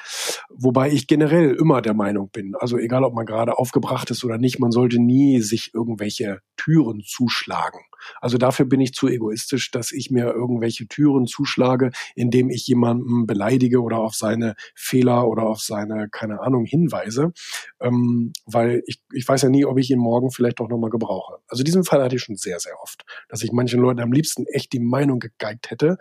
Wobei 0.50 0.92
ich 0.92 1.08
generell 1.08 1.56
immer 1.56 1.82
der 1.82 1.94
Meinung 1.94 2.30
bin, 2.32 2.54
also 2.56 2.78
egal 2.78 3.04
ob 3.04 3.14
man 3.14 3.26
gerade 3.26 3.58
aufgebracht 3.58 4.10
ist 4.12 4.24
oder 4.24 4.38
nicht, 4.38 4.60
man 4.60 4.72
sollte 4.72 5.00
nie 5.00 5.42
sich 5.42 5.74
irgendwelche 5.74 6.40
Türen 6.58 7.04
zuschlagen. 7.06 7.80
Also 8.22 8.38
dafür 8.38 8.66
bin 8.66 8.82
ich 8.82 8.94
zu 8.94 9.08
egoistisch, 9.08 9.72
dass 9.72 9.92
ich 9.92 10.12
mir 10.12 10.33
irgendwelche 10.34 10.88
Türen 10.88 11.26
zuschlage, 11.26 11.92
indem 12.16 12.50
ich 12.50 12.68
jemanden 12.68 13.26
beleidige 13.26 13.82
oder 13.82 14.00
auf 14.00 14.16
seine 14.16 14.56
Fehler 14.76 15.28
oder 15.28 15.44
auf 15.44 15.60
seine, 15.62 16.10
keine 16.10 16.42
Ahnung, 16.42 16.66
hinweise. 16.66 17.32
Ähm, 17.80 18.34
weil 18.46 18.84
ich, 18.86 19.02
ich 19.12 19.28
weiß 19.28 19.44
ja 19.44 19.50
nie, 19.50 19.66
ob 19.66 19.78
ich 19.78 19.90
ihn 19.92 20.00
morgen 20.00 20.32
vielleicht 20.32 20.60
doch 20.60 20.70
nochmal 20.70 20.90
gebrauche. 20.90 21.38
Also 21.48 21.64
diesen 21.64 21.84
Fall 21.84 22.04
hatte 22.04 22.16
ich 22.16 22.22
schon 22.22 22.36
sehr, 22.36 22.60
sehr 22.60 22.74
oft, 22.82 23.04
dass 23.30 23.44
ich 23.44 23.52
manchen 23.52 23.80
Leuten 23.80 24.00
am 24.00 24.12
liebsten 24.12 24.46
echt 24.48 24.74
die 24.74 24.80
Meinung 24.80 25.20
gegeigt 25.20 25.72
hätte, 25.72 25.98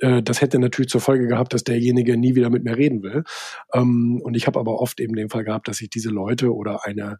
äh, 0.00 0.22
das 0.22 0.40
hätte 0.40 0.58
natürlich 0.58 0.90
zur 0.90 1.00
Folge 1.00 1.26
gehabt, 1.26 1.52
dass 1.52 1.64
derjenige 1.64 2.16
nie 2.16 2.34
wieder 2.34 2.50
mit 2.50 2.64
mir 2.64 2.76
reden 2.76 3.02
will. 3.02 3.24
Ähm, 3.72 4.20
und 4.22 4.34
ich 4.34 4.46
habe 4.46 4.58
aber 4.58 4.80
oft 4.80 5.00
eben 5.00 5.14
den 5.14 5.30
Fall 5.30 5.44
gehabt, 5.44 5.68
dass 5.68 5.80
ich 5.80 5.90
diese 5.90 6.10
Leute 6.10 6.54
oder 6.54 6.84
eine 6.84 7.18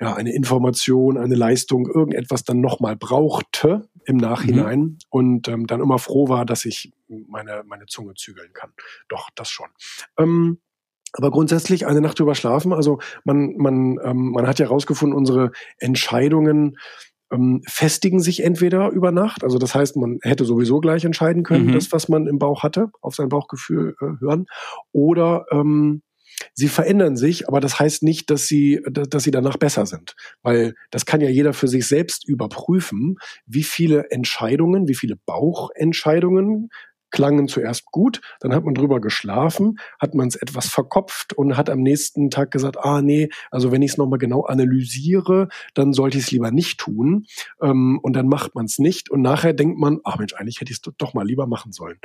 ja, 0.00 0.14
eine 0.14 0.34
Information, 0.34 1.16
eine 1.16 1.34
Leistung, 1.34 1.86
irgendetwas 1.86 2.44
dann 2.44 2.60
nochmal 2.60 2.96
brauchte 2.96 3.88
im 4.06 4.16
Nachhinein 4.16 4.80
mhm. 4.80 4.98
und 5.08 5.48
ähm, 5.48 5.66
dann 5.66 5.80
immer 5.80 5.98
froh 5.98 6.28
war, 6.28 6.44
dass 6.44 6.64
ich 6.64 6.92
meine, 7.08 7.62
meine 7.66 7.86
Zunge 7.86 8.14
zügeln 8.14 8.52
kann. 8.52 8.72
Doch, 9.08 9.30
das 9.34 9.50
schon. 9.50 9.68
Ähm, 10.18 10.58
aber 11.12 11.30
grundsätzlich 11.30 11.86
eine 11.86 12.00
Nacht 12.00 12.18
drüber 12.18 12.34
schlafen, 12.34 12.72
also 12.72 12.98
man, 13.24 13.56
man, 13.56 13.98
ähm, 14.02 14.32
man 14.32 14.48
hat 14.48 14.58
ja 14.58 14.66
herausgefunden, 14.66 15.16
unsere 15.16 15.52
Entscheidungen 15.78 16.76
ähm, 17.30 17.62
festigen 17.66 18.20
sich 18.20 18.42
entweder 18.42 18.90
über 18.90 19.12
Nacht, 19.12 19.44
also 19.44 19.58
das 19.58 19.76
heißt, 19.76 19.96
man 19.96 20.18
hätte 20.22 20.44
sowieso 20.44 20.80
gleich 20.80 21.04
entscheiden 21.04 21.44
können, 21.44 21.66
mhm. 21.66 21.72
das, 21.72 21.92
was 21.92 22.08
man 22.08 22.26
im 22.26 22.40
Bauch 22.40 22.64
hatte, 22.64 22.90
auf 23.00 23.14
sein 23.14 23.28
Bauchgefühl 23.28 23.94
äh, 24.00 24.20
hören, 24.20 24.46
oder 24.92 25.46
ähm, 25.52 26.02
Sie 26.52 26.68
verändern 26.68 27.16
sich, 27.16 27.48
aber 27.48 27.60
das 27.60 27.78
heißt 27.78 28.02
nicht, 28.02 28.30
dass 28.30 28.46
sie, 28.46 28.80
dass 28.90 29.24
sie 29.24 29.30
danach 29.30 29.56
besser 29.56 29.86
sind. 29.86 30.14
Weil 30.42 30.74
das 30.90 31.06
kann 31.06 31.20
ja 31.20 31.28
jeder 31.28 31.52
für 31.52 31.68
sich 31.68 31.86
selbst 31.86 32.28
überprüfen, 32.28 33.16
wie 33.46 33.64
viele 33.64 34.10
Entscheidungen, 34.10 34.88
wie 34.88 34.94
viele 34.94 35.16
Bauchentscheidungen 35.16 36.70
klangen 37.14 37.46
zuerst 37.46 37.86
gut, 37.92 38.20
dann 38.40 38.52
hat 38.52 38.64
man 38.64 38.74
drüber 38.74 39.00
geschlafen, 39.00 39.78
hat 40.00 40.14
man 40.16 40.26
es 40.26 40.34
etwas 40.34 40.66
verkopft 40.66 41.32
und 41.32 41.56
hat 41.56 41.70
am 41.70 41.80
nächsten 41.80 42.28
Tag 42.28 42.50
gesagt, 42.50 42.76
ah 42.76 43.02
nee, 43.02 43.28
also 43.52 43.70
wenn 43.70 43.82
ich 43.82 43.92
es 43.92 43.96
nochmal 43.96 44.18
genau 44.18 44.42
analysiere, 44.42 45.46
dann 45.74 45.92
sollte 45.92 46.18
ich 46.18 46.24
es 46.24 46.30
lieber 46.32 46.50
nicht 46.50 46.80
tun. 46.80 47.26
Ähm, 47.62 48.00
und 48.02 48.14
dann 48.14 48.26
macht 48.26 48.56
man 48.56 48.64
es 48.64 48.80
nicht 48.80 49.10
und 49.10 49.22
nachher 49.22 49.52
denkt 49.52 49.78
man, 49.78 50.00
ach 50.02 50.18
Mensch, 50.18 50.34
eigentlich 50.34 50.60
hätte 50.60 50.72
ich 50.72 50.80
es 50.84 50.92
doch 50.98 51.14
mal 51.14 51.24
lieber 51.24 51.46
machen 51.46 51.70
sollen. 51.70 51.98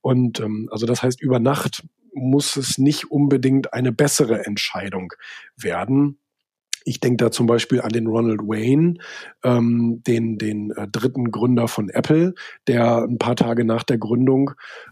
Und 0.00 0.40
ähm, 0.40 0.70
also 0.72 0.86
das 0.86 1.02
heißt, 1.02 1.20
über 1.20 1.40
Nacht 1.40 1.84
muss 2.14 2.56
es 2.56 2.78
nicht 2.78 3.10
unbedingt 3.10 3.72
eine 3.72 3.92
bessere 3.92 4.44
Entscheidung 4.46 5.12
werden. 5.56 6.18
Ich 6.86 7.00
denke 7.00 7.24
da 7.24 7.30
zum 7.30 7.46
Beispiel 7.46 7.80
an 7.80 7.90
den 7.90 8.06
Ronald 8.06 8.40
Wayne, 8.42 8.98
ähm, 9.42 10.02
den, 10.06 10.36
den 10.36 10.70
äh, 10.72 10.86
dritten 10.86 11.30
Gründer 11.30 11.66
von 11.66 11.88
Apple, 11.88 12.34
der 12.66 13.04
ein 13.04 13.16
paar 13.16 13.36
Tage 13.36 13.64
nach 13.64 13.84
der 13.84 13.96
Gründung, 13.96 14.50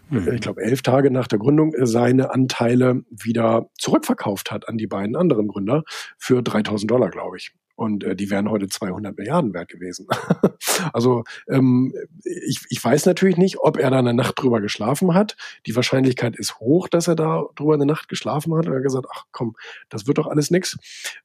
mhm. 0.09 0.27
äh, 0.27 0.35
ich 0.35 0.41
glaube 0.41 0.63
elf 0.63 0.81
Tage 0.81 1.11
nach 1.11 1.29
der 1.29 1.39
Gründung, 1.39 1.75
äh, 1.75 1.87
seine 1.87 2.33
Anteile 2.33 3.03
wieder 3.11 3.69
zurückverkauft 3.79 4.51
hat 4.51 4.69
an 4.69 4.79
die 4.79 4.87
beiden 4.87 5.17
anderen 5.17 5.49
Gründer 5.49 5.85
für 6.17 6.43
3000 6.43 6.91
Dollar, 6.91 7.11
glaube 7.11 7.37
ich 7.37 7.53
und 7.75 8.05
äh, 8.05 8.15
die 8.15 8.31
wären 8.31 8.51
heute 8.51 8.69
200 8.69 9.17
Milliarden 9.17 9.55
wert 9.55 9.69
gewesen. 9.69 10.07
also 10.93 11.25
ähm, 11.49 11.95
ich, 12.25 12.61
ich 12.69 12.83
weiß 12.83 13.07
natürlich 13.07 13.37
nicht, 13.37 13.59
ob 13.61 13.79
er 13.79 13.91
da 13.91 13.99
eine 13.99 14.15
Nacht 14.15 14.41
drüber 14.41 14.61
geschlafen 14.61 15.15
hat. 15.15 15.37
Die 15.67 15.75
Wahrscheinlichkeit 15.75 16.37
ist 16.37 16.61
hoch, 16.61 16.89
dass 16.89 17.09
er 17.09 17.17
da 17.17 17.45
drüber 17.57 17.75
eine 17.75 17.87
Nacht 17.87 18.09
geschlafen 18.09 18.55
hat 18.55 18.67
und 18.67 18.73
er 18.73 18.77
hat 18.77 18.85
gesagt, 18.85 19.07
ach 19.13 19.25
komm, 19.33 19.57
das 19.89 20.07
wird 20.07 20.19
doch 20.19 20.27
alles 20.27 20.51
nix. 20.51 20.77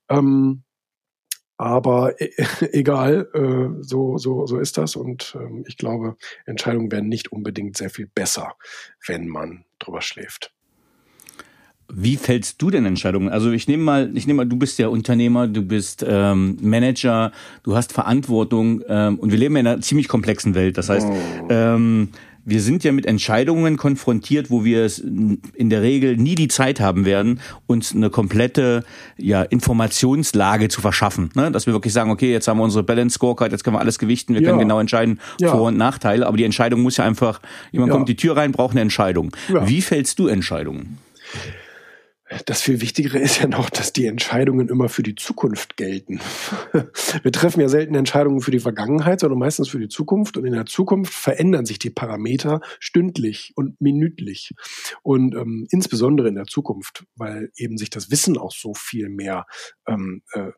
Ähm, 0.10 0.64
aber 1.58 2.22
e 2.22 2.32
egal, 2.72 3.30
äh, 3.34 3.84
so, 3.84 4.18
so, 4.18 4.46
so 4.46 4.60
ist 4.60 4.78
das. 4.78 4.96
Und 4.96 5.36
ähm, 5.40 5.66
ich 5.68 5.78
glaube, 5.78 6.16
Entscheidungen 6.46 6.92
werden 6.92 7.10
nicht 7.10 7.32
unbedingt 7.32 7.78
sehr 7.78 7.90
viel 7.90 8.08
besser, 8.08 8.56
wenn 9.06 9.28
man 9.28 9.66
drüber 9.80 10.02
schläft. 10.02 10.54
Wie 11.94 12.18
fällst 12.18 12.62
du 12.62 12.70
denn 12.70 12.86
Entscheidungen? 12.86 13.30
Also 13.30 13.52
ich 13.52 13.68
nehme 13.68 13.84
mal, 13.84 14.12
ich 14.14 14.28
nehme 14.28 14.38
mal, 14.38 14.46
du 14.46 14.58
bist 14.58 14.78
ja 14.78 14.90
Unternehmer, 14.90 15.48
du 15.48 15.62
bist 15.62 16.06
ähm, 16.08 16.58
Manager, 16.62 17.32
du 17.64 17.76
hast 17.76 17.94
Verantwortung 17.94 18.82
ähm, 18.90 19.18
und 19.20 19.32
wir 19.32 19.38
leben 19.38 19.56
in 19.56 19.66
einer 19.66 19.82
ziemlich 19.82 20.10
komplexen 20.10 20.54
Welt. 20.54 20.78
Das 20.78 20.90
heißt, 20.90 21.08
oh. 21.08 21.48
ähm, 21.50 22.10
wir 22.44 22.62
sind 22.62 22.86
ja 22.86 22.94
mit 22.94 23.06
Entscheidungen 23.06 23.76
konfrontiert, 23.76 24.50
wo 24.50 24.64
wir 24.64 24.86
es 24.86 25.00
in 25.00 25.70
der 25.70 25.82
Regel 25.82 26.16
nie 26.16 26.36
die 26.36 26.48
Zeit 26.48 26.80
haben 26.80 27.04
werden, 27.04 27.42
uns 27.68 27.94
eine 27.94 28.10
komplette 28.10 28.86
ja, 29.18 29.44
Informationslage 29.44 30.70
zu 30.70 30.80
verschaffen. 30.80 31.30
Ne? 31.36 31.52
Dass 31.52 31.68
wir 31.68 31.74
wirklich 31.74 31.92
sagen, 31.92 32.10
okay, 32.10 32.32
jetzt 32.32 32.48
haben 32.48 32.58
wir 32.58 32.64
unsere 32.64 32.84
Balance 32.84 33.16
Scorecard, 33.16 33.52
jetzt 33.52 33.66
können 33.66 33.76
wir 33.76 33.82
alles 33.82 34.00
gewichten, 34.00 34.34
wir 34.34 34.42
ja. 34.42 34.48
können 34.48 34.60
genau 34.60 34.80
entscheiden, 34.80 35.20
ja. 35.42 35.52
Vor- 35.52 35.68
und 35.68 35.78
Nachteile, 35.78 36.26
aber 36.26 36.38
die 36.38 36.46
Entscheidung 36.46 36.82
muss 36.82 36.96
ja 36.96 37.04
einfach, 37.04 37.42
jemand 37.74 37.90
ja. 37.90 37.96
kommt 37.96 38.08
die 38.08 38.16
Tür 38.16 38.38
rein, 38.38 38.54
braucht 38.54 38.72
eine 38.72 38.82
Entscheidung. 38.82 39.32
Wie 39.66 39.82
fällst 39.82 40.18
du 40.20 40.28
Entscheidungen? 40.28 41.00
Das 42.46 42.62
viel 42.62 42.82
Wichtigere 42.82 43.20
ist 43.20 43.40
ja 43.40 43.48
noch, 43.48 43.70
dass 43.70 43.94
die 43.94 44.06
Entscheidungen 44.06 44.68
immer 44.68 44.90
für 44.90 45.04
die 45.04 45.16
Zukunft 45.16 45.78
gelten. 45.78 46.20
Wir 47.24 47.32
treffen 47.32 47.62
ja 47.62 47.70
selten 47.70 47.96
Entscheidungen 47.96 48.42
für 48.42 48.52
die 48.52 48.60
Vergangenheit, 48.60 49.22
sondern 49.22 49.40
meistens 49.40 49.70
für 49.70 49.80
die 49.80 49.88
Zukunft. 49.88 50.36
Und 50.36 50.46
in 50.46 50.54
der 50.54 50.66
Zukunft 50.66 51.14
verändern 51.14 51.66
sich 51.66 51.80
die 51.80 51.90
Parameter 51.90 52.60
stündlich 52.80 53.54
und 53.56 53.80
minütlich. 53.80 54.54
Und 55.04 55.36
ähm, 55.36 55.68
insbesondere 55.72 56.28
in 56.28 56.36
der 56.36 56.48
Zukunft, 56.48 57.06
weil 57.16 57.52
eben 57.56 57.78
sich 57.78 57.90
das 57.90 58.12
Wissen 58.12 58.38
auch 58.38 58.52
so 58.52 58.74
viel 58.74 59.08
mehr 59.08 59.46
ähm, 59.88 60.22
äh, 60.34 60.52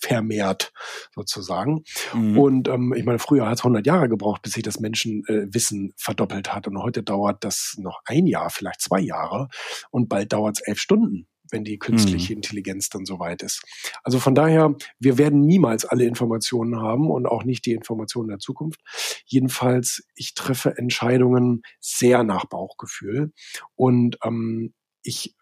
vermehrt 0.00 0.72
sozusagen. 1.14 1.84
Mhm. 2.12 2.38
Und 2.38 2.68
ähm, 2.68 2.94
ich 2.96 3.04
meine, 3.04 3.18
früher 3.18 3.46
hat 3.46 3.58
es 3.58 3.60
100 3.60 3.86
Jahre 3.86 4.08
gebraucht, 4.08 4.42
bis 4.42 4.52
sich 4.52 4.62
das 4.62 4.80
Menschenwissen 4.80 5.90
äh, 5.90 5.92
verdoppelt 5.96 6.54
hat. 6.54 6.66
Und 6.66 6.78
heute 6.78 7.02
dauert 7.02 7.44
das 7.44 7.76
noch 7.78 8.00
ein 8.04 8.26
Jahr, 8.26 8.50
vielleicht 8.50 8.80
zwei 8.80 9.00
Jahre. 9.00 9.48
Und 9.90 10.08
bald 10.08 10.32
dauert 10.32 10.58
es 10.58 10.66
elf 10.66 10.78
Stunden 10.78 11.28
wenn 11.50 11.64
die 11.64 11.78
künstliche 11.78 12.32
mhm. 12.32 12.38
Intelligenz 12.38 12.88
dann 12.88 13.04
soweit 13.04 13.42
ist. 13.42 13.62
Also 14.02 14.18
von 14.18 14.34
daher, 14.34 14.74
wir 14.98 15.18
werden 15.18 15.42
niemals 15.42 15.84
alle 15.84 16.04
Informationen 16.04 16.80
haben 16.80 17.10
und 17.10 17.26
auch 17.26 17.44
nicht 17.44 17.66
die 17.66 17.72
Informationen 17.72 18.28
der 18.28 18.38
Zukunft. 18.38 18.80
Jedenfalls, 19.26 20.04
ich 20.14 20.34
treffe 20.34 20.76
Entscheidungen 20.76 21.62
sehr 21.80 22.24
nach 22.24 22.46
Bauchgefühl 22.46 23.32
und 23.74 24.18
ähm, 24.24 24.74
ich 25.02 25.34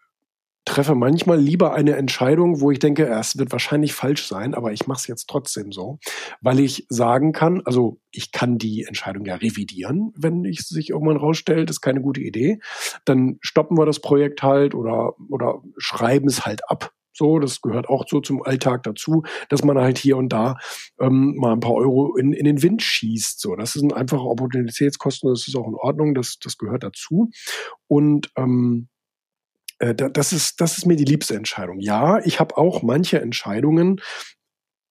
treffe 0.65 0.95
manchmal 0.95 1.39
lieber 1.39 1.73
eine 1.73 1.95
Entscheidung, 1.95 2.59
wo 2.59 2.71
ich 2.71 2.79
denke, 2.79 3.07
es 3.07 3.37
wird 3.37 3.51
wahrscheinlich 3.51 3.93
falsch 3.93 4.27
sein, 4.27 4.53
aber 4.53 4.73
ich 4.73 4.87
mache 4.87 4.99
es 4.99 5.07
jetzt 5.07 5.27
trotzdem 5.27 5.71
so, 5.71 5.99
weil 6.41 6.59
ich 6.59 6.85
sagen 6.89 7.31
kann, 7.31 7.61
also 7.65 7.99
ich 8.11 8.31
kann 8.31 8.57
die 8.57 8.83
Entscheidung 8.83 9.25
ja 9.25 9.35
revidieren, 9.35 10.11
wenn 10.17 10.43
ich 10.43 10.61
sich 10.61 10.89
irgendwann 10.89 11.17
rausstellt, 11.17 11.69
ist 11.69 11.81
keine 11.81 12.01
gute 12.01 12.21
Idee. 12.21 12.59
Dann 13.05 13.37
stoppen 13.41 13.77
wir 13.77 13.85
das 13.85 13.99
Projekt 13.99 14.43
halt 14.43 14.73
oder, 14.73 15.13
oder 15.29 15.61
schreiben 15.77 16.27
es 16.27 16.45
halt 16.45 16.69
ab. 16.69 16.91
So, 17.17 17.39
das 17.39 17.61
gehört 17.61 17.87
auch 17.87 18.05
so 18.07 18.19
zum 18.19 18.43
Alltag 18.43 18.83
dazu, 18.83 19.23
dass 19.47 19.63
man 19.63 19.77
halt 19.77 19.97
hier 19.97 20.17
und 20.17 20.29
da 20.29 20.57
ähm, 20.99 21.35
mal 21.37 21.53
ein 21.53 21.61
paar 21.61 21.73
Euro 21.73 22.17
in, 22.17 22.33
in 22.33 22.43
den 22.43 22.61
Wind 22.61 22.81
schießt. 22.81 23.39
So, 23.39 23.55
das 23.55 23.73
sind 23.73 23.93
einfache 23.93 24.25
Opportunitätskosten, 24.25 25.29
das 25.29 25.47
ist 25.47 25.55
auch 25.55 25.67
in 25.67 25.75
Ordnung, 25.75 26.13
das, 26.13 26.39
das 26.43 26.57
gehört 26.57 26.83
dazu. 26.83 27.29
Und 27.87 28.31
ähm, 28.35 28.89
äh, 29.79 29.93
das 29.95 30.33
ist, 30.33 30.61
das 30.61 30.77
ist 30.77 30.85
mir 30.85 30.95
die 30.95 31.05
liebste 31.05 31.35
Entscheidung. 31.35 31.79
Ja, 31.79 32.19
ich 32.19 32.39
habe 32.39 32.57
auch 32.57 32.81
manche 32.81 33.21
Entscheidungen, 33.21 34.01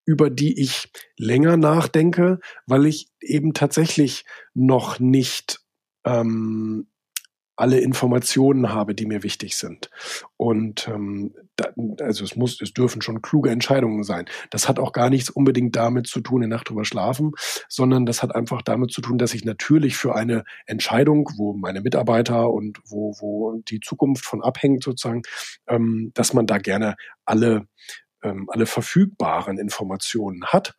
über 0.06 0.30
die 0.30 0.60
ich 0.60 0.90
länger 1.16 1.56
nachdenke, 1.56 2.38
weil 2.66 2.86
ich 2.86 3.08
eben 3.20 3.54
tatsächlich 3.54 4.24
noch 4.52 5.00
nicht 5.00 5.60
ähm, 6.04 6.88
alle 7.56 7.80
Informationen 7.80 8.70
habe, 8.70 8.94
die 8.94 9.06
mir 9.06 9.22
wichtig 9.22 9.56
sind. 9.56 9.90
Und 10.36 10.88
ähm, 10.88 11.34
also 12.00 12.24
es 12.24 12.36
muss, 12.36 12.60
es 12.60 12.72
dürfen 12.72 13.02
schon 13.02 13.22
kluge 13.22 13.50
Entscheidungen 13.50 14.02
sein. 14.02 14.26
Das 14.50 14.68
hat 14.68 14.78
auch 14.78 14.92
gar 14.92 15.10
nichts 15.10 15.30
unbedingt 15.30 15.76
damit 15.76 16.06
zu 16.06 16.20
tun, 16.20 16.42
eine 16.42 16.54
Nacht 16.54 16.68
drüber 16.68 16.84
schlafen, 16.84 17.32
sondern 17.68 18.06
das 18.06 18.22
hat 18.22 18.34
einfach 18.34 18.62
damit 18.62 18.92
zu 18.92 19.00
tun, 19.00 19.18
dass 19.18 19.34
ich 19.34 19.44
natürlich 19.44 19.96
für 19.96 20.14
eine 20.14 20.44
Entscheidung, 20.66 21.30
wo 21.36 21.54
meine 21.54 21.80
Mitarbeiter 21.80 22.50
und 22.50 22.80
wo, 22.86 23.14
wo 23.20 23.62
die 23.68 23.80
Zukunft 23.80 24.24
von 24.24 24.42
abhängt 24.42 24.82
sozusagen, 24.82 25.22
ähm, 25.68 26.10
dass 26.14 26.32
man 26.32 26.46
da 26.46 26.58
gerne 26.58 26.96
alle 27.24 27.66
ähm, 28.22 28.48
alle 28.48 28.66
verfügbaren 28.66 29.58
Informationen 29.58 30.46
hat 30.46 30.74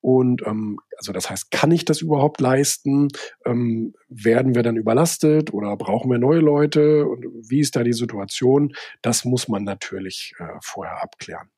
und 0.00 0.42
ähm, 0.46 0.78
also 0.96 1.12
das 1.12 1.30
heißt, 1.30 1.50
kann 1.50 1.70
ich 1.70 1.84
das 1.84 2.00
überhaupt 2.00 2.40
leisten? 2.40 3.08
Ähm, 3.44 3.94
werden 4.08 4.54
wir 4.54 4.62
dann 4.62 4.76
überlastet 4.76 5.52
oder 5.52 5.76
brauchen 5.76 6.10
wir 6.10 6.18
neue 6.18 6.40
Leute? 6.40 7.06
Und 7.06 7.26
wie 7.48 7.60
ist 7.60 7.76
da 7.76 7.82
die 7.82 7.92
Situation? 7.92 8.74
Das 9.02 9.24
muss 9.24 9.48
man 9.48 9.64
natürlich 9.64 10.34
äh, 10.38 10.58
vorher 10.60 11.02
abklären. 11.02 11.48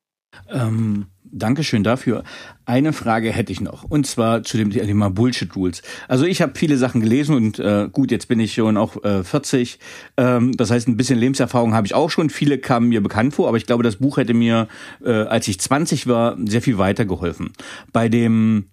Ähm, 0.49 1.07
Dankeschön 1.33 1.85
dafür. 1.85 2.24
Eine 2.64 2.93
Frage 2.93 3.31
hätte 3.31 3.53
ich 3.53 3.61
noch, 3.61 3.85
und 3.85 4.05
zwar 4.05 4.43
zu 4.43 4.57
dem 4.57 4.70
Thema 4.70 5.11
Bullshit 5.11 5.55
Rules. 5.55 5.83
Also 6.09 6.24
ich 6.24 6.43
habe 6.43 6.59
viele 6.59 6.76
Sachen 6.76 7.01
gelesen 7.01 7.37
und 7.37 7.59
äh, 7.61 7.89
gut, 7.91 8.11
jetzt 8.11 8.26
bin 8.26 8.41
ich 8.41 8.55
schon 8.55 8.76
auch 8.76 9.03
äh, 9.05 9.22
40. 9.22 9.78
Ähm, 10.16 10.57
das 10.57 10.72
heißt, 10.72 10.89
ein 10.89 10.97
bisschen 10.97 11.18
Lebenserfahrung 11.18 11.72
habe 11.74 11.87
ich 11.87 11.95
auch 11.95 12.11
schon. 12.11 12.31
Viele 12.31 12.59
kamen 12.59 12.89
mir 12.89 13.01
bekannt 13.01 13.35
vor, 13.35 13.47
aber 13.47 13.57
ich 13.57 13.66
glaube, 13.66 13.85
das 13.85 13.97
Buch 13.97 14.16
hätte 14.16 14.35
mir, 14.35 14.66
äh, 15.05 15.12
als 15.12 15.47
ich 15.47 15.61
20 15.61 16.09
war, 16.09 16.37
sehr 16.47 16.62
viel 16.62 16.78
weitergeholfen. 16.78 17.53
Bei 17.93 18.09
dem 18.09 18.66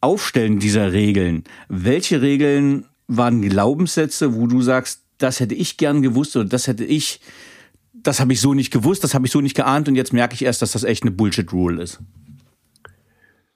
Aufstellen 0.00 0.58
dieser 0.58 0.92
Regeln, 0.92 1.44
welche 1.68 2.20
Regeln 2.20 2.86
waren 3.06 3.42
Glaubenssätze, 3.42 4.34
wo 4.34 4.48
du 4.48 4.60
sagst, 4.60 5.02
das 5.18 5.38
hätte 5.38 5.54
ich 5.54 5.76
gern 5.76 6.02
gewusst 6.02 6.34
oder 6.36 6.48
das 6.48 6.66
hätte 6.66 6.84
ich 6.84 7.20
das 8.02 8.20
habe 8.20 8.32
ich 8.32 8.40
so 8.40 8.54
nicht 8.54 8.72
gewusst, 8.72 9.04
das 9.04 9.14
habe 9.14 9.26
ich 9.26 9.32
so 9.32 9.40
nicht 9.40 9.56
geahnt 9.56 9.88
und 9.88 9.94
jetzt 9.94 10.12
merke 10.12 10.34
ich 10.34 10.44
erst, 10.44 10.62
dass 10.62 10.72
das 10.72 10.84
echt 10.84 11.02
eine 11.02 11.12
Bullshit-Rule 11.12 11.82
ist. 11.82 12.00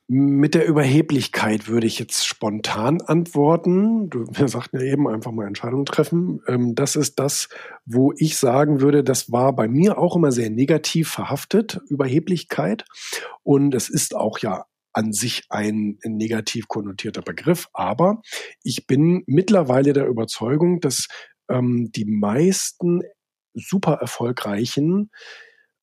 Mit 0.09 0.55
der 0.55 0.69
Überheblichkeit 0.69 1.67
würde 1.67 1.89
ich 1.89 1.99
jetzt 1.99 2.25
spontan 2.27 3.01
antworten. 3.01 4.09
Du, 4.09 4.25
wir 4.31 4.47
sagten 4.47 4.79
ja 4.79 4.85
eben 4.85 5.09
einfach 5.09 5.33
mal 5.33 5.47
Entscheidungen 5.47 5.85
treffen. 5.85 6.41
Ähm, 6.47 6.75
das 6.77 6.95
ist 6.95 7.19
das, 7.19 7.49
wo 7.85 8.13
ich 8.17 8.37
sagen 8.37 8.81
würde, 8.81 9.03
das 9.03 9.33
war 9.33 9.53
bei 9.55 9.67
mir 9.67 9.99
auch 9.99 10.15
immer 10.15 10.31
sehr 10.31 10.51
negativ 10.51 11.09
verhaftet, 11.09 11.81
Überheblichkeit. 11.89 12.85
Und 13.43 13.75
es 13.75 13.89
ist 13.89 14.15
auch 14.15 14.39
ja 14.39 14.67
an 14.93 15.13
sich 15.13 15.43
ein 15.51 15.99
negativ 16.05 16.69
konnotierter 16.69 17.23
Begriff. 17.23 17.69
Aber 17.73 18.23
ich 18.63 18.87
bin 18.87 19.25
mittlerweile 19.27 19.93
der 19.93 20.07
Überzeugung, 20.07 20.81
dass 20.81 21.09
ähm, 21.51 21.91
die 21.95 22.07
meisten 22.07 23.03
super 23.57 23.95
erfolgreichen 23.95 25.11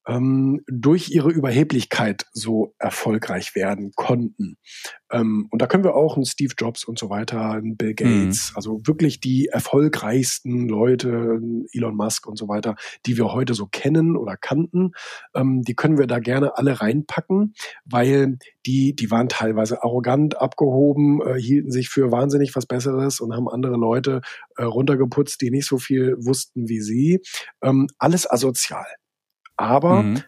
ähm, 0.08 0.62
durch 0.68 1.12
ihre 1.12 1.32
Überheblichkeit 1.32 2.26
so 2.34 2.74
erfolgreich 2.80 3.56
werden 3.56 3.92
konnten. 3.96 4.58
Ähm, 5.12 5.48
und 5.52 5.62
da 5.62 5.68
können 5.68 5.84
wir 5.84 5.96
auch 5.96 6.16
einen 6.16 6.26
Steve 6.26 6.54
Jobs 6.58 6.84
und 6.84 7.00
so 7.00 7.10
weiter, 7.10 7.52
einen 7.52 7.78
Bill 7.78 7.92
mhm. 7.92 7.96
Gates, 7.96 8.52
mhm. 8.52 8.56
also 8.56 8.82
wirklich 8.86 9.20
die 9.20 9.48
erfolgreichsten 9.48 10.68
Leute, 10.68 11.40
Elon 11.72 11.96
Musk 11.96 12.28
und 12.28 12.38
so 12.38 12.48
weiter, 12.48 12.76
die 13.06 13.18
wir 13.18 13.32
heute 13.32 13.54
so 13.54 13.68
kennen 13.68 14.18
oder 14.18 14.36
kannten, 14.36 14.92
ähm, 15.36 15.62
die 15.62 15.76
können 15.76 15.98
wir 15.98 16.08
da 16.08 16.20
gerne 16.20 16.58
alle 16.58 16.82
reinpacken, 16.82 17.54
weil 17.86 18.38
die, 18.66 18.96
die 18.96 19.12
waren 19.12 19.30
teilweise 19.30 19.84
arrogant, 19.84 20.40
abgehoben, 20.40 21.22
äh, 21.22 21.40
hielten 21.40 21.72
sich 21.72 21.90
für 21.90 22.12
wahnsinnig 22.12 22.56
was 22.56 22.66
Besseres 22.66 23.20
und 23.20 23.34
haben 23.34 23.48
andere 23.48 23.78
Leute 23.78 24.22
äh, 24.58 24.64
runtergeputzt, 24.64 25.42
die 25.42 25.52
nicht 25.52 25.68
so 25.68 25.78
viel 25.78 26.16
wussten 26.18 26.68
wie 26.68 26.82
sie. 26.82 27.22
Ähm, 27.62 27.88
alles 27.98 28.30
asozial 28.30 28.86
aber 29.58 30.04
mhm. 30.04 30.24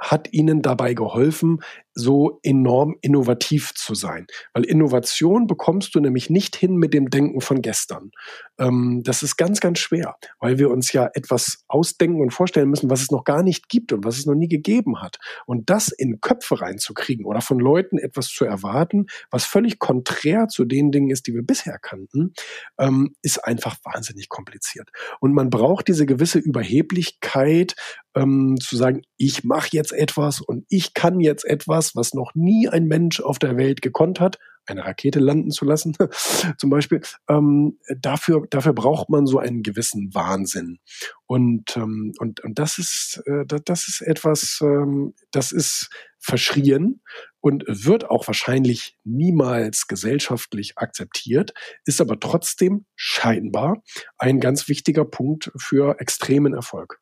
hat 0.00 0.32
ihnen 0.32 0.62
dabei 0.62 0.94
geholfen, 0.94 1.62
so 1.96 2.38
enorm 2.42 2.96
innovativ 3.00 3.74
zu 3.74 3.94
sein. 3.94 4.26
Weil 4.52 4.64
Innovation 4.64 5.46
bekommst 5.46 5.94
du 5.94 6.00
nämlich 6.00 6.30
nicht 6.30 6.54
hin 6.54 6.76
mit 6.76 6.92
dem 6.92 7.08
Denken 7.08 7.40
von 7.40 7.62
gestern. 7.62 8.10
Ähm, 8.58 9.00
das 9.02 9.22
ist 9.22 9.36
ganz, 9.36 9.60
ganz 9.60 9.78
schwer, 9.78 10.16
weil 10.38 10.58
wir 10.58 10.70
uns 10.70 10.92
ja 10.92 11.08
etwas 11.14 11.64
ausdenken 11.68 12.20
und 12.20 12.32
vorstellen 12.32 12.68
müssen, 12.68 12.90
was 12.90 13.00
es 13.00 13.10
noch 13.10 13.24
gar 13.24 13.42
nicht 13.42 13.68
gibt 13.68 13.92
und 13.92 14.04
was 14.04 14.18
es 14.18 14.26
noch 14.26 14.34
nie 14.34 14.48
gegeben 14.48 15.00
hat. 15.00 15.18
Und 15.46 15.70
das 15.70 15.88
in 15.88 16.20
Köpfe 16.20 16.60
reinzukriegen 16.60 17.24
oder 17.24 17.40
von 17.40 17.58
Leuten 17.58 17.98
etwas 17.98 18.28
zu 18.28 18.44
erwarten, 18.44 19.06
was 19.30 19.44
völlig 19.44 19.78
konträr 19.78 20.48
zu 20.48 20.66
den 20.66 20.92
Dingen 20.92 21.10
ist, 21.10 21.26
die 21.26 21.34
wir 21.34 21.42
bisher 21.42 21.78
kannten, 21.78 22.34
ähm, 22.78 23.14
ist 23.22 23.42
einfach 23.44 23.76
wahnsinnig 23.84 24.28
kompliziert. 24.28 24.90
Und 25.20 25.32
man 25.32 25.48
braucht 25.48 25.88
diese 25.88 26.04
gewisse 26.04 26.38
Überheblichkeit, 26.38 27.74
ähm, 28.16 28.56
zu 28.60 28.76
sagen, 28.76 29.02
ich 29.16 29.44
mache 29.44 29.68
jetzt 29.72 29.92
etwas 29.92 30.40
und 30.40 30.64
ich 30.68 30.94
kann 30.94 31.20
jetzt 31.20 31.44
etwas, 31.44 31.85
was 31.94 32.14
noch 32.14 32.34
nie 32.34 32.68
ein 32.68 32.86
Mensch 32.86 33.20
auf 33.20 33.38
der 33.38 33.56
Welt 33.56 33.82
gekonnt 33.82 34.18
hat, 34.18 34.38
eine 34.66 34.84
Rakete 34.84 35.20
landen 35.20 35.50
zu 35.50 35.64
lassen, 35.64 35.96
zum 36.58 36.70
Beispiel. 36.70 37.00
Ähm, 37.28 37.78
dafür, 38.00 38.46
dafür 38.50 38.72
braucht 38.72 39.08
man 39.08 39.26
so 39.26 39.38
einen 39.38 39.62
gewissen 39.62 40.12
Wahnsinn. 40.14 40.78
Und, 41.26 41.76
ähm, 41.76 42.12
und, 42.18 42.40
und 42.40 42.58
das 42.58 42.78
ist, 42.78 43.22
äh, 43.26 43.44
das 43.64 43.88
ist 43.88 44.00
etwas, 44.00 44.58
ähm, 44.62 45.14
das 45.30 45.52
ist 45.52 45.88
verschrien 46.18 47.02
und 47.40 47.64
wird 47.68 48.10
auch 48.10 48.26
wahrscheinlich 48.26 48.98
niemals 49.04 49.86
gesellschaftlich 49.86 50.76
akzeptiert, 50.76 51.52
ist 51.84 52.00
aber 52.00 52.18
trotzdem 52.18 52.86
scheinbar 52.96 53.82
ein 54.18 54.40
ganz 54.40 54.68
wichtiger 54.68 55.04
Punkt 55.04 55.52
für 55.56 56.00
extremen 56.00 56.54
Erfolg. 56.54 57.00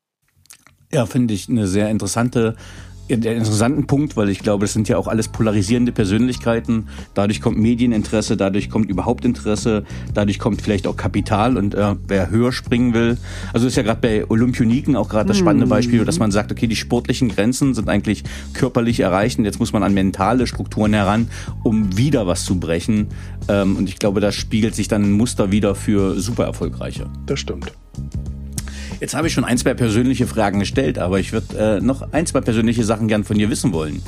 Ja, 0.92 1.06
finde 1.06 1.34
ich 1.34 1.48
eine 1.48 1.66
sehr 1.66 1.88
interessante 1.90 2.56
der 3.08 3.36
interessanten 3.36 3.86
Punkt, 3.86 4.16
weil 4.16 4.28
ich 4.28 4.38
glaube, 4.38 4.64
das 4.64 4.72
sind 4.72 4.88
ja 4.88 4.96
auch 4.96 5.08
alles 5.08 5.28
polarisierende 5.28 5.92
Persönlichkeiten. 5.92 6.88
Dadurch 7.14 7.40
kommt 7.40 7.58
Medieninteresse, 7.58 8.36
dadurch 8.36 8.70
kommt 8.70 8.88
überhaupt 8.88 9.24
Interesse, 9.24 9.84
dadurch 10.14 10.38
kommt 10.38 10.62
vielleicht 10.62 10.86
auch 10.86 10.96
Kapital 10.96 11.56
und 11.56 11.74
äh, 11.74 11.94
wer 12.08 12.30
höher 12.30 12.52
springen 12.52 12.94
will. 12.94 13.18
Also 13.52 13.66
ist 13.66 13.76
ja 13.76 13.82
gerade 13.82 14.00
bei 14.00 14.30
Olympioniken 14.30 14.96
auch 14.96 15.08
gerade 15.08 15.28
das 15.28 15.38
spannende 15.38 15.66
Beispiel, 15.66 16.04
dass 16.04 16.18
man 16.18 16.30
sagt, 16.30 16.50
okay, 16.50 16.66
die 16.66 16.76
sportlichen 16.76 17.28
Grenzen 17.28 17.74
sind 17.74 17.88
eigentlich 17.88 18.24
körperlich 18.54 19.00
erreicht 19.00 19.38
und 19.38 19.44
jetzt 19.44 19.58
muss 19.58 19.72
man 19.72 19.82
an 19.82 19.94
mentale 19.94 20.46
Strukturen 20.46 20.94
heran, 20.94 21.28
um 21.62 21.96
wieder 21.96 22.26
was 22.26 22.44
zu 22.44 22.58
brechen. 22.58 23.08
Ähm, 23.48 23.76
und 23.76 23.88
ich 23.88 23.98
glaube, 23.98 24.20
da 24.20 24.32
spiegelt 24.32 24.74
sich 24.74 24.88
dann 24.88 25.02
ein 25.02 25.12
Muster 25.12 25.52
wieder 25.52 25.74
für 25.74 26.18
super 26.20 26.44
erfolgreiche. 26.44 27.06
Das 27.26 27.40
stimmt. 27.40 27.72
Jetzt 29.04 29.14
habe 29.14 29.26
ich 29.26 29.34
schon 29.34 29.44
ein, 29.44 29.58
zwei 29.58 29.74
persönliche 29.74 30.26
Fragen 30.26 30.60
gestellt, 30.60 30.98
aber 30.98 31.20
ich 31.20 31.34
würde 31.34 31.76
äh, 31.76 31.80
noch 31.84 32.12
ein, 32.12 32.24
zwei 32.24 32.40
persönliche 32.40 32.84
Sachen 32.84 33.06
gern 33.06 33.22
von 33.22 33.36
dir 33.36 33.50
wissen 33.50 33.74
wollen. 33.74 34.02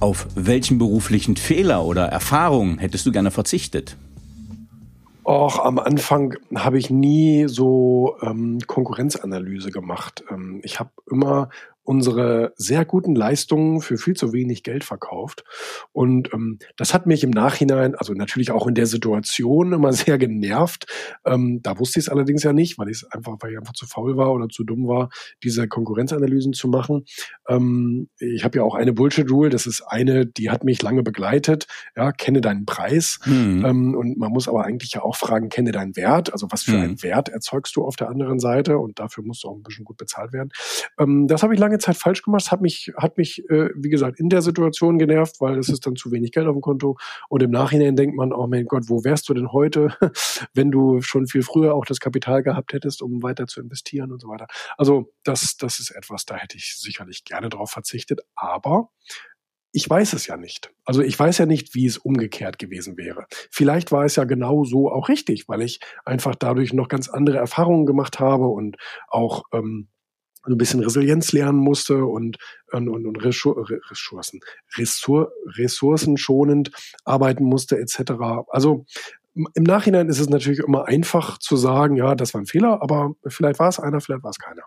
Auf 0.00 0.26
welchen 0.34 0.78
beruflichen 0.78 1.36
Fehler 1.36 1.84
oder 1.84 2.06
Erfahrungen 2.06 2.78
hättest 2.78 3.04
du 3.04 3.12
gerne 3.12 3.30
verzichtet? 3.30 3.98
Och, 5.26 5.62
am 5.62 5.78
Anfang 5.78 6.34
habe 6.54 6.78
ich 6.78 6.88
nie 6.88 7.44
so 7.46 8.16
ähm, 8.22 8.58
Konkurrenzanalyse 8.66 9.70
gemacht. 9.70 10.24
Ähm, 10.30 10.62
ich 10.64 10.80
habe 10.80 10.88
immer 11.10 11.50
unsere 11.84 12.52
sehr 12.56 12.84
guten 12.84 13.14
Leistungen 13.14 13.80
für 13.80 13.98
viel 13.98 14.14
zu 14.14 14.32
wenig 14.32 14.62
Geld 14.62 14.84
verkauft. 14.84 15.44
Und 15.92 16.32
ähm, 16.32 16.58
das 16.76 16.94
hat 16.94 17.06
mich 17.06 17.24
im 17.24 17.30
Nachhinein, 17.30 17.94
also 17.94 18.12
natürlich 18.12 18.52
auch 18.52 18.66
in 18.66 18.74
der 18.74 18.86
Situation 18.86 19.72
immer 19.72 19.92
sehr 19.92 20.18
genervt. 20.18 20.86
Ähm, 21.24 21.60
da 21.62 21.78
wusste 21.78 21.98
ich 21.98 22.06
es 22.06 22.08
allerdings 22.08 22.42
ja 22.42 22.52
nicht, 22.52 22.78
weil 22.78 22.88
ich 22.88 22.98
es 22.98 23.04
einfach, 23.10 23.36
weil 23.40 23.52
ich 23.52 23.58
einfach 23.58 23.72
zu 23.72 23.86
faul 23.86 24.16
war 24.16 24.32
oder 24.32 24.48
zu 24.48 24.64
dumm 24.64 24.86
war, 24.86 25.10
diese 25.42 25.66
Konkurrenzanalysen 25.66 26.52
zu 26.52 26.68
machen. 26.68 27.04
Ähm, 27.48 28.08
ich 28.18 28.44
habe 28.44 28.58
ja 28.58 28.64
auch 28.64 28.74
eine 28.74 28.92
Bullshit-Rule, 28.92 29.50
das 29.50 29.66
ist 29.66 29.82
eine, 29.82 30.26
die 30.26 30.50
hat 30.50 30.64
mich 30.64 30.82
lange 30.82 31.02
begleitet. 31.02 31.66
Ja, 31.96 32.12
kenne 32.12 32.40
deinen 32.40 32.64
Preis. 32.64 33.18
Mhm. 33.24 33.64
Ähm, 33.64 33.94
und 33.94 34.18
man 34.18 34.30
muss 34.30 34.48
aber 34.48 34.64
eigentlich 34.64 34.92
ja 34.92 35.02
auch 35.02 35.16
fragen, 35.16 35.48
kenne 35.48 35.72
deinen 35.72 35.96
Wert. 35.96 36.32
Also 36.32 36.46
was 36.50 36.62
für 36.62 36.76
mhm. 36.76 36.82
einen 36.82 37.02
Wert 37.02 37.28
erzeugst 37.28 37.74
du 37.76 37.84
auf 37.84 37.96
der 37.96 38.08
anderen 38.08 38.38
Seite? 38.38 38.78
Und 38.78 38.98
dafür 38.98 39.24
musst 39.24 39.44
du 39.44 39.48
auch 39.48 39.56
ein 39.56 39.62
bisschen 39.62 39.84
gut 39.84 39.96
bezahlt 39.96 40.32
werden. 40.32 40.50
Ähm, 40.98 41.26
das 41.26 41.42
habe 41.42 41.54
ich 41.54 41.60
lange 41.60 41.71
Zeit 41.78 41.96
falsch 41.96 42.22
gemacht. 42.22 42.50
Hat 42.50 42.60
mich, 42.60 42.92
hat 42.96 43.18
mich, 43.18 43.48
äh, 43.50 43.70
wie 43.74 43.88
gesagt, 43.88 44.18
in 44.20 44.28
der 44.28 44.42
Situation 44.42 44.98
genervt, 44.98 45.40
weil 45.40 45.58
es 45.58 45.68
ist 45.68 45.86
dann 45.86 45.96
zu 45.96 46.10
wenig 46.12 46.32
Geld 46.32 46.46
auf 46.46 46.54
dem 46.54 46.60
Konto. 46.60 46.96
Und 47.28 47.42
im 47.42 47.50
Nachhinein 47.50 47.96
denkt 47.96 48.16
man, 48.16 48.32
oh 48.32 48.46
mein 48.46 48.66
Gott, 48.66 48.84
wo 48.88 49.04
wärst 49.04 49.28
du 49.28 49.34
denn 49.34 49.52
heute, 49.52 49.96
wenn 50.54 50.70
du 50.70 51.00
schon 51.02 51.26
viel 51.26 51.42
früher 51.42 51.74
auch 51.74 51.84
das 51.84 52.00
Kapital 52.00 52.42
gehabt 52.42 52.72
hättest, 52.72 53.02
um 53.02 53.22
weiter 53.22 53.46
zu 53.46 53.60
investieren 53.60 54.12
und 54.12 54.20
so 54.20 54.28
weiter. 54.28 54.46
Also 54.76 55.12
das, 55.24 55.56
das 55.56 55.80
ist 55.80 55.90
etwas, 55.90 56.24
da 56.24 56.36
hätte 56.36 56.56
ich 56.56 56.76
sicherlich 56.78 57.24
gerne 57.24 57.48
drauf 57.48 57.70
verzichtet. 57.70 58.20
Aber 58.34 58.90
ich 59.72 59.88
weiß 59.88 60.12
es 60.12 60.26
ja 60.26 60.36
nicht. 60.36 60.70
Also 60.84 61.00
ich 61.00 61.18
weiß 61.18 61.38
ja 61.38 61.46
nicht, 61.46 61.74
wie 61.74 61.86
es 61.86 61.96
umgekehrt 61.96 62.58
gewesen 62.58 62.98
wäre. 62.98 63.26
Vielleicht 63.50 63.90
war 63.90 64.04
es 64.04 64.16
ja 64.16 64.24
genau 64.24 64.64
so 64.64 64.92
auch 64.92 65.08
richtig, 65.08 65.48
weil 65.48 65.62
ich 65.62 65.80
einfach 66.04 66.34
dadurch 66.34 66.74
noch 66.74 66.88
ganz 66.88 67.08
andere 67.08 67.38
Erfahrungen 67.38 67.86
gemacht 67.86 68.20
habe 68.20 68.46
und 68.48 68.76
auch 69.08 69.44
ähm, 69.52 69.88
ein 70.46 70.58
bisschen 70.58 70.80
Resilienz 70.80 71.32
lernen 71.32 71.58
musste 71.58 72.04
und, 72.04 72.38
und, 72.72 72.88
und 72.88 73.24
Ressourcen, 73.24 74.40
Ressur, 74.76 75.32
ressourcenschonend 75.56 76.70
arbeiten 77.04 77.44
musste 77.44 77.78
etc. 77.78 78.12
Also 78.48 78.84
im 79.34 79.62
Nachhinein 79.62 80.08
ist 80.08 80.20
es 80.20 80.28
natürlich 80.28 80.60
immer 80.60 80.86
einfach 80.86 81.38
zu 81.38 81.56
sagen, 81.56 81.96
ja, 81.96 82.14
das 82.14 82.34
war 82.34 82.40
ein 82.40 82.46
Fehler, 82.46 82.82
aber 82.82 83.14
vielleicht 83.26 83.58
war 83.58 83.68
es 83.68 83.80
einer, 83.80 84.00
vielleicht 84.00 84.22
war 84.24 84.30
es 84.30 84.38
keiner. 84.38 84.62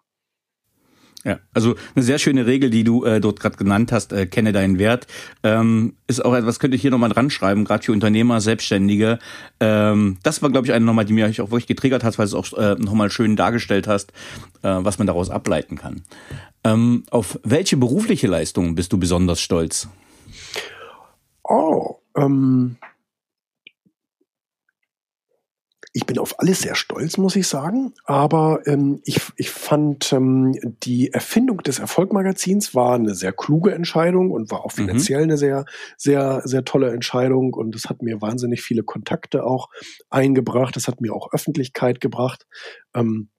Ja, 1.26 1.40
also 1.56 1.74
eine 1.96 2.04
sehr 2.04 2.20
schöne 2.20 2.46
Regel, 2.46 2.70
die 2.70 2.84
du 2.84 3.04
äh, 3.04 3.20
dort 3.20 3.40
gerade 3.40 3.58
genannt 3.58 3.92
hast, 3.92 4.14
äh, 4.14 4.28
kenne 4.28 4.52
deinen 4.52 4.78
Wert, 4.78 5.08
ähm, 5.42 5.96
ist 6.06 6.24
auch 6.24 6.36
etwas, 6.36 6.60
könnte 6.60 6.76
ich 6.76 6.84
hier 6.84 6.92
nochmal 6.92 7.10
dran 7.10 7.32
schreiben, 7.32 7.66
gerade 7.66 7.84
für 7.84 7.94
Unternehmer, 7.94 8.42
Selbstständige. 8.42 9.18
Ähm, 9.60 10.18
das 10.22 10.44
war, 10.44 10.52
glaube 10.52 10.68
ich, 10.68 10.74
eine 10.74 10.86
nochmal, 10.86 11.06
die 11.06 11.14
mich 11.14 11.42
auch 11.42 11.50
wirklich 11.50 11.66
getriggert 11.66 12.04
hat, 12.04 12.20
weil 12.20 12.28
es 12.28 12.36
auch 12.36 12.54
äh, 12.54 12.76
nochmal 12.76 13.10
schön 13.10 13.36
dargestellt 13.36 13.88
hast, 13.88 14.12
äh, 14.62 14.70
was 14.70 15.00
man 15.00 15.08
daraus 15.08 15.32
ableiten 15.32 15.78
kann. 15.78 16.04
Ähm, 16.64 17.06
auf 17.10 17.40
welche 17.44 17.76
berufliche 17.76 18.28
Leistung 18.28 18.76
bist 18.76 18.94
du 18.94 19.00
besonders 19.00 19.42
stolz? 19.42 19.88
Oh, 21.44 21.96
ähm, 22.16 22.76
ich 25.96 26.06
bin 26.06 26.20
auf 26.20 26.42
alles 26.42 26.60
sehr 26.60 26.76
stolz, 26.76 27.18
muss 27.18 27.38
ich 27.38 27.48
sagen. 27.48 27.94
Aber 28.04 28.60
ähm, 28.66 29.00
ich, 29.06 29.22
ich 29.38 29.50
fand 29.50 30.12
ähm, 30.12 30.54
die 30.84 31.14
Erfindung 31.14 31.60
des 31.60 31.80
Erfolgmagazins 31.80 32.76
war 32.76 32.96
eine 32.96 33.16
sehr 33.16 33.32
kluge 33.32 33.74
Entscheidung 33.74 34.32
und 34.32 34.52
war 34.52 34.66
auch 34.66 34.74
mhm. 34.74 34.88
finanziell 34.88 35.20
mhm. 35.20 35.24
eine 35.24 35.38
sehr, 35.38 35.64
sehr, 35.96 36.42
sehr 36.44 36.66
tolle 36.66 36.92
Entscheidung. 36.92 37.54
Und 37.54 37.78
es 37.78 37.86
hat 37.86 38.02
mir 38.02 38.22
wahnsinnig 38.22 38.62
viele 38.62 38.84
Kontakte 38.84 39.46
auch 39.46 39.70
eingebracht. 40.10 40.76
Es 40.76 40.90
hat 40.90 41.00
mir 41.00 41.14
auch 41.14 41.32
Öffentlichkeit 41.32 42.02
gebracht. 42.02 42.46
Ähm, 42.94 43.30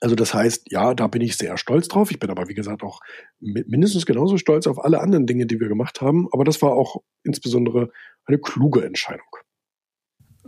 also 0.00 0.16
das 0.16 0.34
heißt, 0.34 0.72
ja, 0.72 0.94
da 0.94 1.06
bin 1.06 1.22
ich 1.22 1.36
sehr 1.36 1.56
stolz 1.56 1.86
drauf. 1.86 2.10
Ich 2.10 2.18
bin 2.18 2.30
aber, 2.30 2.48
wie 2.48 2.54
gesagt, 2.54 2.82
auch 2.82 2.98
mindestens 3.38 4.06
genauso 4.06 4.38
stolz 4.38 4.66
auf 4.66 4.84
alle 4.84 5.00
anderen 5.00 5.28
Dinge, 5.28 5.46
die 5.46 5.60
wir 5.60 5.68
gemacht 5.68 6.00
haben. 6.00 6.26
Aber 6.32 6.42
das 6.42 6.62
war 6.62 6.72
auch 6.72 6.96
insbesondere 7.22 7.90
eine 8.26 8.38
kluge 8.38 8.84
Entscheidung. 8.84 9.28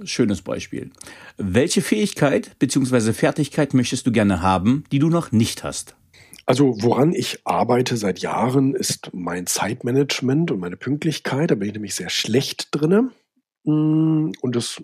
Schönes 0.02 0.42
Beispiel. 0.42 0.90
Welche 1.36 1.80
Fähigkeit 1.80 2.58
bzw. 2.58 3.12
Fertigkeit 3.12 3.74
möchtest 3.74 4.06
du 4.06 4.12
gerne 4.12 4.42
haben, 4.42 4.84
die 4.90 4.98
du 4.98 5.08
noch 5.08 5.30
nicht 5.30 5.62
hast? 5.62 5.94
Also 6.46 6.82
woran 6.82 7.12
ich 7.12 7.40
arbeite 7.44 7.96
seit 7.96 8.18
Jahren 8.18 8.74
ist 8.74 9.10
mein 9.14 9.46
Zeitmanagement 9.46 10.50
und 10.50 10.58
meine 10.58 10.76
Pünktlichkeit. 10.76 11.50
Da 11.50 11.54
bin 11.54 11.68
ich 11.68 11.74
nämlich 11.74 11.94
sehr 11.94 12.10
schlecht 12.10 12.68
drinne. 12.72 13.12
Mm, 13.64 14.32
und 14.40 14.56
das 14.56 14.82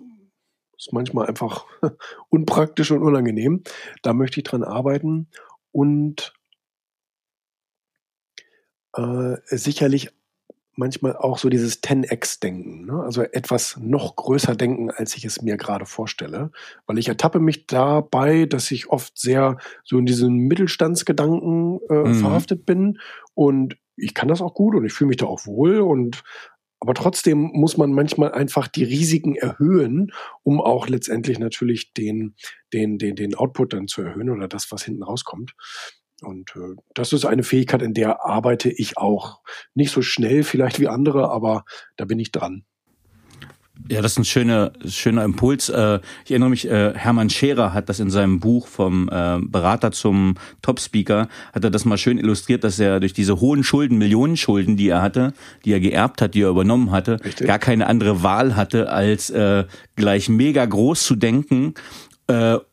ist 0.77 0.93
manchmal 0.93 1.27
einfach 1.27 1.65
unpraktisch 2.29 2.91
und 2.91 3.03
unangenehm. 3.03 3.63
Da 4.01 4.13
möchte 4.13 4.39
ich 4.39 4.45
dran 4.45 4.63
arbeiten. 4.63 5.27
Und 5.71 6.33
äh, 8.93 9.35
sicherlich 9.45 10.09
manchmal 10.75 11.15
auch 11.15 11.37
so 11.37 11.49
dieses 11.49 11.83
10x-Denken, 11.83 12.85
ne? 12.85 13.03
also 13.03 13.23
etwas 13.23 13.77
noch 13.81 14.15
größer 14.15 14.55
denken, 14.55 14.89
als 14.89 15.15
ich 15.15 15.25
es 15.25 15.41
mir 15.41 15.57
gerade 15.57 15.85
vorstelle. 15.85 16.51
Weil 16.85 16.97
ich 16.97 17.07
ertappe 17.07 17.39
mich 17.39 17.67
dabei, 17.67 18.45
dass 18.45 18.71
ich 18.71 18.89
oft 18.89 19.17
sehr 19.17 19.57
so 19.83 19.97
in 19.97 20.05
diesen 20.05 20.37
Mittelstandsgedanken 20.37 21.79
äh, 21.89 21.93
mhm. 21.93 22.15
verhaftet 22.15 22.65
bin 22.65 22.99
und 23.33 23.77
ich 23.97 24.13
kann 24.13 24.29
das 24.29 24.41
auch 24.41 24.53
gut 24.53 24.75
und 24.75 24.85
ich 24.85 24.93
fühle 24.93 25.09
mich 25.09 25.17
da 25.17 25.25
auch 25.25 25.45
wohl 25.45 25.79
und 25.79 26.23
aber 26.81 26.95
trotzdem 26.95 27.51
muss 27.53 27.77
man 27.77 27.93
manchmal 27.93 28.31
einfach 28.31 28.67
die 28.67 28.83
Risiken 28.83 29.35
erhöhen, 29.35 30.11
um 30.41 30.59
auch 30.59 30.87
letztendlich 30.87 31.37
natürlich 31.37 31.93
den, 31.93 32.33
den, 32.73 32.97
den, 32.97 33.15
den 33.15 33.35
Output 33.35 33.73
dann 33.73 33.87
zu 33.87 34.01
erhöhen 34.01 34.31
oder 34.31 34.47
das, 34.47 34.71
was 34.71 34.83
hinten 34.83 35.03
rauskommt. 35.03 35.53
Und 36.21 36.55
äh, 36.55 36.75
das 36.93 37.13
ist 37.13 37.25
eine 37.25 37.43
Fähigkeit, 37.43 37.81
in 37.81 37.93
der 37.93 38.25
arbeite 38.25 38.69
ich 38.69 38.97
auch. 38.97 39.41
Nicht 39.73 39.91
so 39.91 40.01
schnell 40.01 40.43
vielleicht 40.43 40.79
wie 40.79 40.87
andere, 40.87 41.29
aber 41.29 41.65
da 41.97 42.05
bin 42.05 42.19
ich 42.19 42.31
dran. 42.31 42.63
Ja, 43.89 44.01
das 44.01 44.13
ist 44.13 44.19
ein 44.19 44.25
schöner, 44.25 44.71
schöner 44.85 45.23
Impuls. 45.23 45.69
Äh, 45.69 45.99
ich 46.25 46.31
erinnere 46.31 46.49
mich, 46.49 46.69
äh, 46.69 46.93
Hermann 46.93 47.29
Scherer 47.29 47.73
hat 47.73 47.89
das 47.89 47.99
in 47.99 48.09
seinem 48.09 48.39
Buch 48.39 48.67
vom 48.67 49.09
äh, 49.09 49.39
Berater 49.41 49.91
zum 49.91 50.35
Top-Speaker, 50.61 51.27
hat 51.53 51.63
er 51.63 51.71
das 51.71 51.85
mal 51.85 51.97
schön 51.97 52.17
illustriert, 52.17 52.63
dass 52.63 52.79
er 52.79 52.99
durch 52.99 53.13
diese 53.13 53.39
hohen 53.39 53.63
Schulden, 53.63 53.97
Millionenschulden, 53.97 54.77
die 54.77 54.89
er 54.89 55.01
hatte, 55.01 55.33
die 55.65 55.73
er 55.73 55.79
geerbt 55.79 56.21
hat, 56.21 56.35
die 56.35 56.41
er 56.41 56.49
übernommen 56.49 56.91
hatte, 56.91 57.19
Richtig. 57.23 57.47
gar 57.47 57.59
keine 57.59 57.87
andere 57.87 58.23
Wahl 58.23 58.55
hatte, 58.55 58.89
als 58.89 59.33
gleich 59.95 60.29
mega 60.29 60.65
groß 60.65 61.03
zu 61.03 61.15
denken, 61.15 61.73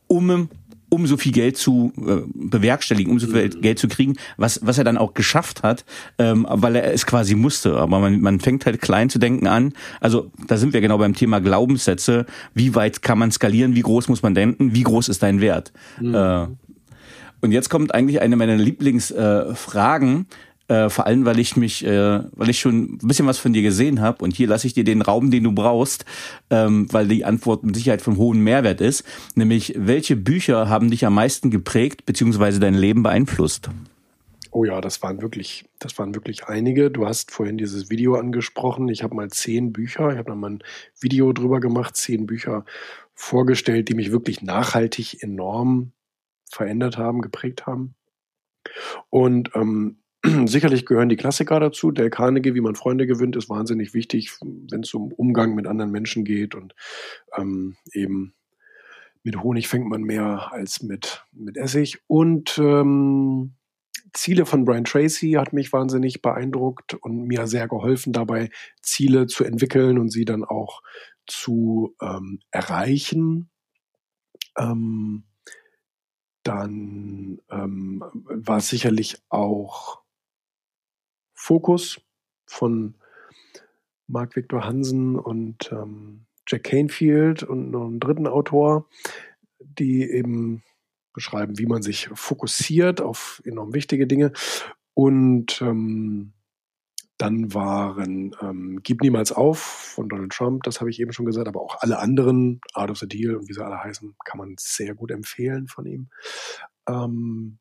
um 0.07 0.49
um 0.89 1.07
so 1.07 1.17
viel 1.17 1.31
Geld 1.31 1.57
zu 1.57 1.93
äh, 1.97 2.21
bewerkstelligen, 2.33 3.11
um 3.11 3.19
so 3.19 3.27
viel 3.27 3.45
mhm. 3.45 3.61
Geld 3.61 3.79
zu 3.79 3.87
kriegen, 3.87 4.15
was, 4.37 4.59
was 4.63 4.77
er 4.77 4.83
dann 4.83 4.97
auch 4.97 5.13
geschafft 5.13 5.63
hat, 5.63 5.85
ähm, 6.17 6.45
weil 6.49 6.75
er 6.75 6.93
es 6.93 7.05
quasi 7.05 7.35
musste. 7.35 7.77
Aber 7.77 7.99
man, 7.99 8.19
man 8.21 8.39
fängt 8.39 8.65
halt 8.65 8.81
klein 8.81 9.09
zu 9.09 9.19
denken 9.19 9.47
an. 9.47 9.73
Also 9.99 10.31
da 10.47 10.57
sind 10.57 10.73
wir 10.73 10.81
genau 10.81 10.97
beim 10.97 11.15
Thema 11.15 11.39
Glaubenssätze. 11.39 12.25
Wie 12.53 12.75
weit 12.75 13.01
kann 13.01 13.19
man 13.19 13.31
skalieren? 13.31 13.75
Wie 13.75 13.81
groß 13.81 14.09
muss 14.09 14.21
man 14.21 14.33
denken? 14.33 14.73
Wie 14.73 14.83
groß 14.83 15.09
ist 15.09 15.23
dein 15.23 15.41
Wert? 15.41 15.71
Mhm. 15.99 16.15
Äh, 16.15 16.47
und 17.41 17.51
jetzt 17.51 17.69
kommt 17.69 17.93
eigentlich 17.93 18.21
eine 18.21 18.35
meiner 18.35 18.57
Lieblingsfragen. 18.57 20.27
Äh, 20.29 20.35
äh, 20.69 20.89
vor 20.89 21.07
allem, 21.07 21.25
weil 21.25 21.39
ich 21.39 21.57
mich, 21.57 21.85
äh, 21.85 22.21
weil 22.31 22.49
ich 22.49 22.59
schon 22.59 22.93
ein 22.93 22.97
bisschen 22.99 23.27
was 23.27 23.39
von 23.39 23.53
dir 23.53 23.63
gesehen 23.63 24.01
habe 24.01 24.23
und 24.23 24.35
hier 24.35 24.47
lasse 24.47 24.67
ich 24.67 24.73
dir 24.73 24.83
den 24.83 25.01
Raum, 25.01 25.31
den 25.31 25.43
du 25.43 25.51
brauchst, 25.51 26.05
ähm, 26.49 26.87
weil 26.91 27.07
die 27.07 27.25
Antwort 27.25 27.63
mit 27.63 27.75
Sicherheit 27.75 28.01
von 28.01 28.17
hohem 28.17 28.43
Mehrwert 28.43 28.79
ist, 28.79 29.03
nämlich 29.35 29.73
welche 29.75 30.15
Bücher 30.15 30.69
haben 30.69 30.91
dich 30.91 31.05
am 31.05 31.15
meisten 31.15 31.49
geprägt 31.49 32.05
bzw. 32.05 32.59
dein 32.59 32.75
Leben 32.75 33.03
beeinflusst? 33.03 33.69
Oh 34.51 34.63
ja, 34.63 34.81
das 34.81 35.01
waren 35.03 35.21
wirklich, 35.21 35.65
das 35.79 35.97
waren 35.99 36.15
wirklich 36.15 36.45
einige. 36.45 36.89
Du 36.89 37.05
hast 37.05 37.31
vorhin 37.31 37.57
dieses 37.57 37.89
Video 37.89 38.15
angesprochen. 38.15 38.89
Ich 38.89 39.03
habe 39.03 39.15
mal 39.15 39.29
zehn 39.29 39.73
Bücher, 39.73 40.11
ich 40.11 40.17
habe 40.17 40.33
mal 40.35 40.51
ein 40.51 40.63
Video 40.99 41.33
drüber 41.33 41.59
gemacht, 41.59 41.95
zehn 41.95 42.25
Bücher 42.25 42.65
vorgestellt, 43.13 43.89
die 43.89 43.93
mich 43.93 44.11
wirklich 44.11 44.41
nachhaltig 44.41 45.21
enorm 45.21 45.91
verändert 46.49 46.97
haben, 46.97 47.21
geprägt 47.21 47.67
haben. 47.67 47.95
Und 49.09 49.51
ähm, 49.55 49.98
Sicherlich 50.45 50.85
gehören 50.85 51.09
die 51.09 51.15
Klassiker 51.15 51.59
dazu. 51.59 51.91
Dale 51.91 52.09
Carnegie, 52.09 52.53
wie 52.53 52.61
man 52.61 52.75
Freunde 52.75 53.07
gewinnt, 53.07 53.35
ist 53.35 53.49
wahnsinnig 53.49 53.93
wichtig, 53.93 54.31
wenn 54.41 54.81
es 54.81 54.93
um 54.93 55.13
Umgang 55.13 55.55
mit 55.55 55.67
anderen 55.67 55.91
Menschen 55.91 56.25
geht 56.25 56.55
und 56.55 56.75
ähm, 57.37 57.77
eben 57.93 58.33
mit 59.23 59.41
Honig 59.41 59.67
fängt 59.67 59.87
man 59.87 60.01
mehr 60.01 60.51
als 60.51 60.81
mit, 60.81 61.25
mit 61.31 61.57
Essig. 61.57 61.99
Und 62.07 62.57
ähm, 62.57 63.53
Ziele 64.13 64.45
von 64.45 64.65
Brian 64.65 64.85
Tracy 64.85 65.33
hat 65.33 65.53
mich 65.53 65.71
wahnsinnig 65.71 66.21
beeindruckt 66.21 66.95
und 66.95 67.27
mir 67.27 67.47
sehr 67.47 67.67
geholfen 67.67 68.13
dabei, 68.13 68.49
Ziele 68.81 69.27
zu 69.27 69.43
entwickeln 69.43 69.99
und 69.99 70.09
sie 70.09 70.25
dann 70.25 70.43
auch 70.43 70.81
zu 71.27 71.95
ähm, 72.01 72.39
erreichen. 72.51 73.49
Ähm, 74.57 75.25
dann 76.43 77.39
ähm, 77.51 78.03
war 78.13 78.61
sicherlich 78.61 79.17
auch 79.29 80.01
Fokus 81.39 82.01
von 82.45 82.95
Mark 84.07 84.35
Victor 84.35 84.65
Hansen 84.65 85.17
und 85.17 85.71
ähm, 85.71 86.25
Jack 86.45 86.65
Canfield 86.65 87.43
und 87.43 87.71
noch 87.71 87.85
einen 87.85 88.01
dritten 88.01 88.27
Autor, 88.27 88.89
die 89.59 90.03
eben 90.03 90.63
beschreiben, 91.13 91.57
wie 91.57 91.65
man 91.65 91.81
sich 91.81 92.09
fokussiert 92.13 92.99
auf 92.99 93.41
enorm 93.45 93.73
wichtige 93.73 94.05
Dinge. 94.05 94.33
Und 94.93 95.61
ähm, 95.61 96.33
dann 97.17 97.53
waren 97.53 98.35
ähm, 98.41 98.81
Gib 98.83 99.01
niemals 99.01 99.31
auf 99.31 99.59
von 99.59 100.09
Donald 100.09 100.33
Trump, 100.33 100.63
das 100.63 100.81
habe 100.81 100.89
ich 100.89 100.99
eben 100.99 101.13
schon 101.13 101.25
gesagt, 101.25 101.47
aber 101.47 101.61
auch 101.61 101.77
alle 101.79 101.99
anderen, 101.99 102.59
Art 102.73 102.91
of 102.91 102.97
the 102.97 103.07
Deal 103.07 103.35
und 103.35 103.47
wie 103.47 103.53
sie 103.53 103.63
alle 103.63 103.81
heißen, 103.81 104.13
kann 104.25 104.39
man 104.39 104.55
sehr 104.59 104.93
gut 104.93 105.11
empfehlen 105.11 105.67
von 105.67 105.85
ihm. 105.85 106.09
Ähm, 106.87 107.59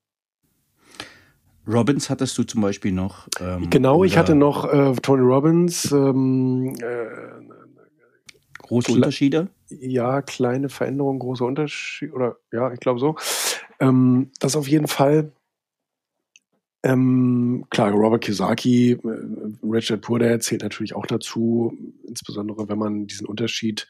Robbins 1.69 2.09
hattest 2.09 2.37
du 2.39 2.45
zum 2.45 2.63
Beispiel 2.63 2.93
noch. 2.93 3.29
Ähm, 3.41 3.69
genau, 3.69 4.03
ich 4.03 4.17
hatte 4.17 4.35
noch 4.35 4.65
äh, 4.73 4.95
Tony 5.03 5.23
Robbins. 5.23 5.93
Ähm, 5.93 6.75
äh, 6.81 7.09
große 8.59 8.93
Unterschiede? 8.93 9.49
Ja, 9.69 10.23
kleine 10.23 10.71
Veränderungen, 10.71 11.19
große 11.19 11.45
Unterschiede. 11.45 12.13
Oder 12.13 12.37
ja, 12.53 12.73
ich 12.73 12.81
glaube 12.81 13.01
so. 13.01 13.17
Ähm, 13.81 14.31
das 14.41 14.57
auf 14.57 14.67
jeden 14.67 14.89
Fall. 14.89 15.33
Ähm, 16.85 17.67
klar, 17.71 17.91
Robert 17.91 18.23
Kiyosaki, 18.23 18.93
äh, 18.93 18.99
Richard 19.63 20.01
Purdad 20.01 20.43
zählt 20.43 20.63
natürlich 20.63 20.95
auch 20.95 21.07
dazu, 21.07 21.77
insbesondere 22.07 22.69
wenn 22.69 22.79
man 22.79 23.07
diesen 23.07 23.27
Unterschied 23.27 23.89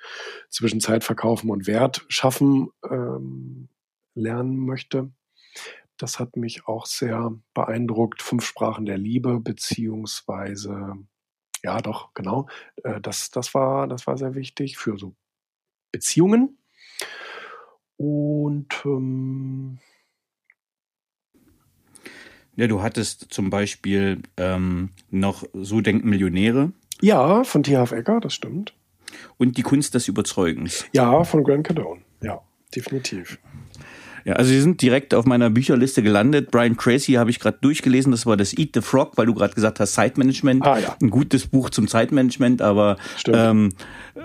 zwischen 0.49 0.81
Zeitverkaufen 0.81 1.51
und 1.51 1.67
Wert 1.67 2.05
schaffen 2.09 2.71
ähm, 2.91 3.69
lernen 4.15 4.57
möchte. 4.57 5.11
Das 5.99 6.19
hat 6.19 6.37
mich 6.37 6.67
auch 6.67 6.87
sehr 6.87 7.33
beeindruckt. 7.55 8.23
Fünf 8.23 8.45
Sprachen 8.45 8.87
der 8.87 8.99
Liebe, 8.99 9.41
beziehungsweise, 9.41 10.97
ja, 11.63 11.81
doch, 11.81 12.15
genau. 12.15 12.49
Äh, 12.85 13.01
das, 13.01 13.31
das, 13.31 13.53
war, 13.55 13.87
das 13.87 14.07
war 14.07 14.17
sehr 14.17 14.35
wichtig 14.35 14.79
für 14.79 14.97
so 14.99 15.15
Beziehungen. 15.93 16.59
Und 17.97 18.69
ähm, 18.85 19.79
ja, 22.55 22.67
du 22.67 22.83
hattest 22.83 23.33
zum 23.33 23.51
Beispiel 23.51 24.23
ähm, 24.37 24.91
noch 25.11 25.45
So 25.53 25.81
denken 25.81 26.09
Millionäre. 26.09 26.73
Ja, 27.01 27.45
von 27.45 27.63
T.H.F. 27.63 27.93
Ecker, 27.93 28.21
das 28.21 28.35
stimmt. 28.35 28.75
Und 29.37 29.57
die 29.57 29.63
Kunst 29.63 29.95
des 29.95 30.09
Überzeugens. 30.09 30.85
Ja, 30.93 31.25
von 31.25 31.45
Grant 31.45 31.67
Cardone. 31.67 32.03
Ja, 32.21 32.43
definitiv. 32.75 33.39
Ja, 34.29 34.35
also 34.35 34.51
sie 34.51 34.61
sind 34.61 34.83
direkt 34.83 35.15
auf 35.15 35.25
meiner 35.25 35.49
Bücherliste 35.49 36.03
gelandet. 36.03 36.51
Brian 36.51 36.77
Tracy 36.77 37.13
habe 37.15 37.31
ich 37.31 37.41
gerade 37.41 37.57
durchgelesen. 37.63 38.13
Das 38.13 38.27
war 38.27 38.37
das 38.37 38.53
Eat 38.53 38.73
the 38.75 38.83
Frog, 38.83 39.13
weil 39.17 39.25
du 39.25 39.33
gerade 39.33 39.55
gesagt 39.55 39.81
hast, 39.81 39.95
Zeitmanagement. 39.95 40.67
Ah, 40.67 40.79
ja. 40.79 40.97
Ein 41.01 41.09
gutes 41.09 41.47
Buch 41.47 41.71
zum 41.71 41.89
Zeitmanagement, 41.89 42.61
aber 42.61 42.99
ähm, 43.27 43.71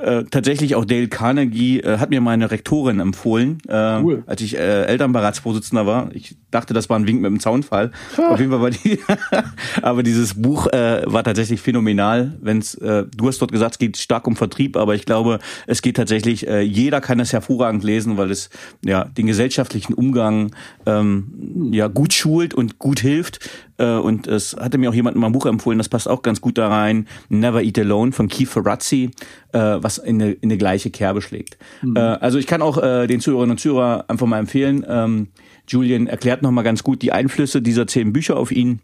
äh, 0.02 0.24
tatsächlich 0.30 0.76
auch 0.76 0.86
Dale 0.86 1.08
Carnegie 1.08 1.80
äh, 1.80 1.98
hat 1.98 2.10
mir 2.10 2.22
meine 2.22 2.52
Rektorin 2.52 3.00
empfohlen, 3.00 3.60
äh, 3.68 4.00
cool. 4.02 4.24
als 4.26 4.42
ich 4.42 4.58
äh, 4.58 4.86
Elternberatsvorsitzender 4.86 5.86
war. 5.86 6.10
Ich 6.14 6.36
dachte, 6.52 6.74
das 6.74 6.90
war 6.90 6.98
ein 6.98 7.08
Wink 7.08 7.22
mit 7.22 7.30
dem 7.30 7.40
Zaunfall. 7.40 7.92
Ha. 8.18 8.30
Auf 8.30 8.40
jeden 8.40 8.52
Fall 8.52 8.62
war 8.62 8.70
die. 8.72 9.00
aber 9.82 10.04
dieses 10.04 10.42
Buch 10.42 10.68
äh, 10.68 11.04
war 11.06 11.24
tatsächlich 11.24 11.62
phänomenal. 11.62 12.38
Wenn's, 12.42 12.76
äh, 12.76 13.06
du 13.16 13.28
hast 13.28 13.42
dort 13.42 13.52
gesagt, 13.52 13.76
es 13.76 13.80
geht 13.80 13.98
stark 13.98 14.28
um 14.28 14.36
Vertrieb, 14.36 14.78
aber 14.78 14.96
ich 14.96 15.06
glaube, 15.06 15.40
es 15.68 15.82
geht 15.82 15.98
tatsächlich. 15.98 16.48
Äh, 16.48 16.62
jeder 16.62 17.02
kann 17.02 17.20
es 17.20 17.34
hervorragend 17.34 17.84
lesen, 17.84 18.18
weil 18.18 18.32
es 18.32 18.50
ja 18.84 19.06
den 19.06 19.28
gesellschaftlichen 19.28 19.94
Umgang 19.94 20.56
ähm, 20.86 21.70
ja 21.72 21.88
gut 21.88 22.14
schult 22.14 22.54
und 22.54 22.80
gut 22.80 23.00
hilft. 23.00 23.40
Äh, 23.84 23.98
und 23.98 24.28
es 24.28 24.56
hatte 24.56 24.78
mir 24.78 24.90
auch 24.90 24.94
jemand 24.94 25.18
mal 25.18 25.28
ein 25.28 25.34
Buch 25.34 25.46
empfohlen, 25.46 25.78
das 25.78 25.90
passt 25.90 26.08
auch 26.08 26.22
ganz 26.22 26.42
gut 26.42 26.58
da 26.58 26.70
rein. 26.70 27.08
Never 27.30 27.62
Eat 27.62 27.78
Alone 27.80 28.12
von 28.14 28.30
Keith 28.30 28.48
Ferrazzi, 28.48 29.12
äh, 29.52 29.60
was 29.60 29.98
in 29.98 30.22
eine, 30.22 30.32
in 30.32 30.50
eine 30.50 30.58
gleiche 30.58 30.90
Kerbe 30.90 31.22
schlägt. 31.22 31.58
Mhm. 31.82 31.98
Äh, 31.98 32.00
also 32.00 32.38
ich 32.38 32.48
kann 32.48 32.62
auch 32.62 32.74
den 32.84 33.20
Zuhörerinnen 33.20 33.52
und 33.52 33.60
Zuhörer 33.60 34.06
einfach 34.08 34.26
mal 34.26 34.40
empfehlen. 34.40 34.86
Ähm, 34.88 35.28
Julian 35.68 36.08
erklärt 36.08 36.42
nochmal 36.42 36.64
ganz 36.64 36.84
gut 36.84 37.02
die 37.02 37.12
Einflüsse 37.12 37.62
dieser 37.62 37.88
zehn 37.88 38.14
Bücher 38.14 38.38
auf 38.38 38.52
ihn 38.52 38.80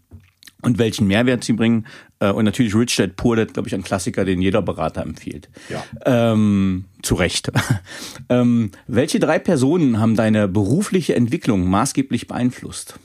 und 0.61 0.77
welchen 0.77 1.07
Mehrwert 1.07 1.43
sie 1.43 1.53
bringen. 1.53 1.85
Und 2.19 2.45
natürlich 2.45 2.75
Rich 2.75 2.97
Dad 2.97 3.15
Poor 3.15 3.35
Dad, 3.35 3.53
glaube 3.53 3.67
ich, 3.67 3.75
ein 3.75 3.83
Klassiker, 3.83 4.25
den 4.25 4.41
jeder 4.41 4.61
Berater 4.61 5.01
empfiehlt. 5.01 5.49
Ja. 5.69 5.83
Ähm, 6.05 6.85
zu 7.01 7.15
Recht. 7.15 7.51
ähm, 8.29 8.71
welche 8.87 9.19
drei 9.19 9.39
Personen 9.39 9.99
haben 9.99 10.15
deine 10.15 10.47
berufliche 10.47 11.15
Entwicklung 11.15 11.69
maßgeblich 11.69 12.27
beeinflusst? 12.27 12.99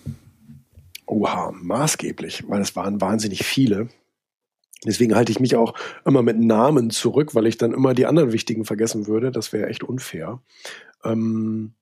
Oha, 1.07 1.52
maßgeblich, 1.52 2.44
weil 2.48 2.61
es 2.61 2.76
waren 2.76 3.00
wahnsinnig 3.00 3.44
viele. 3.44 3.88
Deswegen 4.84 5.14
halte 5.14 5.32
ich 5.32 5.40
mich 5.40 5.57
auch 5.57 5.74
immer 6.05 6.22
mit 6.22 6.38
Namen 6.38 6.90
zurück, 6.90 7.34
weil 7.34 7.46
ich 7.46 7.57
dann 7.57 7.72
immer 7.72 7.94
die 7.94 8.07
anderen 8.07 8.32
wichtigen 8.32 8.64
vergessen 8.64 9.07
würde. 9.07 9.30
Das 9.30 9.52
wäre 9.52 9.68
echt 9.68 9.82
unfair. 9.82 10.42
Ähm 11.05 11.74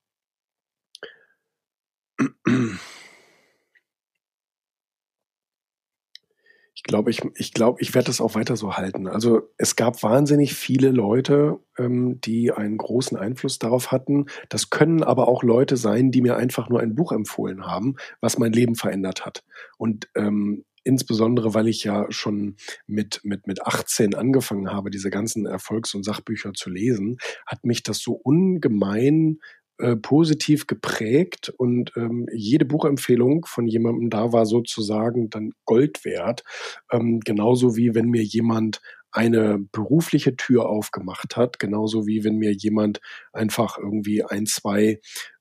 Ich 6.84 6.88
glaube, 6.88 7.10
ich, 7.10 7.22
ich 7.36 7.54
glaube, 7.54 7.80
ich 7.80 7.94
werde 7.94 8.06
das 8.06 8.20
auch 8.20 8.34
weiter 8.34 8.56
so 8.56 8.76
halten. 8.76 9.06
Also 9.06 9.42
es 9.56 9.76
gab 9.76 10.02
wahnsinnig 10.02 10.54
viele 10.54 10.90
Leute, 10.90 11.60
ähm, 11.78 12.20
die 12.20 12.50
einen 12.50 12.76
großen 12.76 13.16
Einfluss 13.16 13.60
darauf 13.60 13.92
hatten. 13.92 14.26
Das 14.48 14.68
können 14.68 15.04
aber 15.04 15.28
auch 15.28 15.44
Leute 15.44 15.76
sein, 15.76 16.10
die 16.10 16.22
mir 16.22 16.36
einfach 16.36 16.68
nur 16.68 16.80
ein 16.80 16.96
Buch 16.96 17.12
empfohlen 17.12 17.66
haben, 17.66 17.94
was 18.20 18.36
mein 18.36 18.52
Leben 18.52 18.74
verändert 18.74 19.24
hat. 19.24 19.44
Und 19.78 20.08
ähm, 20.16 20.64
insbesondere, 20.82 21.54
weil 21.54 21.68
ich 21.68 21.84
ja 21.84 22.06
schon 22.10 22.56
mit, 22.88 23.20
mit, 23.22 23.46
mit 23.46 23.64
18 23.64 24.16
angefangen 24.16 24.72
habe, 24.72 24.90
diese 24.90 25.10
ganzen 25.10 25.46
Erfolgs- 25.46 25.94
und 25.94 26.02
Sachbücher 26.02 26.52
zu 26.52 26.68
lesen, 26.68 27.18
hat 27.46 27.64
mich 27.64 27.84
das 27.84 28.00
so 28.00 28.14
ungemein 28.14 29.38
äh, 29.78 29.96
positiv 29.96 30.66
geprägt 30.66 31.48
und 31.48 31.92
ähm, 31.96 32.26
jede 32.32 32.64
Buchempfehlung 32.64 33.46
von 33.46 33.66
jemandem 33.66 34.10
da 34.10 34.32
war 34.32 34.46
sozusagen 34.46 35.30
dann 35.30 35.52
Gold 35.64 36.04
wert. 36.04 36.44
Ähm, 36.90 37.20
genauso 37.20 37.76
wie 37.76 37.94
wenn 37.94 38.08
mir 38.08 38.22
jemand 38.22 38.80
eine 39.12 39.58
berufliche 39.72 40.36
Tür 40.36 40.68
aufgemacht 40.68 41.36
hat, 41.36 41.58
genauso 41.58 42.06
wie 42.06 42.24
wenn 42.24 42.38
mir 42.38 42.52
jemand 42.52 43.00
einfach 43.32 43.78
irgendwie 43.78 44.24
ein, 44.24 44.46
zwei 44.46 45.00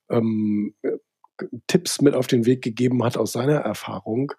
ähm, 0.10 0.76
äh, 0.82 0.98
Tipps 1.68 2.02
mit 2.02 2.14
auf 2.14 2.28
den 2.28 2.46
Weg 2.46 2.62
gegeben 2.62 3.04
hat 3.04 3.18
aus 3.18 3.32
seiner 3.32 3.58
Erfahrung. 3.58 4.34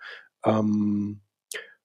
Ähm, 0.45 1.23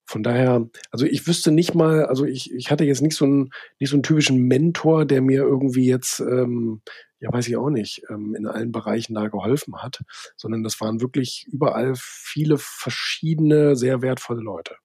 von 0.09 0.23
daher, 0.23 0.69
also 0.91 1.05
ich 1.05 1.27
wüsste 1.27 1.51
nicht 1.51 1.75
mal, 1.75 2.05
also 2.05 2.25
ich, 2.25 2.53
ich 2.53 2.71
hatte 2.71 2.85
jetzt 2.85 3.01
nicht 3.01 3.15
so 3.15 3.25
einen, 3.25 3.49
nicht 3.79 3.89
so 3.89 3.97
einen 3.97 4.03
typischen 4.03 4.47
Mentor, 4.47 5.05
der 5.05 5.21
mir 5.21 5.41
irgendwie 5.41 5.85
jetzt 5.85 6.21
ähm, 6.21 6.81
ja, 7.20 7.32
weiß 7.32 7.47
ich 7.47 7.57
auch 7.57 7.70
nicht, 7.70 8.03
ähm, 8.09 8.36
in 8.36 8.47
allen 8.47 8.72
Bereichen 8.72 9.15
da 9.15 9.28
geholfen 9.28 9.82
hat, 9.82 10.01
sondern 10.36 10.63
das 10.63 10.80
waren 10.82 11.01
wirklich 11.01 11.47
überall 11.51 11.93
viele 11.95 12.57
verschiedene, 12.57 13.76
sehr 13.76 14.01
wertvolle 14.01 14.41
Leute. 14.41 14.76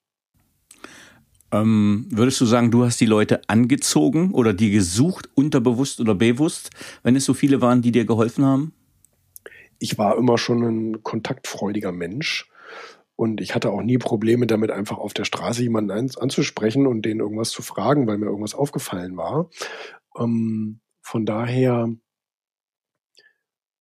Ähm, 1.53 2.07
würdest 2.11 2.41
du 2.41 2.47
sagen, 2.47 2.71
du 2.71 2.85
hast 2.85 3.01
die 3.01 3.07
Leute 3.07 3.43
angezogen 3.49 4.33
oder 4.33 4.55
die 4.55 4.71
gesucht, 4.71 5.29
unterbewusst 5.35 6.01
oder 6.01 6.15
bewusst, 6.15 6.71
wenn 7.03 7.15
es 7.15 7.27
so 7.27 7.35
viele 7.35 7.61
waren, 7.61 7.83
die 7.83 7.93
dir 7.93 8.07
geholfen 8.07 8.45
haben? 8.45 8.73
Ich 9.79 9.99
war 9.99 10.17
immer 10.17 10.39
schon 10.39 10.63
ein 10.63 11.03
kontaktfreudiger 11.03 11.93
Mensch. 11.93 12.49
Und 13.15 13.43
ich 13.43 13.55
hatte 13.55 13.71
auch 13.71 13.83
nie 13.83 13.99
Probleme 13.99 14.47
damit, 14.47 14.71
einfach 14.71 14.97
auf 14.97 15.13
der 15.13 15.25
Straße 15.25 15.63
jemanden 15.63 15.91
anzusprechen 15.91 16.87
und 16.87 17.03
denen 17.03 17.21
irgendwas 17.21 17.51
zu 17.51 17.61
fragen, 17.61 18.07
weil 18.07 18.17
mir 18.17 18.27
irgendwas 18.27 18.55
aufgefallen 18.55 19.17
war. 19.19 19.51
Ähm, 20.19 20.81
von 21.03 21.27
daher 21.27 21.95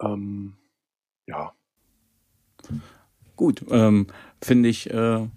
ähm, 0.02 0.54
ja. 1.28 1.54
Gut, 3.36 3.66
ähm, 3.72 4.08
finde 4.41 4.70
ich 4.70 4.89
äh, 4.89 5.28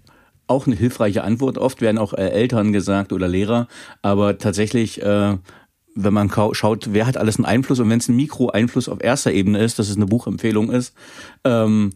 auch 0.47 0.67
eine 0.67 0.75
hilfreiche 0.75 1.23
Antwort. 1.23 1.57
Oft 1.57 1.81
werden 1.81 1.97
auch 1.97 2.13
äh, 2.13 2.29
Eltern 2.29 2.71
gesagt 2.71 3.13
oder 3.13 3.27
Lehrer, 3.27 3.67
aber 4.01 4.37
tatsächlich, 4.37 5.01
äh, 5.01 5.37
wenn 5.97 6.13
man 6.13 6.29
schaut, 6.51 6.93
wer 6.93 7.07
hat 7.07 7.17
alles 7.17 7.37
einen 7.37 7.45
Einfluss 7.45 7.79
und 7.79 7.89
wenn 7.89 7.99
es 7.99 8.09
ein 8.09 8.17
Mikro-Einfluss 8.17 8.89
auf 8.89 9.01
erster 9.01 9.31
Ebene 9.31 9.59
ist, 9.59 9.79
dass 9.79 9.89
es 9.89 9.95
eine 9.95 10.05
Buchempfehlung 10.05 10.69
ist, 10.69 10.93
ähm, 11.45 11.91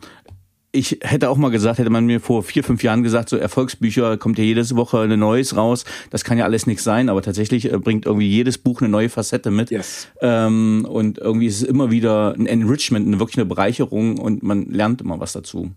ich 0.72 1.00
hätte 1.02 1.30
auch 1.30 1.38
mal 1.38 1.50
gesagt, 1.50 1.80
hätte 1.80 1.90
man 1.90 2.06
mir 2.06 2.20
vor 2.20 2.44
vier, 2.44 2.64
fünf 2.64 2.84
Jahren 2.84 3.02
gesagt, 3.02 3.30
so 3.30 3.38
Erfolgsbücher 3.38 4.18
kommt 4.18 4.38
ja 4.38 4.44
jedes 4.44 4.76
Woche 4.76 5.00
eine 5.00 5.18
Neues 5.18 5.56
raus. 5.56 5.84
Das 6.12 6.24
kann 6.24 6.38
ja 6.38 6.46
alles 6.46 6.68
nichts 6.68 6.84
sein, 6.84 7.10
aber 7.10 7.22
tatsächlich 7.22 7.72
äh, 7.72 7.78
bringt 7.78 8.06
irgendwie 8.06 8.28
jedes 8.28 8.58
Buch 8.60 8.82
eine 8.82 8.90
neue 8.90 9.10
Facette 9.10 9.50
mit. 9.50 9.72
Yes. 9.72 10.08
Ähm, 10.22 10.86
und 10.88 11.18
irgendwie 11.18 11.48
ist 11.48 11.62
es 11.62 11.64
immer 11.64 11.90
wieder 11.90 12.36
ein 12.38 12.46
Enrichment, 12.46 13.08
eine 13.08 13.20
wirklich 13.20 13.38
eine 13.38 13.46
Bereicherung 13.46 14.20
und 14.20 14.44
man 14.44 14.70
lernt 14.70 15.02
immer 15.02 15.20
was 15.20 15.34
dazu. 15.34 15.72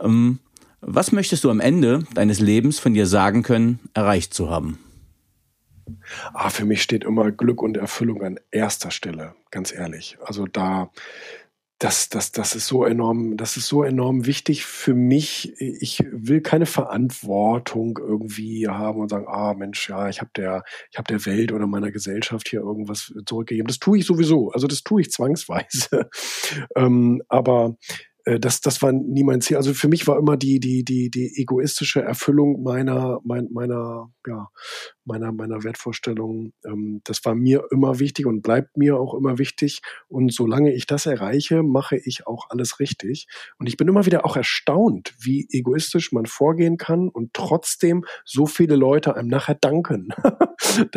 Ähm, 0.00 0.38
was 0.80 1.12
möchtest 1.12 1.44
du 1.44 1.50
am 1.50 1.60
Ende 1.60 2.04
deines 2.14 2.40
Lebens 2.40 2.78
von 2.78 2.94
dir 2.94 3.06
sagen 3.06 3.42
können, 3.42 3.80
erreicht 3.94 4.32
zu 4.32 4.48
haben? 4.48 4.78
Ah, 6.32 6.50
für 6.50 6.64
mich 6.64 6.82
steht 6.82 7.04
immer 7.04 7.32
Glück 7.32 7.62
und 7.62 7.76
Erfüllung 7.76 8.22
an 8.22 8.38
erster 8.50 8.90
Stelle, 8.90 9.34
ganz 9.50 9.72
ehrlich. 9.72 10.18
Also 10.24 10.46
da 10.46 10.90
das, 11.80 12.10
das, 12.10 12.30
das 12.30 12.54
ist 12.54 12.66
so 12.66 12.84
enorm, 12.84 13.38
das 13.38 13.56
ist 13.56 13.66
so 13.66 13.82
enorm 13.82 14.26
wichtig 14.26 14.66
für 14.66 14.92
mich. 14.92 15.54
Ich 15.58 16.04
will 16.12 16.42
keine 16.42 16.66
Verantwortung 16.66 17.98
irgendwie 17.98 18.68
haben 18.68 19.00
und 19.00 19.08
sagen, 19.08 19.24
ah 19.26 19.54
Mensch, 19.54 19.88
ja, 19.88 20.10
ich 20.10 20.20
habe 20.20 20.30
der, 20.36 20.62
ich 20.90 20.98
habe 20.98 21.08
der 21.08 21.24
Welt 21.24 21.52
oder 21.52 21.66
meiner 21.66 21.90
Gesellschaft 21.90 22.48
hier 22.50 22.60
irgendwas 22.60 23.14
zurückgegeben. 23.24 23.66
Das 23.66 23.78
tue 23.78 23.98
ich 23.98 24.04
sowieso, 24.04 24.50
also 24.50 24.66
das 24.66 24.82
tue 24.82 25.00
ich 25.00 25.10
zwangsweise. 25.10 26.10
ähm, 26.76 27.22
aber 27.28 27.76
äh, 28.26 28.38
das, 28.38 28.60
das 28.60 28.82
war 28.82 28.92
nie 28.92 29.24
mein 29.24 29.40
Ziel. 29.40 29.56
Also 29.56 29.72
für 29.72 29.88
mich 29.88 30.06
war 30.06 30.18
immer 30.18 30.36
die, 30.36 30.60
die, 30.60 30.84
die, 30.84 31.10
die 31.10 31.40
egoistische 31.40 32.02
Erfüllung 32.02 32.62
meiner, 32.62 33.20
mein, 33.24 33.48
meiner, 33.52 34.10
ja, 34.26 34.48
meiner, 35.10 35.32
meiner 35.32 35.64
Wertvorstellungen. 35.64 36.52
Ähm, 36.64 37.00
das 37.04 37.24
war 37.24 37.34
mir 37.34 37.64
immer 37.70 37.98
wichtig 37.98 38.26
und 38.26 38.42
bleibt 38.42 38.76
mir 38.76 38.98
auch 38.98 39.14
immer 39.14 39.38
wichtig. 39.38 39.82
Und 40.08 40.32
solange 40.32 40.72
ich 40.72 40.86
das 40.86 41.06
erreiche, 41.06 41.62
mache 41.62 41.96
ich 41.96 42.26
auch 42.26 42.48
alles 42.50 42.80
richtig. 42.80 43.26
Und 43.58 43.68
ich 43.68 43.76
bin 43.76 43.88
immer 43.88 44.06
wieder 44.06 44.24
auch 44.24 44.36
erstaunt, 44.36 45.14
wie 45.18 45.46
egoistisch 45.50 46.12
man 46.12 46.26
vorgehen 46.26 46.76
kann 46.76 47.08
und 47.08 47.34
trotzdem 47.34 48.04
so 48.24 48.46
viele 48.46 48.76
Leute 48.76 49.16
einem 49.16 49.28
nachher 49.28 49.56
danken. 49.56 50.08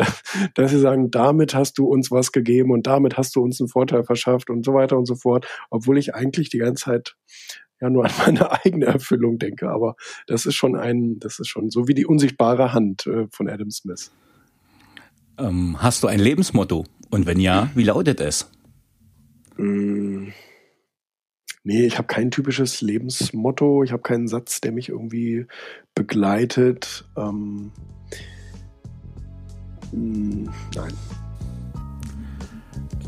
dass 0.54 0.70
sie 0.70 0.78
sagen, 0.78 1.10
damit 1.10 1.54
hast 1.54 1.78
du 1.78 1.86
uns 1.86 2.10
was 2.10 2.32
gegeben 2.32 2.70
und 2.70 2.86
damit 2.86 3.16
hast 3.16 3.34
du 3.34 3.42
uns 3.42 3.60
einen 3.60 3.68
Vorteil 3.68 4.04
verschafft 4.04 4.50
und 4.50 4.64
so 4.64 4.74
weiter 4.74 4.96
und 4.96 5.06
so 5.06 5.14
fort. 5.14 5.46
Obwohl 5.70 5.98
ich 5.98 6.14
eigentlich 6.14 6.48
die 6.50 6.58
ganze 6.58 6.84
Zeit 6.84 7.16
ja 7.80 7.90
nur 7.90 8.04
an 8.04 8.12
meine 8.26 8.52
eigene 8.64 8.86
Erfüllung 8.86 9.38
denke. 9.38 9.70
Aber 9.70 9.96
das 10.26 10.46
ist 10.46 10.54
schon 10.54 10.76
ein, 10.76 11.18
das 11.18 11.38
ist 11.38 11.48
schon 11.48 11.70
so 11.70 11.88
wie 11.88 11.94
die 11.94 12.06
unsichtbare 12.06 12.72
Hand 12.72 13.06
äh, 13.06 13.26
von 13.30 13.48
Adam 13.48 13.70
Smith. 13.70 14.10
Ähm, 15.38 15.76
hast 15.80 16.02
du 16.02 16.06
ein 16.06 16.20
Lebensmotto? 16.20 16.84
Und 17.10 17.26
wenn 17.26 17.40
ja, 17.40 17.70
wie 17.74 17.84
lautet 17.84 18.20
es? 18.20 18.50
Mm. 19.56 20.28
Nee, 21.66 21.86
ich 21.86 21.96
habe 21.96 22.06
kein 22.06 22.30
typisches 22.30 22.82
Lebensmotto. 22.82 23.84
Ich 23.84 23.92
habe 23.92 24.02
keinen 24.02 24.28
Satz, 24.28 24.60
der 24.60 24.72
mich 24.72 24.90
irgendwie 24.90 25.46
begleitet. 25.94 27.06
Ähm, 27.16 27.72
mm, 29.92 30.44
nein. 30.74 30.92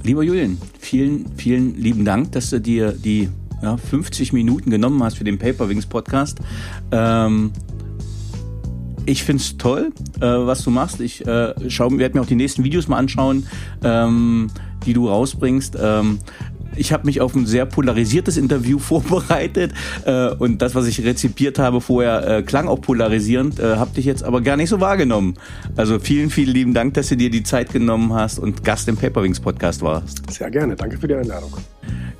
Lieber 0.02 0.22
Julian, 0.22 0.56
vielen, 0.78 1.36
vielen 1.36 1.74
lieben 1.74 2.04
Dank, 2.04 2.32
dass 2.32 2.48
du 2.50 2.60
dir 2.60 2.92
die 2.92 3.28
ja, 3.62 3.76
50 3.76 4.32
Minuten 4.32 4.70
genommen 4.70 5.02
hast 5.02 5.18
für 5.18 5.24
den 5.24 5.38
Paperwings 5.38 5.86
Podcast. 5.86 6.38
Ähm, 6.90 7.52
ich 9.06 9.22
finde 9.22 9.42
es 9.42 9.56
toll, 9.56 9.92
äh, 10.20 10.26
was 10.26 10.64
du 10.64 10.70
machst. 10.70 11.00
Ich 11.00 11.22
äh, 11.22 11.54
werde 11.54 12.14
mir 12.14 12.20
auch 12.20 12.26
die 12.26 12.34
nächsten 12.34 12.64
Videos 12.64 12.88
mal 12.88 12.98
anschauen, 12.98 13.46
ähm, 13.84 14.48
die 14.84 14.92
du 14.92 15.08
rausbringst. 15.08 15.78
Ähm, 15.80 16.18
ich 16.76 16.92
habe 16.92 17.06
mich 17.06 17.20
auf 17.20 17.34
ein 17.34 17.46
sehr 17.46 17.66
polarisiertes 17.66 18.36
Interview 18.36 18.78
vorbereitet 18.80 19.72
äh, 20.04 20.30
und 20.30 20.60
das, 20.62 20.74
was 20.74 20.86
ich 20.86 21.04
rezipiert 21.04 21.58
habe 21.58 21.80
vorher, 21.80 22.38
äh, 22.38 22.42
klang 22.42 22.68
auch 22.68 22.80
polarisierend, 22.80 23.58
äh, 23.58 23.76
habe 23.76 23.94
dich 23.94 24.04
jetzt 24.04 24.22
aber 24.22 24.40
gar 24.40 24.56
nicht 24.56 24.68
so 24.68 24.80
wahrgenommen. 24.80 25.34
Also 25.76 25.98
vielen, 25.98 26.30
vielen 26.30 26.52
lieben 26.52 26.74
Dank, 26.74 26.94
dass 26.94 27.08
du 27.08 27.16
dir 27.16 27.30
die 27.30 27.42
Zeit 27.42 27.72
genommen 27.72 28.12
hast 28.12 28.38
und 28.38 28.64
Gast 28.64 28.88
im 28.88 28.96
Paperwings 28.96 29.40
Podcast 29.40 29.82
warst. 29.82 30.30
Sehr 30.30 30.50
gerne, 30.50 30.76
danke 30.76 30.98
für 30.98 31.08
die 31.08 31.14
Einladung. 31.14 31.56